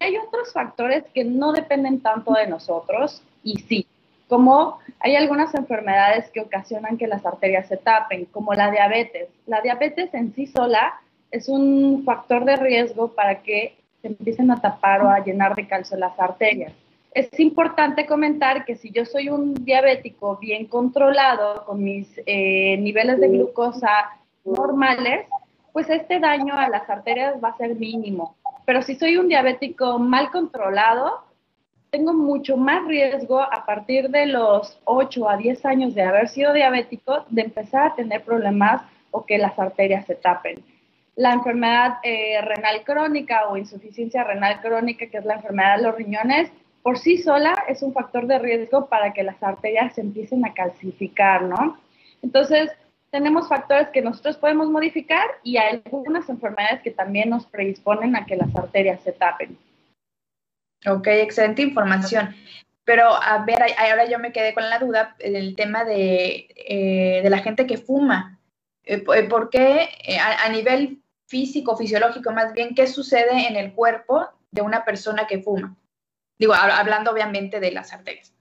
Hay 0.00 0.16
otros 0.16 0.52
factores 0.52 1.04
que 1.12 1.24
no 1.24 1.52
dependen 1.52 2.00
tanto 2.00 2.32
de 2.32 2.46
nosotros 2.46 3.20
y 3.42 3.58
sí, 3.58 3.86
como 4.28 4.78
hay 5.00 5.16
algunas 5.16 5.52
enfermedades 5.54 6.30
que 6.30 6.40
ocasionan 6.40 6.98
que 6.98 7.08
las 7.08 7.26
arterias 7.26 7.66
se 7.66 7.78
tapen, 7.78 8.26
como 8.26 8.54
la 8.54 8.70
diabetes. 8.70 9.28
La 9.46 9.60
diabetes 9.60 10.14
en 10.14 10.32
sí 10.34 10.46
sola 10.46 11.00
es 11.32 11.48
un 11.48 12.04
factor 12.04 12.44
de 12.44 12.56
riesgo 12.56 13.08
para 13.08 13.42
que 13.42 13.74
se 14.00 14.08
empiecen 14.08 14.52
a 14.52 14.60
tapar 14.60 15.02
o 15.02 15.08
a 15.08 15.18
llenar 15.18 15.56
de 15.56 15.66
calcio 15.66 15.96
las 15.96 16.18
arterias. 16.18 16.72
Es 17.12 17.40
importante 17.40 18.06
comentar 18.06 18.64
que 18.64 18.76
si 18.76 18.90
yo 18.92 19.04
soy 19.04 19.30
un 19.30 19.54
diabético 19.54 20.36
bien 20.36 20.66
controlado, 20.66 21.64
con 21.64 21.82
mis 21.82 22.08
eh, 22.24 22.76
niveles 22.78 23.18
de 23.18 23.28
glucosa 23.28 24.10
normales, 24.44 25.26
pues 25.72 25.90
este 25.90 26.20
daño 26.20 26.54
a 26.56 26.68
las 26.68 26.88
arterias 26.88 27.34
va 27.42 27.48
a 27.48 27.56
ser 27.56 27.74
mínimo. 27.74 28.36
Pero 28.68 28.82
si 28.82 28.96
soy 28.96 29.16
un 29.16 29.28
diabético 29.28 29.98
mal 29.98 30.30
controlado, 30.30 31.24
tengo 31.88 32.12
mucho 32.12 32.58
más 32.58 32.86
riesgo 32.86 33.40
a 33.40 33.64
partir 33.64 34.10
de 34.10 34.26
los 34.26 34.78
8 34.84 35.26
a 35.26 35.38
10 35.38 35.64
años 35.64 35.94
de 35.94 36.02
haber 36.02 36.28
sido 36.28 36.52
diabético 36.52 37.24
de 37.30 37.40
empezar 37.40 37.86
a 37.86 37.94
tener 37.94 38.22
problemas 38.24 38.82
o 39.10 39.24
que 39.24 39.38
las 39.38 39.58
arterias 39.58 40.04
se 40.04 40.16
tapen. 40.16 40.62
La 41.16 41.32
enfermedad 41.32 41.94
eh, 42.02 42.42
renal 42.42 42.84
crónica 42.84 43.48
o 43.48 43.56
insuficiencia 43.56 44.22
renal 44.22 44.60
crónica, 44.60 45.06
que 45.06 45.16
es 45.16 45.24
la 45.24 45.36
enfermedad 45.36 45.78
de 45.78 45.84
los 45.84 45.94
riñones, 45.94 46.52
por 46.82 46.98
sí 46.98 47.16
sola 47.16 47.54
es 47.68 47.80
un 47.80 47.94
factor 47.94 48.26
de 48.26 48.38
riesgo 48.38 48.90
para 48.90 49.14
que 49.14 49.22
las 49.22 49.42
arterias 49.42 49.94
se 49.94 50.02
empiecen 50.02 50.44
a 50.44 50.52
calcificar, 50.52 51.40
¿no? 51.40 51.78
Entonces, 52.20 52.70
tenemos 53.10 53.48
factores 53.48 53.88
que 53.88 54.02
nosotros 54.02 54.36
podemos 54.36 54.68
modificar 54.68 55.26
y 55.42 55.56
hay 55.56 55.82
algunas 55.84 56.28
enfermedades 56.28 56.82
que 56.82 56.90
también 56.90 57.30
nos 57.30 57.46
predisponen 57.46 58.16
a 58.16 58.26
que 58.26 58.36
las 58.36 58.54
arterias 58.54 59.00
se 59.02 59.12
tapen. 59.12 59.58
Ok, 60.86 61.06
excelente 61.08 61.62
información. 61.62 62.34
Pero 62.84 63.04
a 63.06 63.44
ver, 63.44 63.58
ahora 63.78 64.08
yo 64.08 64.18
me 64.18 64.32
quedé 64.32 64.54
con 64.54 64.68
la 64.68 64.78
duda 64.78 65.14
del 65.18 65.56
tema 65.56 65.84
de, 65.84 66.48
eh, 66.56 67.20
de 67.22 67.30
la 67.30 67.38
gente 67.38 67.66
que 67.66 67.76
fuma. 67.76 68.38
Eh, 68.84 69.04
eh, 69.14 69.22
¿Por 69.24 69.50
qué 69.50 69.88
a, 70.20 70.48
nivel 70.48 71.02
físico, 71.26 71.76
fisiológico 71.76 72.32
más 72.32 72.52
bien, 72.54 72.74
qué 72.74 72.86
sucede 72.86 73.48
en 73.48 73.56
el 73.56 73.74
cuerpo 73.74 74.26
de 74.50 74.62
una 74.62 74.84
persona 74.84 75.26
que 75.26 75.42
fuma? 75.42 75.76
Digo, 76.38 76.54
hablando 76.54 77.10
obviamente 77.10 77.60
de 77.60 77.72
las 77.72 77.92
arterias. 77.92 78.32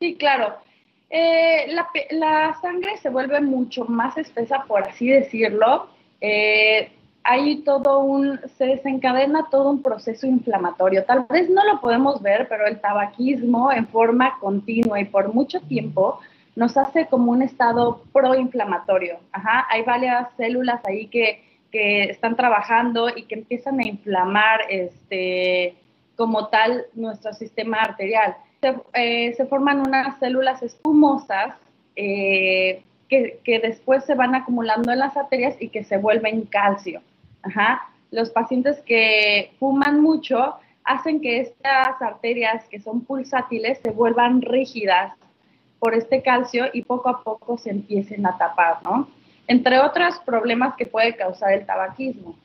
Sí, 0.00 0.16
claro. 0.16 0.65
Eh, 1.08 1.72
la, 2.10 2.56
sangre 2.60 2.96
se 2.96 3.10
vuelve 3.10 3.40
mucho 3.40 3.84
más 3.84 4.16
espesa, 4.16 4.64
por 4.66 4.82
así 4.82 5.08
decirlo. 5.08 5.88
Eh, 6.20 6.90
hay 7.22 7.62
todo 7.62 8.00
un, 8.00 8.40
se 8.56 8.66
desencadena 8.66 9.48
todo 9.50 9.70
un 9.70 9.82
proceso 9.82 10.26
inflamatorio. 10.26 11.04
Tal 11.04 11.26
vez 11.28 11.50
no 11.50 11.64
lo 11.64 11.80
podemos 11.80 12.22
ver, 12.22 12.46
pero 12.48 12.66
el 12.66 12.80
tabaquismo 12.80 13.72
en 13.72 13.86
forma 13.88 14.38
continua 14.40 15.00
y 15.00 15.06
por 15.06 15.32
mucho 15.32 15.60
tiempo 15.60 16.20
nos 16.54 16.76
hace 16.76 17.06
como 17.06 17.32
un 17.32 17.42
estado 17.42 18.02
proinflamatorio. 18.12 19.18
Ajá, 19.32 19.66
hay 19.70 19.82
varias 19.82 20.28
células 20.36 20.80
ahí 20.86 21.08
que, 21.08 21.42
que 21.70 22.04
están 22.04 22.36
trabajando 22.36 23.08
y 23.14 23.24
que 23.24 23.34
empiezan 23.34 23.80
a 23.80 23.86
inflamar 23.86 24.60
este, 24.70 25.74
como 26.16 26.48
tal 26.48 26.86
nuestro 26.94 27.32
sistema 27.34 27.78
arterial. 27.78 28.36
Se, 28.60 28.74
eh, 28.94 29.34
se 29.34 29.46
forman 29.46 29.80
unas 29.86 30.18
células 30.18 30.62
espumosas 30.62 31.54
eh, 31.94 32.82
que, 33.08 33.40
que, 33.44 33.58
después 33.60 34.04
se 34.04 34.14
van 34.14 34.34
acumulando 34.34 34.92
en 34.92 34.98
las 34.98 35.16
arterias 35.16 35.56
y 35.60 35.68
que 35.68 35.84
se 35.84 35.98
vuelven 35.98 36.46
calcio. 36.46 37.02
Ajá. 37.42 37.88
Los 38.10 38.30
pacientes 38.30 38.80
que 38.82 39.52
fuman 39.58 40.00
mucho 40.00 40.56
hacen 40.84 41.20
que 41.20 41.40
estas 41.40 42.00
arterias 42.00 42.64
que 42.68 42.80
son 42.80 43.04
pulsátiles 43.04 43.78
se 43.82 43.90
vuelvan 43.90 44.40
rígidas 44.40 45.12
por 45.78 45.94
este 45.94 46.22
calcio 46.22 46.66
y 46.72 46.82
poco 46.82 47.08
a 47.08 47.22
poco 47.22 47.58
se 47.58 47.70
empiecen 47.70 48.26
a 48.26 48.38
tapar, 48.38 48.78
¿no? 48.84 49.08
Entre 49.46 49.78
otros 49.78 50.18
problemas 50.24 50.74
que 50.76 50.86
puede 50.86 51.14
causar 51.16 51.52
el 51.52 51.66
tabaquismo. 51.66 52.36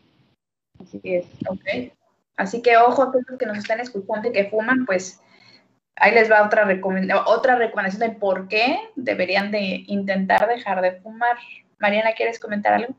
Así 0.82 1.00
es. 1.04 1.26
Ok. 1.48 1.94
Así 2.38 2.62
que 2.62 2.78
ojo 2.78 3.04
a 3.04 3.12
todos 3.12 3.24
los 3.28 3.40
que 3.40 3.46
nos 3.46 3.58
están 3.58 3.80
escuchando 3.80 4.30
y 4.30 4.32
que 4.32 4.46
fuman, 4.46 4.86
pues 4.86 5.22
ahí 5.96 6.14
les 6.14 6.32
va 6.32 6.44
otra, 6.44 6.68
otra 7.26 7.56
recomendación 7.56 8.10
de 8.10 8.16
por 8.18 8.48
qué 8.48 8.80
deberían 8.96 9.52
de 9.52 9.84
intentar 9.88 10.48
dejar 10.48 10.82
de 10.82 10.94
fumar. 11.02 11.38
Mariana, 11.80 12.14
¿quieres 12.14 12.40
comentar 12.40 12.74
algo? 12.74 12.96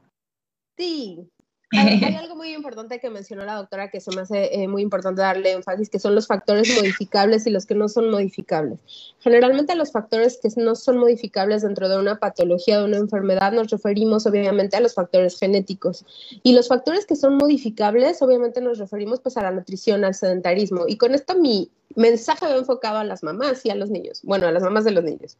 Sí, 0.76 1.30
hay, 1.79 2.14
algo 2.16 2.37
muy 2.37 2.53
importante 2.53 3.01
que 3.01 3.09
mencionó 3.09 3.45
la 3.45 3.55
doctora 3.55 3.91
que 3.91 4.01
se 4.01 4.14
me 4.14 4.23
hace 4.23 4.62
eh, 4.62 4.68
muy 4.68 4.83
importante 4.83 5.23
darle 5.23 5.53
énfasis, 5.53 5.89
que 5.89 5.99
son 5.99 6.14
los 6.14 6.27
factores 6.27 6.68
modificables 6.77 7.47
y 7.47 7.51
los 7.51 7.64
que 7.64 7.75
no 7.75 7.89
son 7.89 8.11
modificables. 8.11 8.79
Generalmente 9.20 9.75
los 9.75 9.91
factores 9.91 10.39
que 10.43 10.51
no 10.61 10.75
son 10.75 10.99
modificables 10.99 11.62
dentro 11.62 11.89
de 11.89 11.99
una 11.99 12.18
patología, 12.18 12.79
de 12.79 12.85
una 12.85 12.99
enfermedad, 12.99 13.53
nos 13.53 13.70
referimos 13.70 14.27
obviamente 14.27 14.77
a 14.77 14.81
los 14.81 14.95
factores 14.95 15.39
genéticos. 15.39 16.05
Y 16.43 16.53
los 16.53 16.68
factores 16.68 17.07
que 17.07 17.16
son 17.16 17.37
modificables, 17.37 18.20
obviamente 18.20 18.61
nos 18.61 18.79
referimos 18.79 19.20
pues 19.20 19.39
a 19.39 19.43
la 19.43 19.51
nutrición, 19.51 20.05
al 20.05 20.14
sedentarismo. 20.14 20.85
Y 20.87 20.99
con 20.99 21.14
esto 21.14 21.39
mi 21.39 21.70
mensaje 21.97 22.45
va 22.45 22.57
enfocado 22.57 22.99
a 22.99 23.05
las 23.05 23.23
mamás 23.23 23.64
y 23.64 23.70
a 23.70 23.75
los 23.75 23.89
niños, 23.89 24.20
bueno, 24.25 24.47
a 24.47 24.53
las 24.53 24.62
mamás 24.62 24.85
de 24.85 24.91
los 24.91 25.05
niños 25.05 25.39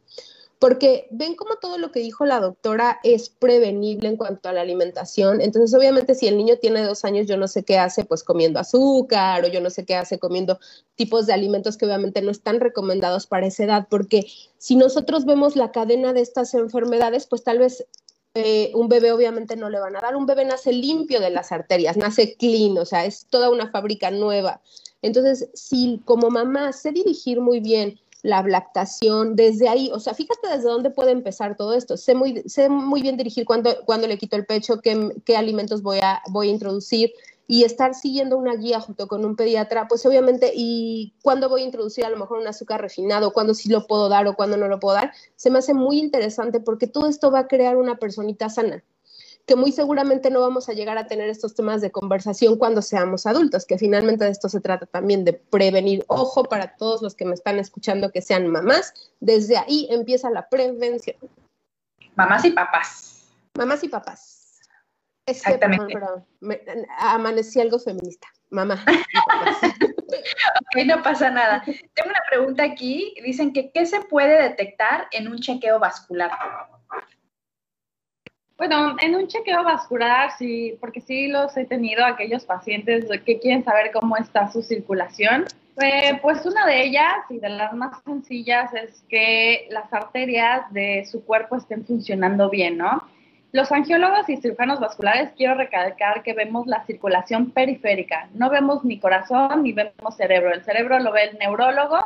porque 0.63 1.09
ven 1.11 1.35
como 1.35 1.57
todo 1.57 1.77
lo 1.77 1.91
que 1.91 1.99
dijo 1.99 2.23
la 2.23 2.39
doctora 2.39 3.01
es 3.03 3.27
prevenible 3.27 4.07
en 4.07 4.15
cuanto 4.15 4.47
a 4.47 4.53
la 4.53 4.61
alimentación. 4.61 5.41
Entonces, 5.41 5.77
obviamente, 5.77 6.15
si 6.15 6.29
el 6.29 6.37
niño 6.37 6.55
tiene 6.55 6.81
dos 6.83 7.03
años, 7.03 7.27
yo 7.27 7.35
no 7.35 7.49
sé 7.49 7.63
qué 7.63 7.77
hace, 7.77 8.05
pues 8.05 8.23
comiendo 8.23 8.61
azúcar 8.61 9.43
o 9.43 9.49
yo 9.49 9.59
no 9.59 9.69
sé 9.69 9.83
qué 9.83 9.95
hace 9.95 10.19
comiendo 10.19 10.59
tipos 10.95 11.25
de 11.25 11.33
alimentos 11.33 11.75
que 11.75 11.85
obviamente 11.85 12.21
no 12.21 12.31
están 12.31 12.61
recomendados 12.61 13.27
para 13.27 13.45
esa 13.45 13.65
edad, 13.65 13.87
porque 13.89 14.25
si 14.57 14.77
nosotros 14.77 15.25
vemos 15.25 15.57
la 15.57 15.73
cadena 15.73 16.13
de 16.13 16.21
estas 16.21 16.53
enfermedades, 16.53 17.27
pues 17.27 17.43
tal 17.43 17.59
vez 17.59 17.85
eh, 18.33 18.71
un 18.73 18.87
bebé 18.87 19.11
obviamente 19.11 19.57
no 19.57 19.69
le 19.69 19.81
van 19.81 19.97
a 19.97 19.99
dar. 19.99 20.15
Un 20.15 20.25
bebé 20.25 20.45
nace 20.45 20.71
limpio 20.71 21.19
de 21.19 21.29
las 21.29 21.51
arterias, 21.51 21.97
nace 21.97 22.37
clean, 22.37 22.77
o 22.77 22.85
sea, 22.85 23.03
es 23.03 23.25
toda 23.29 23.49
una 23.49 23.69
fábrica 23.69 24.11
nueva. 24.11 24.61
Entonces, 25.01 25.49
si 25.53 26.01
como 26.05 26.29
mamá 26.29 26.71
sé 26.71 26.93
dirigir 26.93 27.41
muy 27.41 27.59
bien 27.59 27.99
la 28.23 28.41
lactación, 28.41 29.35
desde 29.35 29.67
ahí, 29.67 29.91
o 29.93 29.99
sea, 29.99 30.13
fíjate 30.13 30.47
desde 30.47 30.69
dónde 30.69 30.89
puede 30.89 31.11
empezar 31.11 31.55
todo 31.55 31.73
esto. 31.73 31.97
Sé 31.97 32.15
muy, 32.15 32.41
sé 32.47 32.69
muy 32.69 33.01
bien 33.01 33.17
dirigir 33.17 33.45
cuando, 33.45 33.69
cuando 33.85 34.07
le 34.07 34.17
quito 34.17 34.37
el 34.37 34.45
pecho, 34.45 34.79
qué, 34.81 35.15
qué 35.25 35.37
alimentos 35.37 35.83
voy 35.83 35.99
a, 36.01 36.21
voy 36.31 36.47
a 36.47 36.51
introducir 36.51 37.11
y 37.47 37.65
estar 37.65 37.93
siguiendo 37.93 38.37
una 38.37 38.55
guía 38.55 38.79
junto 38.79 39.07
con 39.07 39.25
un 39.25 39.35
pediatra, 39.35 39.87
pues 39.89 40.05
obviamente, 40.05 40.53
y 40.55 41.13
cuando 41.21 41.49
voy 41.49 41.61
a 41.61 41.65
introducir 41.65 42.05
a 42.05 42.09
lo 42.09 42.17
mejor 42.17 42.39
un 42.39 42.47
azúcar 42.47 42.81
refinado, 42.81 43.33
cuándo 43.33 43.53
sí 43.53 43.69
lo 43.69 43.85
puedo 43.85 44.07
dar 44.07 44.25
o 44.27 44.35
cuándo 44.35 44.55
no 44.55 44.69
lo 44.69 44.79
puedo 44.79 44.95
dar, 44.95 45.11
se 45.35 45.49
me 45.49 45.59
hace 45.59 45.73
muy 45.73 45.99
interesante 45.99 46.61
porque 46.61 46.87
todo 46.87 47.07
esto 47.07 47.29
va 47.29 47.39
a 47.39 47.47
crear 47.47 47.75
una 47.75 47.97
personita 47.97 48.49
sana 48.49 48.83
que 49.45 49.55
muy 49.55 49.71
seguramente 49.71 50.29
no 50.29 50.39
vamos 50.39 50.69
a 50.69 50.73
llegar 50.73 50.97
a 50.97 51.07
tener 51.07 51.29
estos 51.29 51.53
temas 51.53 51.81
de 51.81 51.91
conversación 51.91 52.57
cuando 52.57 52.81
seamos 52.81 53.25
adultos, 53.25 53.65
que 53.65 53.77
finalmente 53.77 54.23
de 54.23 54.31
esto 54.31 54.47
se 54.47 54.61
trata 54.61 54.85
también 54.85 55.25
de 55.25 55.33
prevenir. 55.33 56.05
Ojo 56.07 56.45
para 56.45 56.75
todos 56.75 57.01
los 57.01 57.15
que 57.15 57.25
me 57.25 57.33
están 57.33 57.59
escuchando 57.59 58.11
que 58.11 58.21
sean 58.21 58.47
mamás, 58.47 58.93
desde 59.19 59.57
ahí 59.57 59.87
empieza 59.89 60.29
la 60.29 60.47
prevención. 60.47 61.17
Mamás 62.15 62.45
y 62.45 62.51
papás. 62.51 63.33
Mamás 63.57 63.83
y 63.83 63.89
papás. 63.89 64.59
Exactamente. 65.25 65.93
amanecí 66.99 67.59
algo 67.59 67.79
feminista. 67.79 68.27
Mamá. 68.49 68.83
ok, 70.07 70.85
no 70.85 71.01
pasa 71.01 71.29
nada. 71.29 71.63
Tengo 71.65 72.09
una 72.09 72.21
pregunta 72.29 72.63
aquí. 72.63 73.15
Dicen 73.23 73.51
que 73.51 73.71
¿qué 73.71 73.85
se 73.85 74.01
puede 74.01 74.41
detectar 74.41 75.07
en 75.11 75.27
un 75.27 75.39
chequeo 75.39 75.79
vascular? 75.79 76.31
Bueno, 78.57 78.95
en 79.01 79.15
un 79.15 79.27
chequeo 79.27 79.63
vascular, 79.63 80.31
sí, 80.37 80.77
porque 80.79 81.01
sí 81.01 81.27
los 81.27 81.57
he 81.57 81.65
tenido 81.65 82.05
aquellos 82.05 82.45
pacientes 82.45 83.05
que 83.25 83.39
quieren 83.39 83.63
saber 83.63 83.91
cómo 83.91 84.15
está 84.15 84.51
su 84.51 84.61
circulación. 84.61 85.45
Eh, 85.81 86.19
pues 86.21 86.45
una 86.45 86.67
de 86.67 86.83
ellas 86.83 87.15
y 87.29 87.39
de 87.39 87.49
las 87.49 87.73
más 87.73 88.03
sencillas 88.03 88.71
es 88.75 89.03
que 89.09 89.67
las 89.71 89.91
arterias 89.91 90.71
de 90.71 91.03
su 91.05 91.25
cuerpo 91.25 91.55
estén 91.55 91.83
funcionando 91.83 92.49
bien, 92.51 92.77
¿no? 92.77 93.07
Los 93.53 93.71
angiólogos 93.71 94.29
y 94.29 94.37
cirujanos 94.37 94.79
vasculares 94.79 95.31
quiero 95.35 95.55
recalcar 95.55 96.21
que 96.21 96.33
vemos 96.33 96.67
la 96.67 96.85
circulación 96.85 97.51
periférica. 97.51 98.29
No 98.33 98.51
vemos 98.51 98.83
ni 98.83 98.99
corazón 98.99 99.63
ni 99.63 99.73
vemos 99.73 100.15
cerebro. 100.15 100.53
El 100.53 100.63
cerebro 100.63 100.99
lo 100.99 101.11
ve 101.11 101.23
el 101.25 101.37
neurólogo 101.39 101.99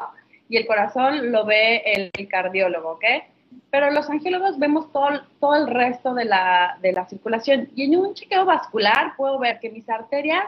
y 0.50 0.58
el 0.58 0.66
corazón 0.66 1.32
lo 1.32 1.46
ve 1.46 1.84
el 1.86 2.28
cardiólogo, 2.30 2.92
¿ok? 2.92 3.04
Pero 3.70 3.92
los 3.92 4.10
angiólogos 4.10 4.58
vemos 4.58 4.92
todo, 4.92 5.08
todo 5.40 5.56
el 5.56 5.68
resto 5.68 6.14
de 6.14 6.26
la, 6.26 6.78
de 6.82 6.94
la, 6.94 7.08
circulación. 7.08 7.70
Y 7.76 7.84
en 7.84 8.00
un 8.00 8.14
chequeo 8.14 8.46
vascular 8.46 9.14
puedo 9.18 9.38
ver 9.40 9.60
que 9.60 9.70
mis 9.70 9.88
arterias 9.90 10.46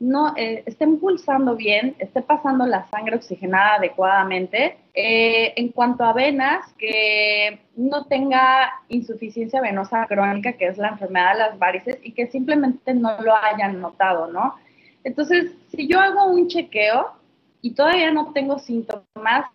no 0.00 0.34
eh, 0.36 0.62
estén 0.66 0.98
pulsando 0.98 1.56
bien, 1.56 1.94
esté 1.98 2.20
pasando 2.22 2.66
la 2.66 2.86
sangre 2.88 3.16
oxigenada 3.16 3.76
adecuadamente. 3.76 4.78
Eh, 4.92 5.52
en 5.56 5.68
cuanto 5.70 6.04
a 6.04 6.12
venas, 6.12 6.72
que 6.78 7.60
no 7.76 8.04
tenga 8.06 8.72
insuficiencia 8.88 9.60
venosa 9.60 10.06
crónica, 10.06 10.52
que 10.52 10.66
es 10.66 10.78
la 10.78 10.88
enfermedad 10.88 11.32
de 11.32 11.38
las 11.38 11.58
varices, 11.58 11.98
y 12.02 12.12
que 12.12 12.26
simplemente 12.28 12.94
no 12.94 13.20
lo 13.20 13.34
hayan 13.36 13.80
notado, 13.80 14.30
¿no? 14.30 14.54
Entonces, 15.02 15.52
si 15.70 15.86
yo 15.86 16.00
hago 16.00 16.26
un 16.26 16.48
chequeo 16.48 17.12
y 17.60 17.72
todavía 17.72 18.10
no 18.10 18.32
tengo 18.32 18.58
síntomas, 18.58 19.46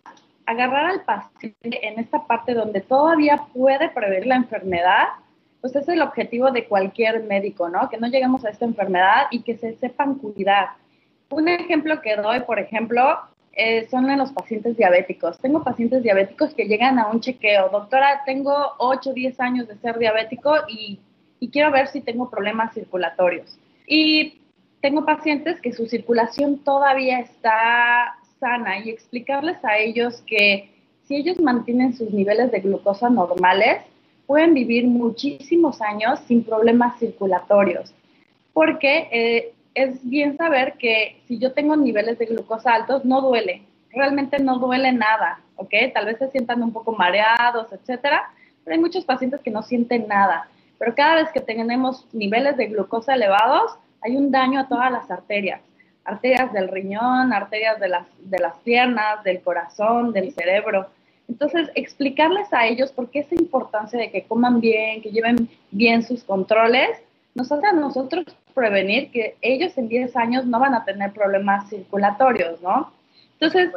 agarrar 0.50 0.86
al 0.86 1.02
paciente 1.02 1.86
en 1.86 1.98
esta 1.98 2.26
parte 2.26 2.54
donde 2.54 2.80
todavía 2.80 3.46
puede 3.52 3.88
prever 3.90 4.26
la 4.26 4.36
enfermedad, 4.36 5.08
pues 5.60 5.76
es 5.76 5.88
el 5.88 6.02
objetivo 6.02 6.50
de 6.50 6.66
cualquier 6.66 7.24
médico, 7.24 7.68
¿no? 7.68 7.88
Que 7.88 7.98
no 7.98 8.08
lleguemos 8.08 8.44
a 8.44 8.50
esta 8.50 8.64
enfermedad 8.64 9.26
y 9.30 9.42
que 9.42 9.56
se 9.56 9.76
sepan 9.76 10.16
cuidar. 10.16 10.70
Un 11.30 11.48
ejemplo 11.48 12.00
que 12.00 12.16
doy, 12.16 12.40
por 12.40 12.58
ejemplo, 12.58 13.20
eh, 13.52 13.86
son 13.90 14.06
los 14.16 14.32
pacientes 14.32 14.76
diabéticos. 14.76 15.38
Tengo 15.38 15.62
pacientes 15.62 16.02
diabéticos 16.02 16.54
que 16.54 16.64
llegan 16.64 16.98
a 16.98 17.08
un 17.08 17.20
chequeo. 17.20 17.68
Doctora, 17.68 18.22
tengo 18.24 18.54
8 18.78 19.10
o 19.10 19.12
10 19.12 19.40
años 19.40 19.68
de 19.68 19.76
ser 19.76 19.98
diabético 19.98 20.54
y, 20.68 20.98
y 21.40 21.50
quiero 21.50 21.70
ver 21.70 21.88
si 21.88 22.00
tengo 22.00 22.30
problemas 22.30 22.72
circulatorios. 22.72 23.58
Y 23.86 24.40
tengo 24.80 25.04
pacientes 25.04 25.60
que 25.60 25.72
su 25.72 25.86
circulación 25.86 26.58
todavía 26.64 27.20
está 27.20 28.16
sana 28.40 28.78
y 28.80 28.90
explicarles 28.90 29.62
a 29.64 29.78
ellos 29.78 30.22
que 30.26 30.70
si 31.04 31.16
ellos 31.16 31.38
mantienen 31.38 31.94
sus 31.94 32.10
niveles 32.10 32.50
de 32.50 32.60
glucosa 32.60 33.10
normales, 33.10 33.82
pueden 34.26 34.54
vivir 34.54 34.86
muchísimos 34.86 35.80
años 35.82 36.20
sin 36.26 36.42
problemas 36.42 36.98
circulatorios. 36.98 37.94
Porque 38.52 39.08
eh, 39.12 39.52
es 39.74 40.08
bien 40.08 40.36
saber 40.36 40.74
que 40.78 41.20
si 41.26 41.38
yo 41.38 41.52
tengo 41.52 41.76
niveles 41.76 42.18
de 42.18 42.26
glucosa 42.26 42.74
altos, 42.74 43.04
no 43.04 43.20
duele, 43.20 43.62
realmente 43.92 44.38
no 44.38 44.58
duele 44.58 44.92
nada, 44.92 45.40
¿ok? 45.56 45.74
Tal 45.92 46.06
vez 46.06 46.18
se 46.18 46.30
sientan 46.30 46.62
un 46.62 46.72
poco 46.72 46.92
mareados, 46.92 47.72
etcétera, 47.72 48.22
pero 48.64 48.74
hay 48.74 48.80
muchos 48.80 49.04
pacientes 49.04 49.40
que 49.40 49.50
no 49.50 49.62
sienten 49.62 50.06
nada. 50.08 50.48
Pero 50.78 50.94
cada 50.94 51.16
vez 51.16 51.30
que 51.32 51.40
tenemos 51.40 52.06
niveles 52.12 52.56
de 52.56 52.68
glucosa 52.68 53.14
elevados, 53.14 53.72
hay 54.00 54.16
un 54.16 54.30
daño 54.30 54.60
a 54.60 54.68
todas 54.68 54.90
las 54.90 55.10
arterias 55.10 55.60
arterias 56.10 56.52
del 56.52 56.68
riñón, 56.68 57.32
arterias 57.32 57.78
de 57.80 57.88
las, 57.88 58.06
de 58.18 58.38
las 58.38 58.56
piernas, 58.58 59.22
del 59.24 59.40
corazón, 59.40 60.12
del 60.12 60.32
cerebro. 60.32 60.88
Entonces, 61.28 61.70
explicarles 61.74 62.52
a 62.52 62.66
ellos 62.66 62.90
por 62.92 63.08
qué 63.10 63.20
esa 63.20 63.36
importancia 63.36 63.98
de 63.98 64.10
que 64.10 64.24
coman 64.24 64.60
bien, 64.60 65.00
que 65.00 65.10
lleven 65.10 65.48
bien 65.70 66.02
sus 66.02 66.24
controles, 66.24 66.90
nos 67.34 67.52
hace 67.52 67.66
a 67.66 67.72
nosotros 67.72 68.24
prevenir 68.54 69.10
que 69.12 69.36
ellos 69.40 69.76
en 69.78 69.88
10 69.88 70.16
años 70.16 70.46
no 70.46 70.58
van 70.58 70.74
a 70.74 70.84
tener 70.84 71.12
problemas 71.12 71.68
circulatorios, 71.68 72.60
¿no? 72.60 72.92
Entonces, 73.38 73.70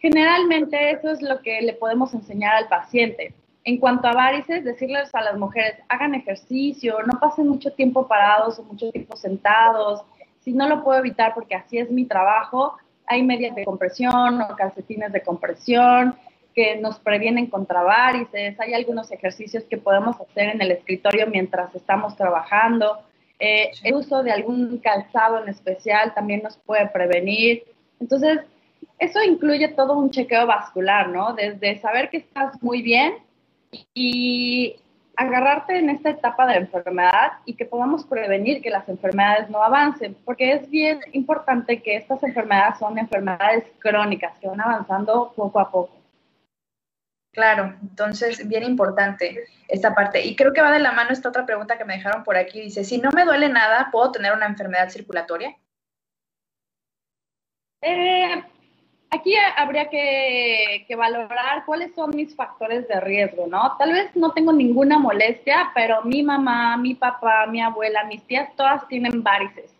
generalmente 0.00 0.92
eso 0.92 1.10
es 1.10 1.20
lo 1.22 1.40
que 1.40 1.60
le 1.60 1.74
podemos 1.74 2.14
enseñar 2.14 2.54
al 2.56 2.68
paciente. 2.68 3.34
En 3.64 3.78
cuanto 3.78 4.08
a 4.08 4.12
varices, 4.12 4.64
decirles 4.64 5.14
a 5.14 5.22
las 5.22 5.38
mujeres, 5.38 5.76
hagan 5.88 6.14
ejercicio, 6.14 6.98
no 7.06 7.18
pasen 7.18 7.48
mucho 7.48 7.72
tiempo 7.72 8.06
parados 8.06 8.58
o 8.58 8.62
mucho 8.62 8.90
tiempo 8.90 9.16
sentados. 9.16 10.02
Si 10.44 10.52
no 10.52 10.68
lo 10.68 10.84
puedo 10.84 10.98
evitar 10.98 11.32
porque 11.34 11.54
así 11.54 11.78
es 11.78 11.90
mi 11.90 12.04
trabajo, 12.04 12.76
hay 13.06 13.22
medias 13.22 13.54
de 13.54 13.64
compresión 13.64 14.42
o 14.42 14.56
calcetines 14.56 15.10
de 15.12 15.22
compresión 15.22 16.14
que 16.54 16.76
nos 16.76 16.98
previenen 16.98 17.46
contra 17.46 17.82
varices. 17.82 18.58
Hay 18.60 18.74
algunos 18.74 19.10
ejercicios 19.10 19.64
que 19.64 19.78
podemos 19.78 20.20
hacer 20.20 20.50
en 20.50 20.60
el 20.62 20.70
escritorio 20.70 21.26
mientras 21.26 21.74
estamos 21.74 22.14
trabajando. 22.16 22.98
Eh, 23.38 23.72
el 23.82 23.94
uso 23.94 24.22
de 24.22 24.30
algún 24.30 24.78
calzado 24.78 25.42
en 25.42 25.48
especial 25.48 26.14
también 26.14 26.42
nos 26.42 26.56
puede 26.58 26.86
prevenir. 26.88 27.64
Entonces, 27.98 28.40
eso 28.98 29.22
incluye 29.22 29.68
todo 29.68 29.94
un 29.98 30.10
chequeo 30.10 30.46
vascular, 30.46 31.08
¿no? 31.08 31.32
Desde 31.32 31.80
saber 31.80 32.10
que 32.10 32.18
estás 32.18 32.62
muy 32.62 32.82
bien 32.82 33.14
y 33.94 34.76
agarrarte 35.16 35.78
en 35.78 35.90
esta 35.90 36.10
etapa 36.10 36.46
de 36.46 36.56
enfermedad 36.56 37.32
y 37.44 37.54
que 37.54 37.64
podamos 37.64 38.04
prevenir 38.04 38.62
que 38.62 38.70
las 38.70 38.88
enfermedades 38.88 39.48
no 39.50 39.62
avancen, 39.62 40.16
porque 40.24 40.52
es 40.52 40.68
bien 40.70 41.00
importante 41.12 41.82
que 41.82 41.96
estas 41.96 42.22
enfermedades 42.22 42.78
son 42.78 42.98
enfermedades 42.98 43.64
crónicas 43.78 44.38
que 44.38 44.48
van 44.48 44.60
avanzando 44.60 45.32
poco 45.34 45.60
a 45.60 45.70
poco. 45.70 46.04
Claro, 47.32 47.74
entonces 47.82 48.46
bien 48.46 48.62
importante 48.62 49.44
esta 49.68 49.92
parte. 49.92 50.24
Y 50.24 50.36
creo 50.36 50.52
que 50.52 50.62
va 50.62 50.70
de 50.70 50.78
la 50.78 50.92
mano 50.92 51.10
esta 51.10 51.28
otra 51.28 51.44
pregunta 51.44 51.76
que 51.76 51.84
me 51.84 51.94
dejaron 51.94 52.22
por 52.22 52.36
aquí. 52.36 52.60
Dice, 52.60 52.84
si 52.84 52.98
no 52.98 53.10
me 53.10 53.24
duele 53.24 53.48
nada, 53.48 53.88
¿puedo 53.90 54.12
tener 54.12 54.32
una 54.32 54.46
enfermedad 54.46 54.88
circulatoria? 54.88 55.56
Eh, 57.82 58.42
aquí 59.14 59.34
habría 59.56 59.88
que, 59.88 60.86
valorar 60.96 61.64
cuáles 61.64 61.94
son 61.94 62.10
mis 62.14 62.34
factores 62.34 62.86
de 62.88 63.00
riesgo, 63.00 63.46
¿no? 63.46 63.76
Tal 63.78 63.92
vez 63.92 64.14
no 64.14 64.32
tengo 64.32 64.52
ninguna 64.52 64.98
molestia, 64.98 65.70
pero 65.74 66.02
mi 66.02 66.22
mamá, 66.22 66.76
mi 66.76 66.94
papá, 66.94 67.46
mi 67.46 67.60
abuela, 67.60 68.04
mis 68.04 68.22
tías, 68.22 68.54
todas 68.56 68.86
tienen 68.88 69.22
varices. 69.22 69.72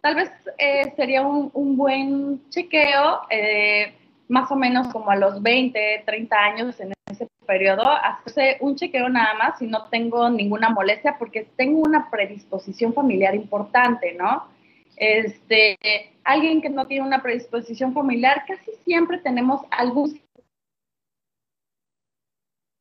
Tal 0.00 0.14
vez 0.14 0.30
eh, 0.58 0.92
sería 0.96 1.22
un, 1.22 1.76
buen 1.76 2.48
chequeo, 2.50 3.22
eh, 3.30 3.94
más 4.28 4.50
o 4.50 4.56
menos 4.56 4.88
como 4.88 5.10
a 5.10 5.16
los 5.16 5.42
20, 5.42 6.02
30 6.04 6.36
años 6.36 6.80
en 6.80 6.92
ese 7.10 7.28
periodo, 7.46 7.82
hacerse 7.88 8.56
un 8.60 8.76
chequeo 8.76 9.08
nada 9.08 9.34
más 9.34 9.58
si 9.58 9.66
no 9.66 9.84
tengo 9.84 10.28
ninguna 10.30 10.70
molestia, 10.70 11.16
porque 11.18 11.46
tengo 11.56 11.80
una 11.80 12.10
predisposición 12.10 12.92
familiar 12.92 13.34
importante, 13.34 14.14
¿no? 14.14 14.55
Este, 14.96 15.78
alguien 16.24 16.62
que 16.62 16.70
no 16.70 16.86
tiene 16.86 17.06
una 17.06 17.22
predisposición 17.22 17.92
familiar, 17.92 18.44
casi 18.46 18.72
siempre 18.84 19.18
tenemos 19.18 19.60
algún 19.70 20.20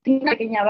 una 0.07 0.32
pequeña 0.32 0.63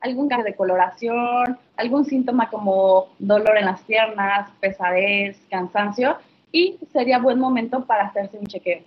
algún 0.00 0.28
cambio 0.28 0.46
de 0.46 0.56
coloración, 0.56 1.58
algún 1.76 2.04
síntoma 2.04 2.48
como 2.48 3.14
dolor 3.18 3.58
en 3.58 3.66
las 3.66 3.82
piernas, 3.82 4.50
pesadez, 4.60 5.38
cansancio, 5.50 6.18
y 6.50 6.78
sería 6.92 7.18
buen 7.18 7.38
momento 7.38 7.84
para 7.84 8.06
hacerse 8.06 8.38
un 8.38 8.46
chequeo. 8.46 8.82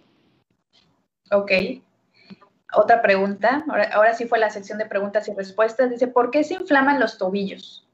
Ok. 1.31 1.51
Otra 2.73 3.01
pregunta, 3.01 3.63
ahora, 3.69 3.89
ahora 3.93 4.13
sí 4.13 4.25
fue 4.25 4.39
la 4.39 4.49
sección 4.49 4.77
de 4.77 4.85
preguntas 4.85 5.27
y 5.27 5.33
respuestas. 5.33 5.89
Dice, 5.89 6.07
¿por 6.07 6.31
qué 6.31 6.43
se 6.43 6.55
inflaman 6.55 6.99
los 6.99 7.17
tobillos? 7.17 7.85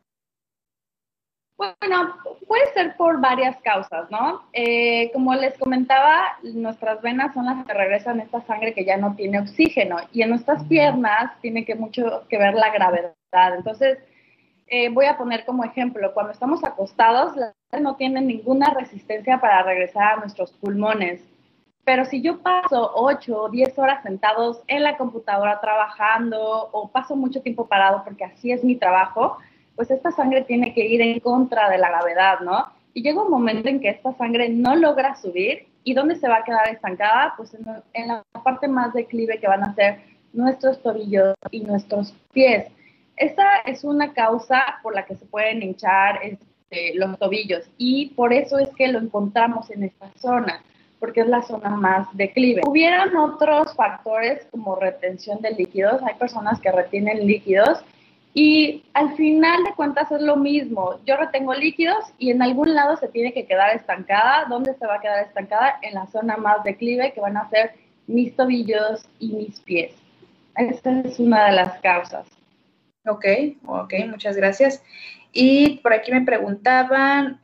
Bueno, 1.57 2.15
puede 2.47 2.71
ser 2.73 2.95
por 2.97 3.19
varias 3.19 3.59
causas, 3.61 4.11
¿no? 4.11 4.43
Eh, 4.53 5.09
como 5.11 5.33
les 5.33 5.57
comentaba, 5.57 6.37
nuestras 6.43 7.01
venas 7.01 7.33
son 7.33 7.45
las 7.45 7.65
que 7.65 7.73
regresan 7.73 8.19
esta 8.19 8.41
sangre 8.41 8.75
que 8.75 8.85
ya 8.85 8.97
no 8.97 9.15
tiene 9.15 9.39
oxígeno 9.39 9.97
y 10.13 10.21
en 10.21 10.29
nuestras 10.29 10.63
piernas 10.65 11.31
tiene 11.41 11.65
que 11.65 11.73
mucho 11.73 12.27
que 12.29 12.37
ver 12.37 12.53
la 12.53 12.69
gravedad. 12.69 13.55
Entonces, 13.55 13.97
eh, 14.67 14.89
voy 14.89 15.05
a 15.05 15.17
poner 15.17 15.45
como 15.45 15.63
ejemplo, 15.63 16.13
cuando 16.13 16.31
estamos 16.31 16.63
acostados, 16.63 17.35
las 17.35 17.55
no 17.81 17.95
tienen 17.95 18.27
ninguna 18.27 18.73
resistencia 18.73 19.39
para 19.39 19.63
regresar 19.63 20.13
a 20.13 20.17
nuestros 20.17 20.51
pulmones. 20.53 21.21
Pero 21.83 22.05
si 22.05 22.21
yo 22.21 22.41
paso 22.41 22.91
8 22.95 23.43
o 23.43 23.49
10 23.49 23.79
horas 23.79 24.03
sentados 24.03 24.61
en 24.67 24.83
la 24.83 24.97
computadora 24.97 25.59
trabajando 25.59 26.69
o 26.71 26.89
paso 26.89 27.15
mucho 27.15 27.41
tiempo 27.41 27.67
parado 27.67 28.03
porque 28.03 28.25
así 28.25 28.51
es 28.51 28.63
mi 28.63 28.75
trabajo, 28.75 29.37
pues 29.77 29.91
esta 29.91 30.11
sangre 30.11 30.43
tiene 30.43 30.73
que 30.73 30.83
ir 30.83 30.99
en 31.01 31.19
contra 31.19 31.69
de 31.69 31.77
la 31.77 31.89
gravedad, 31.89 32.39
¿no? 32.41 32.65
Y 32.95 33.03
llega 33.03 33.21
un 33.21 33.29
momento 33.29 33.69
en 33.69 33.79
que 33.79 33.89
esta 33.89 34.11
sangre 34.13 34.49
no 34.49 34.75
logra 34.75 35.15
subir 35.15 35.67
y 35.83 35.93
¿dónde 35.93 36.15
se 36.15 36.27
va 36.27 36.37
a 36.37 36.43
quedar 36.43 36.67
estancada? 36.67 37.35
Pues 37.37 37.53
en, 37.53 38.07
la 38.07 38.23
parte 38.43 38.67
más 38.67 38.91
declive 38.93 39.39
que 39.39 39.47
van 39.47 39.63
a 39.63 39.75
ser 39.75 39.99
nuestros 40.33 40.81
tobillos 40.81 41.35
y 41.51 41.59
nuestros 41.59 42.15
pies. 42.33 42.65
Esta 43.15 43.57
es 43.67 43.83
una 43.83 44.13
causa 44.13 44.79
por 44.81 44.95
la 44.95 45.05
que 45.05 45.15
se 45.15 45.27
pueden 45.27 45.61
hinchar 45.61 46.21
este, 46.23 46.95
los 46.95 47.17
tobillos 47.19 47.69
y 47.77 48.07
por 48.15 48.33
eso 48.33 48.57
es 48.57 48.69
que 48.69 48.87
lo 48.87 48.97
encontramos 48.97 49.69
en 49.69 49.83
esta 49.83 50.09
zona, 50.17 50.63
porque 50.99 51.21
es 51.21 51.27
la 51.27 51.43
zona 51.43 51.69
más 51.69 52.07
declive. 52.17 52.63
Hubieran 52.67 53.15
otros 53.15 53.75
factores 53.75 54.47
como 54.49 54.75
retención 54.75 55.39
de 55.41 55.51
líquidos, 55.51 56.01
hay 56.01 56.15
personas 56.15 56.59
que 56.59 56.71
retienen 56.71 57.27
líquidos 57.27 57.83
y 58.39 58.83
al 58.93 59.15
final 59.15 59.63
de 59.63 59.73
cuentas 59.73 60.11
es 60.11 60.21
lo 60.21 60.35
mismo. 60.35 60.99
Yo 61.07 61.17
retengo 61.17 61.55
líquidos 61.55 62.05
y 62.19 62.29
en 62.29 62.43
algún 62.43 62.75
lado 62.75 62.95
se 62.95 63.07
tiene 63.07 63.33
que 63.33 63.47
quedar 63.47 63.75
estancada. 63.75 64.45
¿Dónde 64.47 64.75
se 64.75 64.85
va 64.85 64.97
a 64.97 65.01
quedar 65.01 65.25
estancada? 65.25 65.79
En 65.81 65.95
la 65.95 66.05
zona 66.05 66.37
más 66.37 66.63
declive 66.63 67.13
que 67.13 67.19
van 67.19 67.35
a 67.35 67.49
ser 67.49 67.73
mis 68.05 68.35
tobillos 68.35 69.09
y 69.17 69.33
mis 69.33 69.59
pies. 69.61 69.95
Esta 70.55 70.99
es 70.99 71.17
una 71.19 71.47
de 71.47 71.53
las 71.53 71.79
causas. 71.79 72.27
Ok, 73.07 73.25
ok, 73.65 73.93
muchas 74.07 74.37
gracias. 74.37 74.83
Y 75.33 75.79
por 75.79 75.93
aquí 75.93 76.11
me 76.11 76.21
preguntaban, 76.21 77.41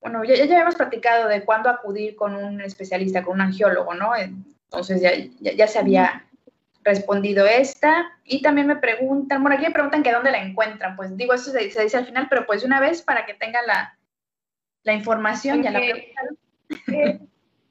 bueno, 0.00 0.22
ya, 0.22 0.36
ya 0.36 0.44
habíamos 0.44 0.76
platicado 0.76 1.26
de 1.26 1.44
cuándo 1.44 1.70
acudir 1.70 2.14
con 2.14 2.36
un 2.36 2.60
especialista, 2.60 3.24
con 3.24 3.34
un 3.34 3.40
angiólogo, 3.40 3.94
¿no? 3.94 4.12
Entonces 4.14 5.02
ya, 5.02 5.10
ya, 5.40 5.54
ya 5.54 5.66
se 5.66 5.80
había 5.80 6.25
respondido 6.86 7.44
esta. 7.44 8.10
Y 8.24 8.40
también 8.40 8.68
me 8.68 8.76
preguntan, 8.76 9.42
bueno, 9.42 9.56
aquí 9.56 9.66
me 9.66 9.72
preguntan 9.72 10.02
que 10.02 10.12
dónde 10.12 10.30
la 10.30 10.42
encuentran. 10.42 10.96
Pues 10.96 11.14
digo, 11.16 11.34
eso 11.34 11.50
se, 11.50 11.58
dice 11.58 11.96
al 11.96 12.06
final, 12.06 12.28
pero 12.30 12.46
pues 12.46 12.64
una 12.64 12.80
vez 12.80 13.02
para 13.02 13.26
que 13.26 13.34
tengan 13.34 13.66
la, 13.66 13.98
la 14.84 14.94
información, 14.94 15.62
ya 15.62 15.70
la 15.70 15.80
eh, 15.80 17.20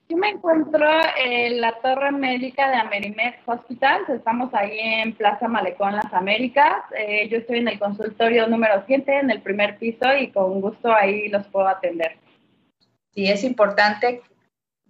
yo 0.07 0.17
me 0.17 0.29
encuentro 0.29 0.87
en 1.17 1.59
la 1.61 1.73
Torre 1.81 2.11
Médica 2.11 2.69
de 2.69 2.75
Amerimed 2.75 3.33
Hospital. 3.45 4.03
Estamos 4.07 4.53
ahí 4.53 4.77
en 4.79 5.13
Plaza 5.15 5.47
Malecón, 5.47 5.95
Las 5.95 6.13
Américas. 6.13 6.83
Eh, 6.95 7.27
yo 7.27 7.39
estoy 7.39 7.59
en 7.59 7.69
el 7.69 7.79
consultorio 7.79 8.45
número 8.45 8.83
7, 8.85 9.19
en 9.19 9.31
el 9.31 9.41
primer 9.41 9.79
piso, 9.79 10.05
y 10.15 10.31
con 10.31 10.61
gusto 10.61 10.93
ahí 10.93 11.29
los 11.29 11.47
puedo 11.47 11.67
atender. 11.67 12.17
Sí, 13.15 13.27
es 13.31 13.43
importante 13.43 14.21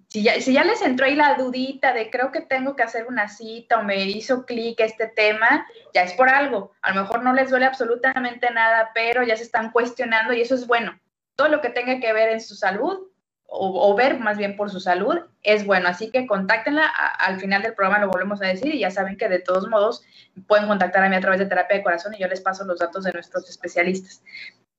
si 0.07 0.53
ya, 0.53 0.63
les 0.63 0.81
entró 0.81 1.05
ahí 1.05 1.15
la 1.15 1.35
dudita 1.35 1.93
de 1.93 2.09
creo 2.09 2.31
que 2.31 2.41
tengo 2.41 2.75
que 2.75 2.83
hacer 2.83 3.07
una 3.07 3.27
cita 3.27 3.79
o 3.79 3.83
me 3.83 4.05
hizo 4.05 4.45
clic 4.45 4.79
este 4.79 5.07
tema, 5.07 5.67
ya 5.93 6.03
es 6.03 6.13
por 6.13 6.29
algo. 6.29 6.71
A 6.81 6.93
lo 6.93 7.01
mejor 7.01 7.23
no 7.23 7.33
les 7.33 7.49
duele 7.49 7.65
absolutamente 7.65 8.49
nada, 8.51 8.91
pero 8.93 9.23
ya 9.23 9.35
se 9.35 9.43
están 9.43 9.71
cuestionando 9.71 10.33
y 10.33 10.41
eso 10.41 10.55
es 10.55 10.67
bueno. 10.67 10.97
Todo 11.35 11.49
lo 11.49 11.61
que 11.61 11.69
tenga 11.69 11.99
que 11.99 12.13
ver 12.13 12.29
en 12.29 12.41
su 12.41 12.55
salud 12.55 13.09
o, 13.47 13.95
ver 13.95 14.19
más 14.19 14.37
bien 14.37 14.55
por 14.57 14.69
su 14.69 14.79
salud 14.79 15.19
es 15.43 15.65
bueno. 15.65 15.89
Así 15.89 16.11
que 16.11 16.25
contáctenla. 16.27 16.87
al 16.87 17.39
final 17.39 17.61
del 17.61 17.73
programa 17.73 17.99
lo 18.03 18.11
volvemos 18.11 18.41
a 18.41 18.47
decir 18.47 18.73
y 18.73 18.79
ya 18.79 18.91
saben 18.91 19.17
que 19.17 19.29
de 19.29 19.39
todos 19.39 19.67
modos 19.67 20.03
pueden 20.47 20.67
contactar 20.67 21.03
a 21.03 21.09
mí 21.09 21.15
a 21.15 21.21
través 21.21 21.39
de 21.39 21.45
terapia 21.45 21.77
de 21.77 21.83
corazón 21.83 22.13
y 22.13 22.19
yo 22.19 22.27
les 22.27 22.41
paso 22.41 22.65
los 22.65 22.79
datos 22.79 23.03
de 23.03 23.13
nuestros 23.13 23.49
especialistas. 23.49 24.23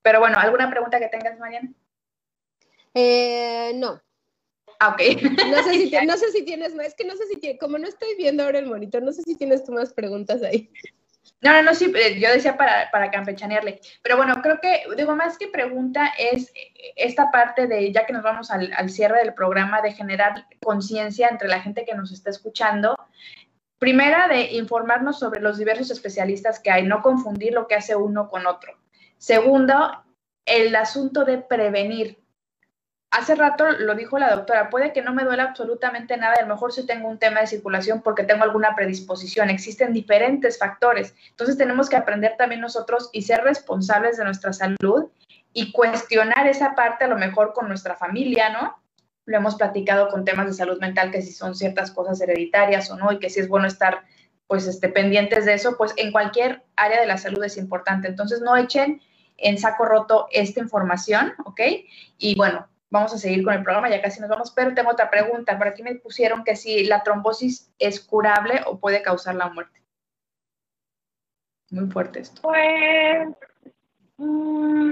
Pero 0.01 0.19
bueno, 0.19 0.37
¿alguna 0.39 0.69
pregunta 0.69 0.99
que 0.99 1.09
tengas, 1.09 1.39
Mariana? 1.39 1.71
Eh, 2.93 3.73
no, 3.75 4.01
Ah, 4.79 4.89
ok. 4.89 5.21
No 5.21 5.63
sé, 5.63 5.71
si, 5.73 5.91
no 6.05 6.17
sé 6.17 6.31
si 6.31 6.43
tienes 6.43 6.75
más, 6.75 6.87
es 6.87 6.95
que 6.95 7.05
no 7.05 7.15
sé 7.15 7.23
si, 7.27 7.57
como 7.57 7.77
no 7.77 7.87
estoy 7.87 8.15
viendo 8.17 8.43
ahora 8.43 8.59
el 8.59 8.67
monitor, 8.67 9.03
no 9.03 9.11
sé 9.11 9.23
si 9.23 9.35
tienes 9.35 9.63
tú 9.63 9.71
más 9.71 9.93
preguntas 9.93 10.43
ahí. 10.43 10.71
No, 11.41 11.51
no, 11.53 11.61
no, 11.61 11.75
sí, 11.75 11.91
eh, 11.95 12.19
yo 12.19 12.31
decía 12.31 12.57
para, 12.57 12.89
para 12.91 13.11
campechanearle. 13.11 13.79
Pero 14.01 14.17
bueno, 14.17 14.41
creo 14.41 14.59
que, 14.59 14.83
digo, 14.95 15.15
más 15.15 15.37
que 15.37 15.47
pregunta 15.47 16.11
es 16.17 16.51
esta 16.95 17.29
parte 17.31 17.67
de, 17.67 17.91
ya 17.91 18.05
que 18.05 18.13
nos 18.13 18.23
vamos 18.23 18.49
al, 18.49 18.71
al 18.75 18.89
cierre 18.89 19.19
del 19.19 19.33
programa, 19.33 19.81
de 19.81 19.91
generar 19.91 20.47
conciencia 20.63 21.27
entre 21.27 21.47
la 21.47 21.61
gente 21.61 21.85
que 21.85 21.95
nos 21.95 22.11
está 22.11 22.31
escuchando. 22.31 22.95
Primera, 23.77 24.27
de 24.27 24.53
informarnos 24.53 25.19
sobre 25.19 25.39
los 25.39 25.59
diversos 25.59 25.91
especialistas 25.91 26.59
que 26.59 26.71
hay, 26.71 26.83
no 26.83 27.03
confundir 27.03 27.53
lo 27.53 27.67
que 27.67 27.75
hace 27.75 27.95
uno 27.95 28.29
con 28.29 28.47
otro. 28.47 28.73
Segundo, 29.17 30.03
el 30.45 30.75
asunto 30.75 31.25
de 31.25 31.37
prevenir 31.37 32.17
hace 33.11 33.35
rato 33.35 33.69
lo 33.71 33.95
dijo 33.95 34.19
la 34.19 34.35
doctora, 34.35 34.69
puede 34.69 34.93
que 34.93 35.01
no 35.01 35.13
me 35.13 35.23
duela 35.23 35.43
absolutamente 35.43 36.17
nada, 36.17 36.35
a 36.37 36.41
lo 36.41 36.47
mejor 36.47 36.73
si 36.73 36.85
tengo 36.85 37.07
un 37.07 37.17
tema 37.17 37.41
de 37.41 37.47
circulación 37.47 38.01
porque 38.01 38.23
tengo 38.23 38.43
alguna 38.43 38.75
predisposición, 38.75 39.49
existen 39.49 39.93
diferentes 39.93 40.57
factores. 40.57 41.15
Entonces 41.29 41.57
tenemos 41.57 41.89
que 41.89 41.95
aprender 41.95 42.35
también 42.37 42.61
nosotros 42.61 43.09
y 43.13 43.21
ser 43.21 43.41
responsables 43.43 44.17
de 44.17 44.25
nuestra 44.25 44.53
salud 44.53 45.05
y 45.53 45.71
cuestionar 45.71 46.47
esa 46.47 46.75
parte 46.75 47.05
a 47.05 47.07
lo 47.07 47.17
mejor 47.17 47.53
con 47.53 47.67
nuestra 47.67 47.95
familia, 47.95 48.49
¿no? 48.49 48.77
Lo 49.25 49.37
hemos 49.37 49.55
platicado 49.55 50.09
con 50.09 50.23
temas 50.23 50.47
de 50.47 50.53
salud 50.53 50.79
mental, 50.79 51.11
que 51.11 51.21
si 51.21 51.31
son 51.31 51.55
ciertas 51.55 51.91
cosas 51.91 52.19
hereditarias 52.21 52.89
o 52.91 52.95
no, 52.95 53.11
y 53.11 53.19
que 53.19 53.29
si 53.29 53.39
es 53.39 53.47
bueno 53.47 53.67
estar 53.67 54.03
pues 54.47 54.65
este, 54.67 54.87
pendientes 54.87 55.45
de 55.45 55.53
eso, 55.53 55.75
pues 55.77 55.93
en 55.97 56.11
cualquier 56.11 56.63
área 56.75 57.01
de 57.01 57.07
la 57.07 57.17
salud 57.17 57.43
es 57.43 57.57
importante. 57.57 58.07
Entonces 58.07 58.41
no 58.41 58.55
echen 58.55 59.01
en 59.37 59.57
saco 59.57 59.85
roto 59.85 60.27
esta 60.31 60.59
información, 60.59 61.33
¿ok? 61.45 61.59
Y 62.17 62.35
bueno, 62.35 62.67
vamos 62.89 63.13
a 63.13 63.17
seguir 63.17 63.43
con 63.43 63.53
el 63.53 63.63
programa, 63.63 63.89
ya 63.89 64.01
casi 64.01 64.19
nos 64.21 64.29
vamos, 64.29 64.51
pero 64.51 64.73
tengo 64.73 64.91
otra 64.91 65.09
pregunta. 65.09 65.57
Por 65.57 65.67
aquí 65.67 65.83
me 65.83 65.95
pusieron 65.95 66.43
que 66.43 66.55
si 66.55 66.85
la 66.85 67.03
trombosis 67.03 67.73
es 67.79 67.99
curable 67.99 68.61
o 68.65 68.79
puede 68.79 69.01
causar 69.01 69.35
la 69.35 69.49
muerte. 69.49 69.81
Muy 71.69 71.87
fuerte 71.87 72.21
esto. 72.21 72.41
Pues 72.41 73.27
mm, 74.17 74.91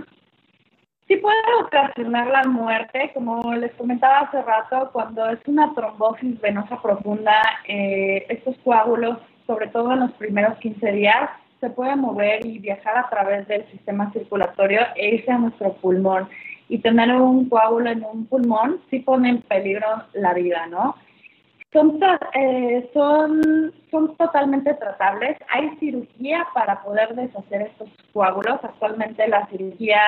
sí 1.08 1.18
puede 1.18 1.38
ocasionar 1.64 2.28
la 2.28 2.44
muerte, 2.44 3.12
como 3.14 3.54
les 3.54 3.74
comentaba 3.76 4.22
hace 4.22 4.42
rato, 4.42 4.90
cuando 4.92 5.30
es 5.30 5.40
una 5.48 5.74
trombosis 5.74 6.40
venosa 6.42 6.82
profunda, 6.82 7.42
eh, 7.68 8.26
estos 8.30 8.58
coágulos, 8.64 9.20
sobre 9.48 9.68
todo 9.68 9.94
en 9.94 10.02
los 10.02 10.12
primeros 10.14 10.58
15 10.58 10.92
días, 10.92 11.30
se 11.62 11.70
pueden 11.70 12.00
mover 12.00 12.46
y 12.46 12.60
viajar 12.60 12.98
a 12.98 13.10
través 13.10 13.48
del 13.48 13.66
sistema 13.72 14.12
circulatorio 14.12 14.82
e 14.96 15.16
irse 15.16 15.32
a 15.32 15.38
nuestro 15.38 15.74
pulmón. 15.78 16.28
Y 16.68 16.80
tener 16.80 17.12
un 17.14 17.48
coágulo 17.50 17.90
en 17.90 18.04
un 18.04 18.26
pulmón 18.26 18.82
sí 18.90 19.00
pone 19.00 19.30
en 19.30 19.42
peligro 19.42 19.88
la 20.14 20.34
vida, 20.34 20.68
¿no? 20.68 20.96
Son, 21.72 22.00
eh, 22.34 22.90
son, 22.94 23.74
son 23.92 24.16
totalmente 24.16 24.74
tratables. 24.76 25.38
Hay 25.50 25.76
cirugía 25.78 26.48
para 26.54 26.82
poder 26.82 27.14
deshacer 27.16 27.64
estos 27.64 27.90
coágulos. 28.14 28.60
Actualmente 28.64 29.28
la 29.28 29.46
cirugía 29.48 30.00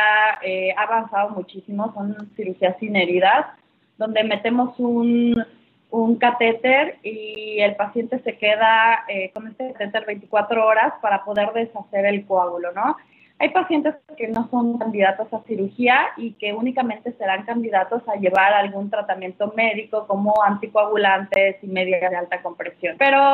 eh, 0.41 0.73
ha 0.77 0.83
avanzado 0.83 1.31
muchísimo, 1.31 1.93
son 1.93 2.31
cirugías 2.37 2.77
sin 2.79 2.95
heridas, 2.95 3.47
donde 3.97 4.23
metemos 4.23 4.79
un, 4.79 5.35
un 5.89 6.15
catéter 6.17 6.97
y 7.03 7.59
el 7.59 7.75
paciente 7.75 8.19
se 8.19 8.37
queda 8.37 9.03
eh, 9.07 9.31
con 9.33 9.47
este 9.47 9.73
catéter 9.73 10.05
24 10.05 10.65
horas 10.65 10.93
para 11.01 11.23
poder 11.23 11.51
deshacer 11.53 12.05
el 12.05 12.25
coágulo, 12.25 12.71
¿no? 12.73 12.95
Hay 13.39 13.49
pacientes 13.49 13.95
que 14.17 14.27
no 14.29 14.49
son 14.49 14.79
candidatos 14.79 15.31
a 15.31 15.43
cirugía 15.43 16.07
y 16.17 16.33
que 16.33 16.53
únicamente 16.53 17.13
serán 17.13 17.45
candidatos 17.45 18.01
a 18.07 18.15
llevar 18.15 18.53
algún 18.53 18.89
tratamiento 18.89 19.53
médico 19.55 20.07
como 20.07 20.41
anticoagulantes 20.43 21.57
y 21.61 21.67
medias 21.67 22.09
de 22.09 22.17
alta 22.17 22.41
compresión. 22.41 22.95
Pero 22.97 23.33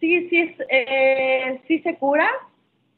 sí, 0.00 0.28
sí, 0.28 0.54
eh, 0.68 1.62
sí 1.66 1.78
se 1.78 1.96
cura 1.96 2.28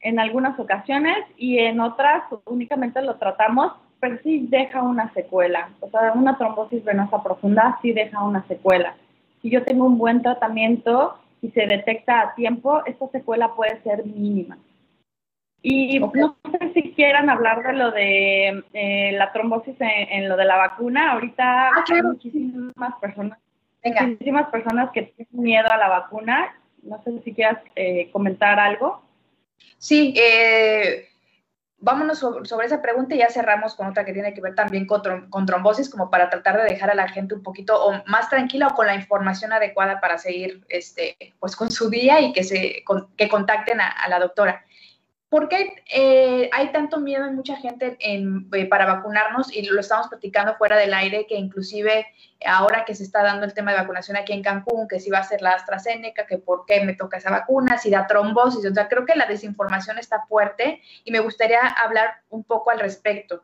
en 0.01 0.19
algunas 0.19 0.59
ocasiones 0.59 1.17
y 1.37 1.59
en 1.59 1.79
otras 1.79 2.23
únicamente 2.45 3.01
lo 3.01 3.15
tratamos, 3.15 3.71
pero 4.01 4.17
sí 4.23 4.47
deja 4.49 4.81
una 4.81 5.13
secuela. 5.13 5.69
O 5.79 5.89
sea, 5.89 6.11
una 6.13 6.37
trombosis 6.37 6.83
venosa 6.83 7.23
profunda 7.23 7.79
sí 7.81 7.93
deja 7.93 8.21
una 8.23 8.45
secuela. 8.47 8.95
Si 9.41 9.49
yo 9.49 9.63
tengo 9.63 9.85
un 9.85 9.97
buen 9.97 10.21
tratamiento 10.21 11.17
y 11.41 11.49
se 11.51 11.65
detecta 11.65 12.19
a 12.19 12.35
tiempo, 12.35 12.83
esta 12.85 13.07
secuela 13.07 13.53
puede 13.55 13.81
ser 13.83 14.05
mínima. 14.05 14.57
Y 15.63 15.99
no 15.99 16.37
sé 16.43 16.71
si 16.73 16.93
quieran 16.93 17.29
hablar 17.29 17.61
de 17.63 17.73
lo 17.73 17.91
de 17.91 18.63
eh, 18.73 19.11
la 19.13 19.31
trombosis 19.31 19.75
en, 19.79 20.27
lo 20.27 20.35
de 20.35 20.45
la 20.45 20.57
vacuna. 20.57 21.11
Ahorita 21.11 21.69
ah, 21.69 21.83
hay 21.87 22.01
muchísimas 22.01 22.95
personas, 22.99 23.37
muchísimas 23.83 24.49
personas 24.49 24.89
que 24.91 25.03
tienen 25.03 25.43
miedo 25.43 25.67
a 25.69 25.77
la 25.77 25.87
vacuna. 25.87 26.55
No 26.81 27.01
sé 27.03 27.21
si 27.23 27.33
quieras 27.33 27.59
eh, 27.75 28.09
comentar 28.11 28.59
algo. 28.59 29.03
Sí, 29.77 30.15
eh, 30.17 31.09
vámonos 31.77 32.17
sobre, 32.17 32.65
esa 32.65 32.81
pregunta 32.81 33.13
y 33.13 33.19
ya 33.19 33.29
cerramos 33.29 33.75
con 33.75 33.85
otra 33.85 34.03
que 34.03 34.13
tiene 34.13 34.33
que 34.33 34.41
ver 34.41 34.55
también 34.55 34.87
con, 34.87 35.29
con, 35.29 35.45
trombosis, 35.45 35.91
como 35.91 36.09
para 36.09 36.31
tratar 36.31 36.57
de 36.57 36.63
dejar 36.63 36.89
a 36.89 36.95
la 36.95 37.07
gente 37.07 37.35
un 37.35 37.43
poquito 37.43 37.79
o 37.85 38.03
más 38.07 38.29
tranquila 38.29 38.69
o 38.69 38.73
con 38.73 38.87
la 38.87 38.95
información 38.95 39.53
adecuada 39.53 40.01
para 40.01 40.17
seguir 40.17 40.65
este, 40.69 41.17
pues, 41.39 41.55
con 41.55 41.69
su 41.69 41.91
día 41.91 42.19
y 42.19 42.33
que, 42.33 42.43
se, 42.43 42.83
que 43.15 43.29
contacten 43.29 43.79
a 43.79 44.09
la 44.09 44.17
doctora. 44.17 44.65
¿Por 45.31 45.47
qué 45.47 45.81
eh, 45.93 46.49
hay 46.51 46.73
tanto 46.73 46.99
miedo 46.99 47.25
en 47.25 47.37
mucha 47.37 47.55
gente 47.55 47.95
eh, 48.01 48.65
para 48.65 48.85
vacunarnos? 48.85 49.55
Y 49.55 49.61
lo 49.61 49.79
estamos 49.79 50.09
platicando 50.09 50.55
fuera 50.55 50.75
del 50.75 50.93
aire, 50.93 51.25
que 51.25 51.37
inclusive 51.37 52.05
ahora 52.45 52.83
que 52.83 52.95
se 52.95 53.03
está 53.03 53.23
dando 53.23 53.45
el 53.45 53.53
tema 53.53 53.71
de 53.71 53.77
vacunación 53.77 54.17
aquí 54.17 54.33
en 54.33 54.43
Cancún, 54.43 54.89
que 54.89 54.99
si 54.99 55.09
va 55.09 55.19
a 55.19 55.23
ser 55.23 55.41
la 55.41 55.51
AstraZeneca, 55.51 56.27
que 56.27 56.37
por 56.37 56.65
qué 56.65 56.83
me 56.83 56.95
toca 56.95 57.15
esa 57.15 57.31
vacuna, 57.31 57.77
si 57.77 57.89
da 57.89 58.07
trombosis. 58.07 58.69
O 58.69 58.73
sea, 58.73 58.89
creo 58.89 59.05
que 59.05 59.15
la 59.15 59.25
desinformación 59.25 59.99
está 59.99 60.25
fuerte 60.25 60.81
y 61.05 61.11
me 61.11 61.21
gustaría 61.21 61.61
hablar 61.61 62.09
un 62.29 62.43
poco 62.43 62.71
al 62.71 62.81
respecto. 62.81 63.43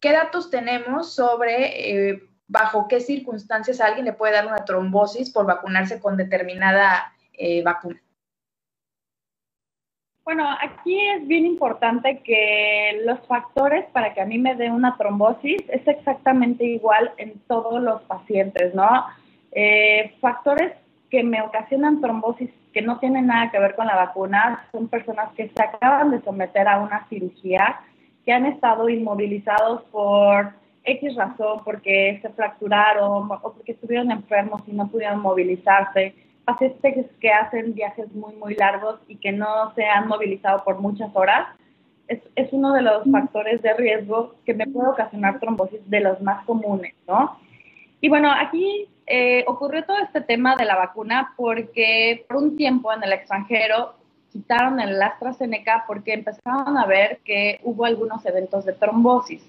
¿Qué 0.00 0.12
datos 0.12 0.48
tenemos 0.48 1.14
sobre 1.14 2.12
eh, 2.12 2.30
bajo 2.46 2.88
qué 2.88 2.98
circunstancias 2.98 3.82
alguien 3.82 4.06
le 4.06 4.14
puede 4.14 4.32
dar 4.32 4.46
una 4.46 4.64
trombosis 4.64 5.28
por 5.28 5.44
vacunarse 5.44 6.00
con 6.00 6.16
determinada 6.16 7.12
vacuna? 7.62 8.00
Bueno, 10.32 10.46
aquí 10.62 10.96
es 10.96 11.26
bien 11.26 11.44
importante 11.44 12.20
que 12.22 13.02
los 13.04 13.18
factores 13.26 13.84
para 13.86 14.14
que 14.14 14.20
a 14.20 14.26
mí 14.26 14.38
me 14.38 14.54
dé 14.54 14.70
una 14.70 14.96
trombosis 14.96 15.60
es 15.68 15.88
exactamente 15.88 16.64
igual 16.64 17.10
en 17.16 17.40
todos 17.48 17.82
los 17.82 18.00
pacientes, 18.02 18.72
¿no? 18.72 19.06
Eh, 19.50 20.14
factores 20.20 20.72
que 21.10 21.24
me 21.24 21.42
ocasionan 21.42 22.00
trombosis 22.00 22.48
que 22.72 22.80
no 22.80 23.00
tienen 23.00 23.26
nada 23.26 23.50
que 23.50 23.58
ver 23.58 23.74
con 23.74 23.88
la 23.88 23.96
vacuna 23.96 24.68
son 24.70 24.86
personas 24.86 25.32
que 25.34 25.48
se 25.48 25.62
acaban 25.64 26.12
de 26.12 26.22
someter 26.22 26.68
a 26.68 26.78
una 26.78 27.08
cirugía, 27.08 27.80
que 28.24 28.32
han 28.32 28.46
estado 28.46 28.88
inmovilizados 28.88 29.82
por 29.90 30.52
X 30.84 31.16
razón, 31.16 31.62
porque 31.64 32.20
se 32.22 32.28
fracturaron 32.28 33.28
o 33.32 33.52
porque 33.52 33.72
estuvieron 33.72 34.12
enfermos 34.12 34.62
y 34.68 34.74
no 34.74 34.86
pudieron 34.86 35.22
movilizarse 35.22 36.14
pacientes 36.44 37.06
que 37.20 37.30
hacen 37.30 37.74
viajes 37.74 38.12
muy, 38.12 38.34
muy 38.36 38.54
largos 38.54 39.00
y 39.08 39.16
que 39.16 39.32
no 39.32 39.72
se 39.74 39.84
han 39.84 40.08
movilizado 40.08 40.64
por 40.64 40.80
muchas 40.80 41.10
horas, 41.14 41.48
es, 42.08 42.20
es 42.34 42.52
uno 42.52 42.72
de 42.72 42.82
los 42.82 43.04
factores 43.10 43.62
de 43.62 43.74
riesgo 43.74 44.34
que 44.44 44.54
me 44.54 44.66
puede 44.66 44.88
ocasionar 44.88 45.38
trombosis 45.38 45.88
de 45.88 46.00
los 46.00 46.20
más 46.20 46.44
comunes, 46.44 46.94
¿no? 47.06 47.38
Y 48.00 48.08
bueno, 48.08 48.32
aquí 48.32 48.88
eh, 49.06 49.44
ocurrió 49.46 49.84
todo 49.84 49.98
este 49.98 50.20
tema 50.20 50.56
de 50.56 50.64
la 50.64 50.76
vacuna 50.76 51.34
porque 51.36 52.24
por 52.28 52.38
un 52.38 52.56
tiempo 52.56 52.92
en 52.92 53.02
el 53.02 53.12
extranjero 53.12 53.94
quitaron 54.32 54.80
el 54.80 55.00
AstraZeneca 55.02 55.84
porque 55.86 56.14
empezaron 56.14 56.78
a 56.78 56.86
ver 56.86 57.18
que 57.24 57.60
hubo 57.64 57.84
algunos 57.84 58.24
eventos 58.24 58.64
de 58.64 58.72
trombosis. 58.72 59.44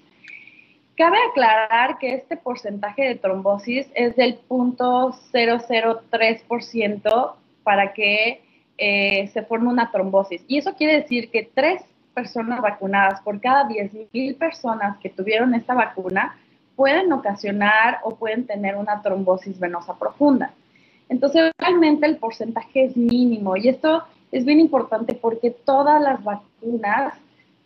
Cabe 0.96 1.18
aclarar 1.30 1.98
que 1.98 2.14
este 2.14 2.36
porcentaje 2.36 3.02
de 3.02 3.14
trombosis 3.14 3.86
es 3.94 4.16
del 4.16 4.40
0.003% 4.48 7.32
para 7.62 7.92
que 7.94 8.42
eh, 8.76 9.30
se 9.32 9.42
forme 9.42 9.68
una 9.68 9.90
trombosis. 9.90 10.44
Y 10.48 10.58
eso 10.58 10.74
quiere 10.74 11.00
decir 11.00 11.30
que 11.30 11.48
tres 11.54 11.82
personas 12.12 12.60
vacunadas 12.60 13.22
por 13.22 13.40
cada 13.40 13.66
10.000 13.68 14.36
personas 14.36 14.98
que 14.98 15.08
tuvieron 15.08 15.54
esta 15.54 15.72
vacuna 15.74 16.36
pueden 16.76 17.12
ocasionar 17.12 18.00
o 18.02 18.16
pueden 18.16 18.46
tener 18.46 18.76
una 18.76 19.02
trombosis 19.02 19.58
venosa 19.58 19.98
profunda. 19.98 20.52
Entonces, 21.08 21.52
realmente 21.58 22.06
el 22.06 22.16
porcentaje 22.16 22.84
es 22.84 22.96
mínimo 22.96 23.56
y 23.56 23.68
esto 23.68 24.04
es 24.30 24.44
bien 24.44 24.60
importante 24.60 25.14
porque 25.14 25.50
todas 25.50 26.00
las 26.00 26.22
vacunas 26.22 27.14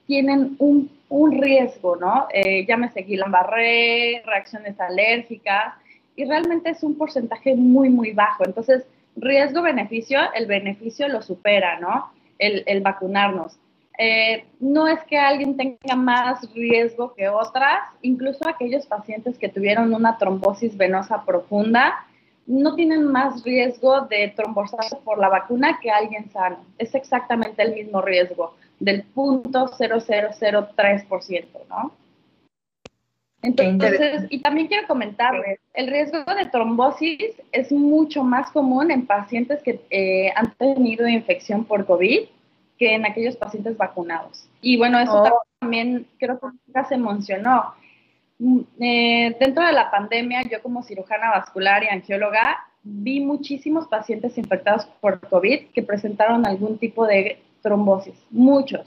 tienen 0.06 0.56
un 0.58 0.90
un 1.08 1.40
riesgo, 1.40 1.96
¿no? 1.96 2.26
Eh, 2.32 2.64
llámese 2.66 3.04
Guillain-Barré, 3.06 4.22
reacciones 4.24 4.78
alérgicas, 4.80 5.74
y 6.16 6.24
realmente 6.24 6.70
es 6.70 6.82
un 6.82 6.96
porcentaje 6.96 7.54
muy, 7.54 7.88
muy 7.90 8.12
bajo. 8.12 8.44
Entonces, 8.44 8.84
riesgo-beneficio, 9.16 10.18
el 10.34 10.46
beneficio 10.46 11.08
lo 11.08 11.22
supera, 11.22 11.78
¿no? 11.78 12.10
El, 12.38 12.80
vacunarnos. 12.80 13.58
Eh, 13.98 14.44
no 14.60 14.88
es 14.88 15.02
que 15.04 15.18
alguien 15.18 15.56
tenga 15.56 15.96
más 15.96 16.52
riesgo 16.52 17.14
que 17.14 17.28
otras, 17.28 17.80
incluso 18.02 18.46
aquellos 18.46 18.86
pacientes 18.86 19.38
que 19.38 19.48
tuvieron 19.48 19.94
una 19.94 20.18
trombosis 20.18 20.76
venosa 20.76 21.24
profunda 21.24 22.04
no 22.46 22.74
tienen 22.74 23.04
más 23.04 23.42
riesgo 23.42 24.02
de 24.02 24.32
trombosarse 24.36 24.96
por 25.02 25.18
la 25.18 25.28
vacuna 25.30 25.80
que 25.80 25.90
alguien 25.90 26.30
sano. 26.30 26.58
Es 26.78 26.94
exactamente 26.94 27.62
el 27.62 27.74
mismo 27.74 28.02
riesgo 28.02 28.54
del 28.78 29.02
punto 29.02 29.66
0003%, 29.68 31.46
¿no? 31.68 31.92
Entonces, 33.42 34.26
y 34.30 34.40
también 34.40 34.66
quiero 34.66 34.88
comentarles, 34.88 35.60
el 35.74 35.86
riesgo 35.86 36.18
de 36.34 36.46
trombosis 36.46 37.34
es 37.52 37.70
mucho 37.70 38.24
más 38.24 38.50
común 38.50 38.90
en 38.90 39.06
pacientes 39.06 39.62
que 39.62 39.80
eh, 39.90 40.32
han 40.34 40.52
tenido 40.54 41.06
infección 41.06 41.64
por 41.64 41.86
COVID 41.86 42.22
que 42.78 42.94
en 42.94 43.06
aquellos 43.06 43.36
pacientes 43.36 43.76
vacunados. 43.76 44.48
Y 44.60 44.76
bueno, 44.76 44.98
eso 44.98 45.22
oh. 45.22 45.42
también 45.60 46.06
creo 46.18 46.40
que 46.40 46.46
nunca 46.66 46.84
se 46.88 46.96
mencionó. 46.96 47.74
Mm, 48.38 48.60
eh, 48.80 49.36
dentro 49.38 49.64
de 49.64 49.72
la 49.72 49.90
pandemia, 49.90 50.42
yo 50.42 50.60
como 50.62 50.82
cirujana 50.82 51.30
vascular 51.30 51.84
y 51.84 51.88
angióloga, 51.88 52.66
vi 52.82 53.20
muchísimos 53.20 53.86
pacientes 53.88 54.36
infectados 54.38 54.86
por 55.00 55.20
COVID 55.20 55.68
que 55.72 55.82
presentaron 55.82 56.46
algún 56.46 56.78
tipo 56.78 57.06
de 57.06 57.38
trombosis, 57.66 58.14
muchos. 58.30 58.86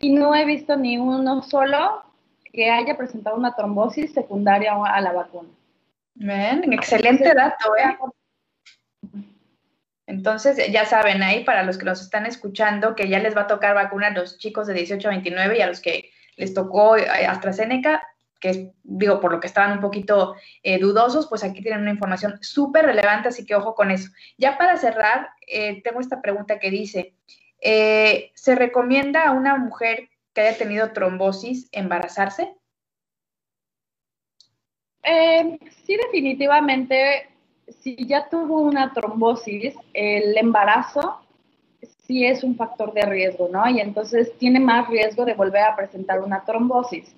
Y 0.00 0.14
no 0.14 0.34
he 0.34 0.46
visto 0.46 0.76
ni 0.76 0.96
uno 0.96 1.42
solo 1.42 2.02
que 2.50 2.70
haya 2.70 2.96
presentado 2.96 3.36
una 3.36 3.54
trombosis 3.54 4.14
secundaria 4.14 4.72
a 4.72 5.00
la 5.02 5.12
vacuna. 5.12 5.50
excelente 6.72 7.34
dato, 7.34 7.76
¿eh? 7.76 7.98
Entonces, 10.06 10.56
ya 10.72 10.86
saben 10.86 11.22
ahí 11.22 11.44
para 11.44 11.64
los 11.64 11.76
que 11.76 11.84
nos 11.84 12.00
están 12.00 12.24
escuchando 12.24 12.94
que 12.94 13.08
ya 13.08 13.18
les 13.18 13.36
va 13.36 13.42
a 13.42 13.46
tocar 13.46 13.74
vacuna 13.74 14.06
a 14.06 14.10
los 14.10 14.38
chicos 14.38 14.66
de 14.66 14.74
18 14.74 15.06
a 15.06 15.10
29 15.10 15.58
y 15.58 15.60
a 15.60 15.66
los 15.66 15.80
que 15.80 16.10
les 16.36 16.54
tocó 16.54 16.96
eh, 16.96 17.06
AstraZeneca, 17.26 18.02
que 18.40 18.72
digo, 18.82 19.20
por 19.20 19.32
lo 19.32 19.40
que 19.40 19.46
estaban 19.46 19.72
un 19.72 19.80
poquito 19.80 20.34
eh, 20.62 20.78
dudosos, 20.78 21.26
pues 21.28 21.44
aquí 21.44 21.62
tienen 21.62 21.82
una 21.82 21.90
información 21.90 22.38
súper 22.40 22.86
relevante, 22.86 23.28
así 23.28 23.44
que 23.44 23.54
ojo 23.54 23.74
con 23.74 23.90
eso. 23.90 24.10
Ya 24.38 24.56
para 24.56 24.76
cerrar, 24.76 25.30
eh, 25.46 25.82
tengo 25.82 26.00
esta 26.00 26.22
pregunta 26.22 26.58
que 26.58 26.70
dice, 26.70 27.14
¿se 27.64 28.54
recomienda 28.54 29.24
a 29.24 29.32
una 29.32 29.56
mujer 29.56 30.08
que 30.34 30.42
haya 30.42 30.58
tenido 30.58 30.92
trombosis 30.92 31.68
embarazarse? 31.72 32.54
sí, 35.84 35.96
definitivamente 35.96 37.28
si 37.80 38.06
ya 38.06 38.28
tuvo 38.28 38.60
una 38.60 38.92
trombosis, 38.92 39.74
el 39.92 40.36
embarazo 40.36 41.20
sí 42.06 42.26
es 42.26 42.44
un 42.44 42.56
factor 42.56 42.92
de 42.92 43.02
riesgo, 43.02 43.48
¿no? 43.50 43.68
Y 43.68 43.80
entonces 43.80 44.36
tiene 44.38 44.60
más 44.60 44.88
riesgo 44.88 45.24
de 45.24 45.34
volver 45.34 45.62
a 45.62 45.76
presentar 45.76 46.20
una 46.20 46.44
trombosis. 46.44 47.14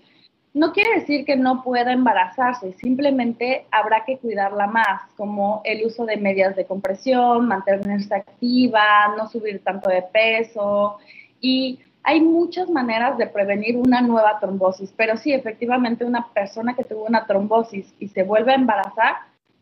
No 0.57 0.73
quiere 0.73 1.01
decir 1.01 1.27
que 1.27 1.37
no 1.37 1.63
pueda 1.63 1.93
embarazarse, 1.93 2.73
simplemente 2.73 3.67
habrá 3.71 4.07
que 4.07 4.17
cuidarla 4.17 4.67
más, 4.67 5.03
como 5.15 5.61
el 5.65 5.85
uso 5.85 6.07
de 6.07 6.17
medias 6.17 6.57
de 6.57 6.65
compresión, 6.65 7.47
mantenerse 7.47 8.15
activa, 8.15 9.15
no 9.19 9.29
subir 9.29 9.63
tanto 9.63 9.91
de 9.91 10.01
peso. 10.01 10.97
Y 11.43 11.81
hay 12.03 12.23
muchas 12.23 12.71
maneras 12.71 13.19
de 13.19 13.27
prevenir 13.27 13.77
una 13.77 14.01
nueva 14.01 14.41
trombosis, 14.41 14.95
pero 14.97 15.19
sí, 15.19 15.31
efectivamente, 15.31 16.07
una 16.07 16.27
persona 16.33 16.75
que 16.75 16.85
tuvo 16.85 17.05
una 17.05 17.27
trombosis 17.27 17.93
y 17.99 18.09
se 18.09 18.23
vuelve 18.23 18.53
a 18.53 18.55
embarazar, 18.55 19.17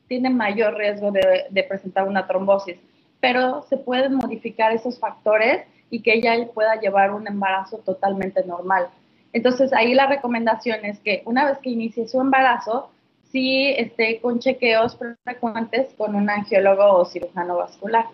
tiene 0.06 0.30
mayor 0.30 0.76
riesgo 0.76 1.10
de, 1.10 1.66
presentar 1.68 2.06
una 2.06 2.28
trombosis, 2.28 2.78
pero 3.18 3.62
se 3.68 3.78
pueden 3.78 4.14
modificar 4.14 4.70
esos 4.70 5.00
factores 5.00 5.66
y 5.90 6.02
que 6.02 6.14
ella 6.14 6.36
pueda 6.54 6.76
llevar 6.76 7.10
un 7.10 7.26
embarazo 7.26 7.78
totalmente 7.78 8.44
normal. 8.44 8.86
Entonces 9.34 9.72
ahí 9.72 9.94
la 9.94 10.06
recomendación 10.06 10.84
es 10.84 10.98
que 11.00 11.22
una 11.26 11.44
vez 11.44 11.58
que 11.58 11.70
inicie 11.70 12.08
su 12.08 12.20
embarazo, 12.20 12.90
sí 13.32 13.74
esté 13.76 14.20
con 14.20 14.38
chequeos 14.38 14.96
frecuentes 15.24 15.92
con 15.98 16.14
un 16.14 16.30
angiólogo 16.30 17.00
o 17.00 17.04
cirujano 17.04 17.56
vascular. 17.56 18.06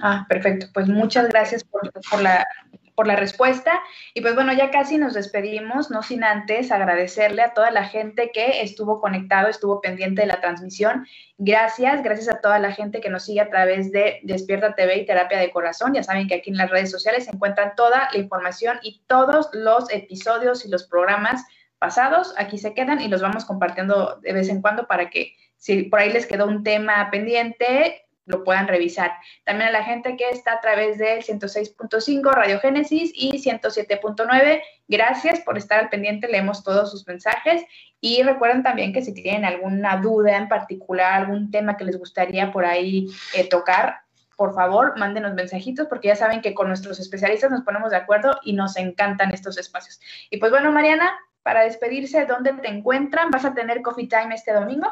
Ah, 0.00 0.26
perfecto. 0.28 0.66
Pues 0.74 0.86
muchas 0.86 1.30
gracias 1.30 1.64
por, 1.64 1.90
por 2.10 2.20
la 2.20 2.46
por 2.94 3.06
la 3.06 3.16
respuesta. 3.16 3.82
Y 4.14 4.20
pues 4.20 4.34
bueno, 4.34 4.52
ya 4.52 4.70
casi 4.70 4.98
nos 4.98 5.14
despedimos, 5.14 5.90
no 5.90 6.02
sin 6.02 6.24
antes 6.24 6.70
agradecerle 6.70 7.42
a 7.42 7.54
toda 7.54 7.70
la 7.70 7.84
gente 7.84 8.30
que 8.32 8.62
estuvo 8.62 9.00
conectado, 9.00 9.48
estuvo 9.48 9.80
pendiente 9.80 10.22
de 10.22 10.28
la 10.28 10.40
transmisión. 10.40 11.06
Gracias, 11.38 12.02
gracias 12.02 12.28
a 12.28 12.40
toda 12.40 12.58
la 12.58 12.72
gente 12.72 13.00
que 13.00 13.10
nos 13.10 13.24
sigue 13.24 13.40
a 13.40 13.50
través 13.50 13.90
de 13.92 14.20
Despierta 14.22 14.74
TV 14.74 14.98
y 14.98 15.06
Terapia 15.06 15.38
de 15.38 15.50
Corazón. 15.50 15.94
Ya 15.94 16.02
saben 16.02 16.28
que 16.28 16.36
aquí 16.36 16.50
en 16.50 16.56
las 16.56 16.70
redes 16.70 16.90
sociales 16.90 17.24
se 17.24 17.32
encuentran 17.32 17.74
toda 17.76 18.08
la 18.12 18.18
información 18.18 18.78
y 18.82 19.02
todos 19.06 19.48
los 19.52 19.90
episodios 19.92 20.64
y 20.64 20.68
los 20.68 20.84
programas 20.84 21.44
pasados 21.78 22.32
aquí 22.38 22.56
se 22.56 22.72
quedan 22.72 23.00
y 23.00 23.08
los 23.08 23.20
vamos 23.20 23.44
compartiendo 23.44 24.18
de 24.22 24.32
vez 24.32 24.48
en 24.48 24.62
cuando 24.62 24.86
para 24.86 25.10
que 25.10 25.34
si 25.56 25.82
por 25.84 26.00
ahí 26.00 26.12
les 26.12 26.26
quedó 26.26 26.46
un 26.46 26.62
tema 26.62 27.10
pendiente, 27.10 28.03
lo 28.26 28.44
puedan 28.44 28.68
revisar. 28.68 29.12
También 29.44 29.68
a 29.68 29.72
la 29.72 29.84
gente 29.84 30.16
que 30.16 30.30
está 30.30 30.54
a 30.54 30.60
través 30.60 30.98
del 30.98 31.22
106.5 31.22 32.32
Radio 32.32 32.58
Génesis 32.60 33.12
y 33.14 33.32
107.9, 33.32 34.62
gracias 34.88 35.40
por 35.40 35.58
estar 35.58 35.80
al 35.80 35.88
pendiente, 35.88 36.28
leemos 36.28 36.64
todos 36.64 36.90
sus 36.90 37.06
mensajes 37.06 37.62
y 38.00 38.22
recuerden 38.22 38.62
también 38.62 38.92
que 38.92 39.02
si 39.02 39.14
tienen 39.14 39.44
alguna 39.44 39.98
duda 39.98 40.36
en 40.36 40.48
particular, 40.48 41.12
algún 41.12 41.50
tema 41.50 41.76
que 41.76 41.84
les 41.84 41.98
gustaría 41.98 42.52
por 42.52 42.64
ahí 42.64 43.08
eh, 43.34 43.48
tocar, 43.48 44.00
por 44.36 44.54
favor, 44.54 44.98
mándenos 44.98 45.34
mensajitos 45.34 45.86
porque 45.86 46.08
ya 46.08 46.16
saben 46.16 46.40
que 46.40 46.54
con 46.54 46.68
nuestros 46.68 46.98
especialistas 46.98 47.50
nos 47.50 47.62
ponemos 47.62 47.90
de 47.90 47.96
acuerdo 47.96 48.38
y 48.42 48.52
nos 48.52 48.76
encantan 48.76 49.32
estos 49.32 49.58
espacios. 49.58 50.00
Y 50.30 50.38
pues 50.38 50.50
bueno, 50.50 50.72
Mariana, 50.72 51.14
para 51.42 51.62
despedirse, 51.62 52.26
¿dónde 52.26 52.52
te 52.54 52.68
encuentran? 52.68 53.30
¿Vas 53.30 53.44
a 53.44 53.54
tener 53.54 53.82
coffee 53.82 54.08
time 54.08 54.34
este 54.34 54.52
domingo? 54.52 54.90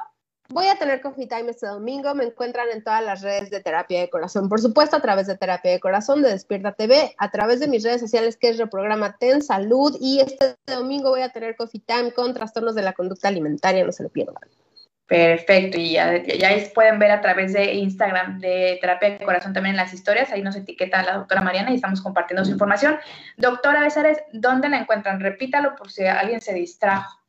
Voy 0.53 0.67
a 0.67 0.77
tener 0.77 1.01
Coffee 1.01 1.27
Time 1.27 1.51
este 1.51 1.67
domingo. 1.67 2.15
Me 2.15 2.25
encuentran 2.25 2.69
en 2.75 2.85
todas 2.85 3.03
las 3.03 3.23
redes 3.23 3.49
de 3.49 3.61
Terapia 3.61 4.01
de 4.01 4.11
Corazón. 4.11 4.51
Por 4.51 4.61
supuesto, 4.61 4.97
a 4.97 5.01
través 5.01 5.27
de 5.27 5.39
Terapia 5.39 5.73
de 5.73 5.81
Corazón, 5.81 6.21
de 6.21 6.29
Despierta 6.29 6.73
TV, 6.73 7.15
a 7.17 7.31
través 7.31 7.59
de 7.61 7.69
mis 7.69 7.83
redes 7.83 8.03
sociales, 8.03 8.37
que 8.37 8.51
es 8.51 8.59
Reprograma 8.59 9.17
Ten 9.17 9.41
Salud. 9.41 9.97
Y 9.99 10.21
este 10.21 10.57
domingo 10.67 11.09
voy 11.09 11.23
a 11.23 11.31
tener 11.31 11.57
Coffee 11.57 11.81
Time 11.81 12.13
con 12.13 12.35
trastornos 12.35 12.75
de 12.75 12.83
la 12.83 12.93
conducta 12.93 13.29
alimentaria. 13.29 13.83
No 13.83 13.93
se 13.93 14.03
lo 14.03 14.11
pierdan. 14.11 14.37
Perfecto, 15.07 15.79
y 15.79 15.93
ya, 15.93 16.23
ya, 16.23 16.51
pueden 16.75 16.99
ver 16.99 17.13
a 17.13 17.23
través 17.23 17.55
de 17.55 17.73
Instagram 17.73 18.39
de 18.39 18.77
Terapia 18.81 19.11
de 19.11 19.25
Corazón 19.25 19.55
también 19.55 19.75
en 19.75 19.79
las 19.79 19.93
historias, 19.93 20.31
ahí 20.33 20.43
nos 20.43 20.57
etiqueta 20.57 21.03
la 21.03 21.19
doctora 21.19 21.43
Mariana 21.43 21.71
y 21.71 21.75
estamos 21.75 22.01
compartiendo 22.01 22.45
su 22.45 22.53
información. 22.53 22.97
Doctora 23.37 23.81
Besares, 23.81 24.23
¿dónde 24.33 24.71
la 24.71 24.79
encuentran? 24.79 25.21
Repítalo 25.21 25.75
por 25.77 25.91
si 25.91 26.07
alguien 26.07 26.41
se 26.41 26.55
distrajo. 26.55 27.22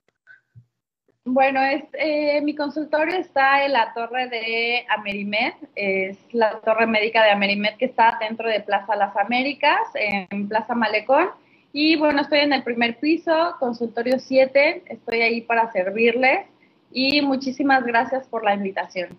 Bueno, 1.25 1.61
es, 1.63 1.85
eh, 1.93 2.41
mi 2.41 2.53
consultorio 2.53 3.15
está 3.15 3.63
en 3.63 3.71
la 3.71 3.93
torre 3.93 4.27
de 4.27 4.85
Amerimed, 4.89 5.53
es 5.73 6.17
la 6.33 6.59
torre 6.59 6.85
médica 6.85 7.23
de 7.23 7.31
Amerimed 7.31 7.77
que 7.77 7.85
está 7.85 8.17
dentro 8.19 8.49
de 8.49 8.59
Plaza 8.59 8.97
Las 8.97 9.15
Américas, 9.15 9.79
en 9.95 10.49
Plaza 10.49 10.75
Malecón. 10.75 11.29
Y 11.71 11.95
bueno, 11.95 12.21
estoy 12.21 12.39
en 12.39 12.51
el 12.51 12.63
primer 12.63 12.99
piso, 12.99 13.55
consultorio 13.57 14.19
7, 14.19 14.83
estoy 14.85 15.21
ahí 15.21 15.41
para 15.41 15.71
servirles 15.71 16.45
y 16.91 17.21
muchísimas 17.21 17.85
gracias 17.85 18.27
por 18.27 18.43
la 18.43 18.53
invitación. 18.53 19.17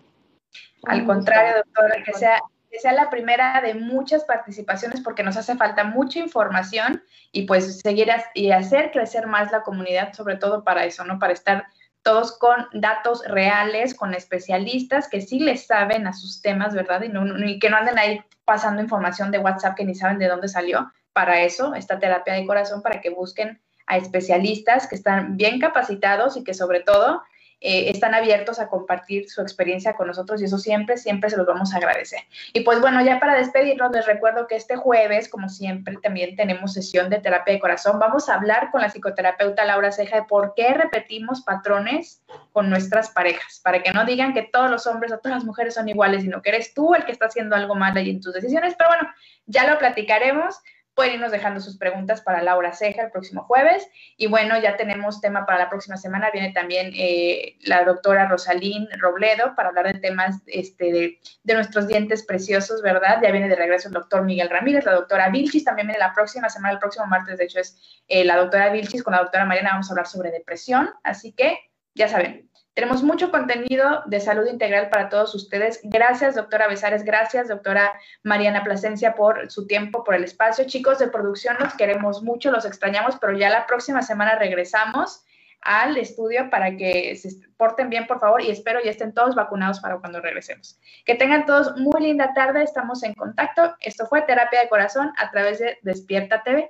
Al 0.83 1.05
contrario, 1.05 1.55
doctora, 1.57 2.03
que 2.03 2.13
sea, 2.13 2.39
que 2.71 2.79
sea 2.79 2.93
la 2.93 3.09
primera 3.09 3.59
de 3.61 3.73
muchas 3.73 4.23
participaciones 4.25 5.01
porque 5.01 5.23
nos 5.23 5.37
hace 5.37 5.55
falta 5.55 5.83
mucha 5.83 6.19
información 6.19 7.01
y 7.31 7.47
pues 7.47 7.79
seguir 7.79 8.09
y 8.35 8.51
hacer 8.51 8.91
crecer 8.91 9.25
más 9.25 9.51
la 9.51 9.63
comunidad, 9.63 10.13
sobre 10.13 10.37
todo 10.37 10.63
para 10.63 10.85
eso, 10.85 11.03
¿no? 11.03 11.17
Para 11.17 11.33
estar 11.33 11.65
todos 12.05 12.37
con 12.37 12.67
datos 12.71 13.23
reales, 13.27 13.95
con 13.95 14.13
especialistas 14.13 15.09
que 15.09 15.21
sí 15.21 15.39
les 15.39 15.65
saben 15.65 16.05
a 16.05 16.13
sus 16.13 16.39
temas, 16.39 16.75
¿verdad? 16.75 17.01
Y, 17.01 17.57
que 17.57 17.69
no 17.71 17.77
anden 17.77 17.97
ahí 17.97 18.21
pasando 18.45 18.79
información 18.79 19.31
de 19.31 19.39
WhatsApp 19.39 19.75
que 19.75 19.85
ni 19.85 19.95
saben 19.95 20.19
de 20.19 20.27
dónde 20.27 20.47
salió. 20.47 20.91
Para 21.13 21.41
eso, 21.41 21.73
esta 21.73 21.97
terapia 21.97 22.35
de 22.35 22.45
corazón, 22.45 22.83
para 22.83 23.01
que 23.01 23.09
busquen 23.09 23.59
a 23.87 23.97
especialistas 23.97 24.85
que 24.85 24.93
están 24.93 25.35
bien 25.35 25.59
capacitados 25.59 26.37
y 26.37 26.43
que 26.43 26.53
sobre 26.53 26.81
todo 26.81 27.23
eh, 27.61 27.89
están 27.89 28.13
abiertos 28.13 28.59
a 28.59 28.67
compartir 28.67 29.29
su 29.29 29.41
experiencia 29.41 29.95
con 29.95 30.07
nosotros 30.07 30.41
y 30.41 30.45
eso 30.45 30.57
siempre, 30.57 30.97
siempre 30.97 31.29
se 31.29 31.37
los 31.37 31.47
vamos 31.47 31.73
a 31.73 31.77
agradecer. 31.77 32.19
Y 32.53 32.61
pues 32.61 32.81
bueno, 32.81 33.03
ya 33.03 33.19
para 33.19 33.35
despedirnos, 33.35 33.91
les 33.91 34.05
recuerdo 34.05 34.47
que 34.47 34.55
este 34.55 34.75
jueves, 34.75 35.29
como 35.29 35.49
siempre, 35.49 35.97
también 36.03 36.35
tenemos 36.35 36.73
sesión 36.73 37.09
de 37.09 37.19
terapia 37.19 37.53
de 37.53 37.59
corazón. 37.59 37.97
Vamos 37.99 38.29
a 38.29 38.35
hablar 38.35 38.71
con 38.71 38.81
la 38.81 38.89
psicoterapeuta 38.89 39.65
Laura 39.65 39.91
Ceja 39.91 40.17
de 40.17 40.23
por 40.23 40.53
qué 40.55 40.73
repetimos 40.73 41.41
patrones 41.41 42.21
con 42.51 42.69
nuestras 42.69 43.09
parejas, 43.09 43.61
para 43.63 43.81
que 43.81 43.91
no 43.91 44.05
digan 44.05 44.33
que 44.33 44.43
todos 44.43 44.69
los 44.69 44.85
hombres 44.87 45.11
o 45.11 45.19
todas 45.19 45.37
las 45.37 45.45
mujeres 45.45 45.73
son 45.73 45.89
iguales, 45.89 46.23
sino 46.23 46.41
que 46.41 46.49
eres 46.49 46.73
tú 46.73 46.93
el 46.93 47.05
que 47.05 47.11
está 47.11 47.27
haciendo 47.27 47.55
algo 47.55 47.75
mal 47.75 47.95
ahí 47.97 48.09
en 48.09 48.21
tus 48.21 48.33
decisiones. 48.33 48.75
Pero 48.77 48.89
bueno, 48.89 49.09
ya 49.45 49.69
lo 49.69 49.77
platicaremos. 49.79 50.59
Pueden 50.95 51.15
irnos 51.15 51.31
dejando 51.31 51.59
sus 51.59 51.77
preguntas 51.77 52.21
para 52.21 52.41
Laura 52.41 52.71
Ceja 52.71 53.03
el 53.03 53.11
próximo 53.11 53.43
jueves. 53.43 53.85
Y 54.15 54.27
bueno, 54.27 54.57
ya 54.61 54.77
tenemos 54.77 55.19
tema 55.19 55.45
para 55.45 55.59
la 55.59 55.69
próxima 55.69 55.97
semana. 55.97 56.31
Viene 56.31 56.53
también 56.53 56.91
eh, 56.95 57.57
la 57.65 57.83
doctora 57.83 58.29
Rosalín 58.29 58.87
Robledo 58.97 59.55
para 59.55 59.69
hablar 59.69 59.91
de 59.91 59.99
temas 59.99 60.41
este, 60.47 61.19
de, 61.43 61.53
nuestros 61.53 61.87
dientes 61.87 62.25
preciosos, 62.25 62.81
¿verdad? 62.81 63.19
Ya 63.21 63.31
viene 63.31 63.49
de 63.49 63.55
regreso 63.55 63.89
el 63.89 63.93
doctor 63.93 64.23
Miguel 64.23 64.49
Ramírez, 64.49 64.85
la 64.85 64.93
doctora 64.93 65.29
Vilchis 65.29 65.65
también 65.65 65.87
viene 65.87 65.99
la 65.99 66.13
próxima 66.13 66.49
semana, 66.49 66.75
el 66.75 66.79
próximo 66.79 67.05
martes, 67.07 67.37
de 67.37 67.43
hecho, 67.43 67.59
es 67.59 67.77
eh, 68.07 68.23
la 68.23 68.37
doctora 68.37 68.69
Vilchis 68.69 69.03
con 69.03 69.13
la 69.13 69.19
doctora 69.19 69.43
Mariana. 69.43 69.71
Vamos 69.71 69.89
a 69.89 69.93
hablar 69.93 70.07
sobre 70.07 70.31
depresión. 70.31 70.89
Así 71.03 71.33
que, 71.33 71.59
ya 71.93 72.07
saben, 72.07 72.49
tenemos 72.75 73.03
mucho 73.03 73.31
contenido 73.31 74.03
de 74.05 74.19
salud 74.19 74.45
integral 74.47 74.89
para 74.89 75.07
todos 75.07 75.33
ustedes. 75.33 75.79
Gracias, 75.83 76.35
doctora 76.35 76.67
Besares. 76.67 77.05
Gracias, 77.05 77.47
doctora 77.47 77.97
Mariana 78.21 78.65
Plasencia, 78.65 79.15
por 79.15 79.49
su 79.49 79.65
tiempo, 79.65 80.03
por 80.03 80.13
el 80.13 80.25
espacio. 80.25 80.65
Chicos 80.65 80.99
de 80.99 81.07
producción, 81.07 81.55
los 81.59 81.73
queremos 81.75 82.21
mucho, 82.21 82.51
los 82.51 82.65
extrañamos, 82.65 83.15
pero 83.19 83.37
ya 83.37 83.49
la 83.49 83.65
próxima 83.65 84.01
semana 84.01 84.35
regresamos 84.35 85.23
al 85.61 85.95
estudio 85.95 86.49
para 86.49 86.75
que 86.75 87.15
se 87.15 87.29
porten 87.55 87.89
bien, 87.89 88.07
por 88.07 88.19
favor, 88.19 88.41
y 88.41 88.51
espero 88.51 88.81
ya 88.83 88.91
estén 88.91 89.13
todos 89.13 89.35
vacunados 89.35 89.79
para 89.79 89.97
cuando 89.99 90.19
regresemos. 90.19 90.77
Que 91.05 91.15
tengan 91.15 91.45
todos 91.45 91.77
muy 91.77 92.01
linda 92.01 92.33
tarde, 92.33 92.61
estamos 92.61 93.03
en 93.03 93.13
contacto. 93.13 93.73
Esto 93.79 94.05
fue 94.05 94.21
Terapia 94.23 94.59
de 94.59 94.69
Corazón 94.69 95.13
a 95.17 95.31
través 95.31 95.59
de 95.59 95.77
Despierta 95.81 96.43
TV. 96.43 96.69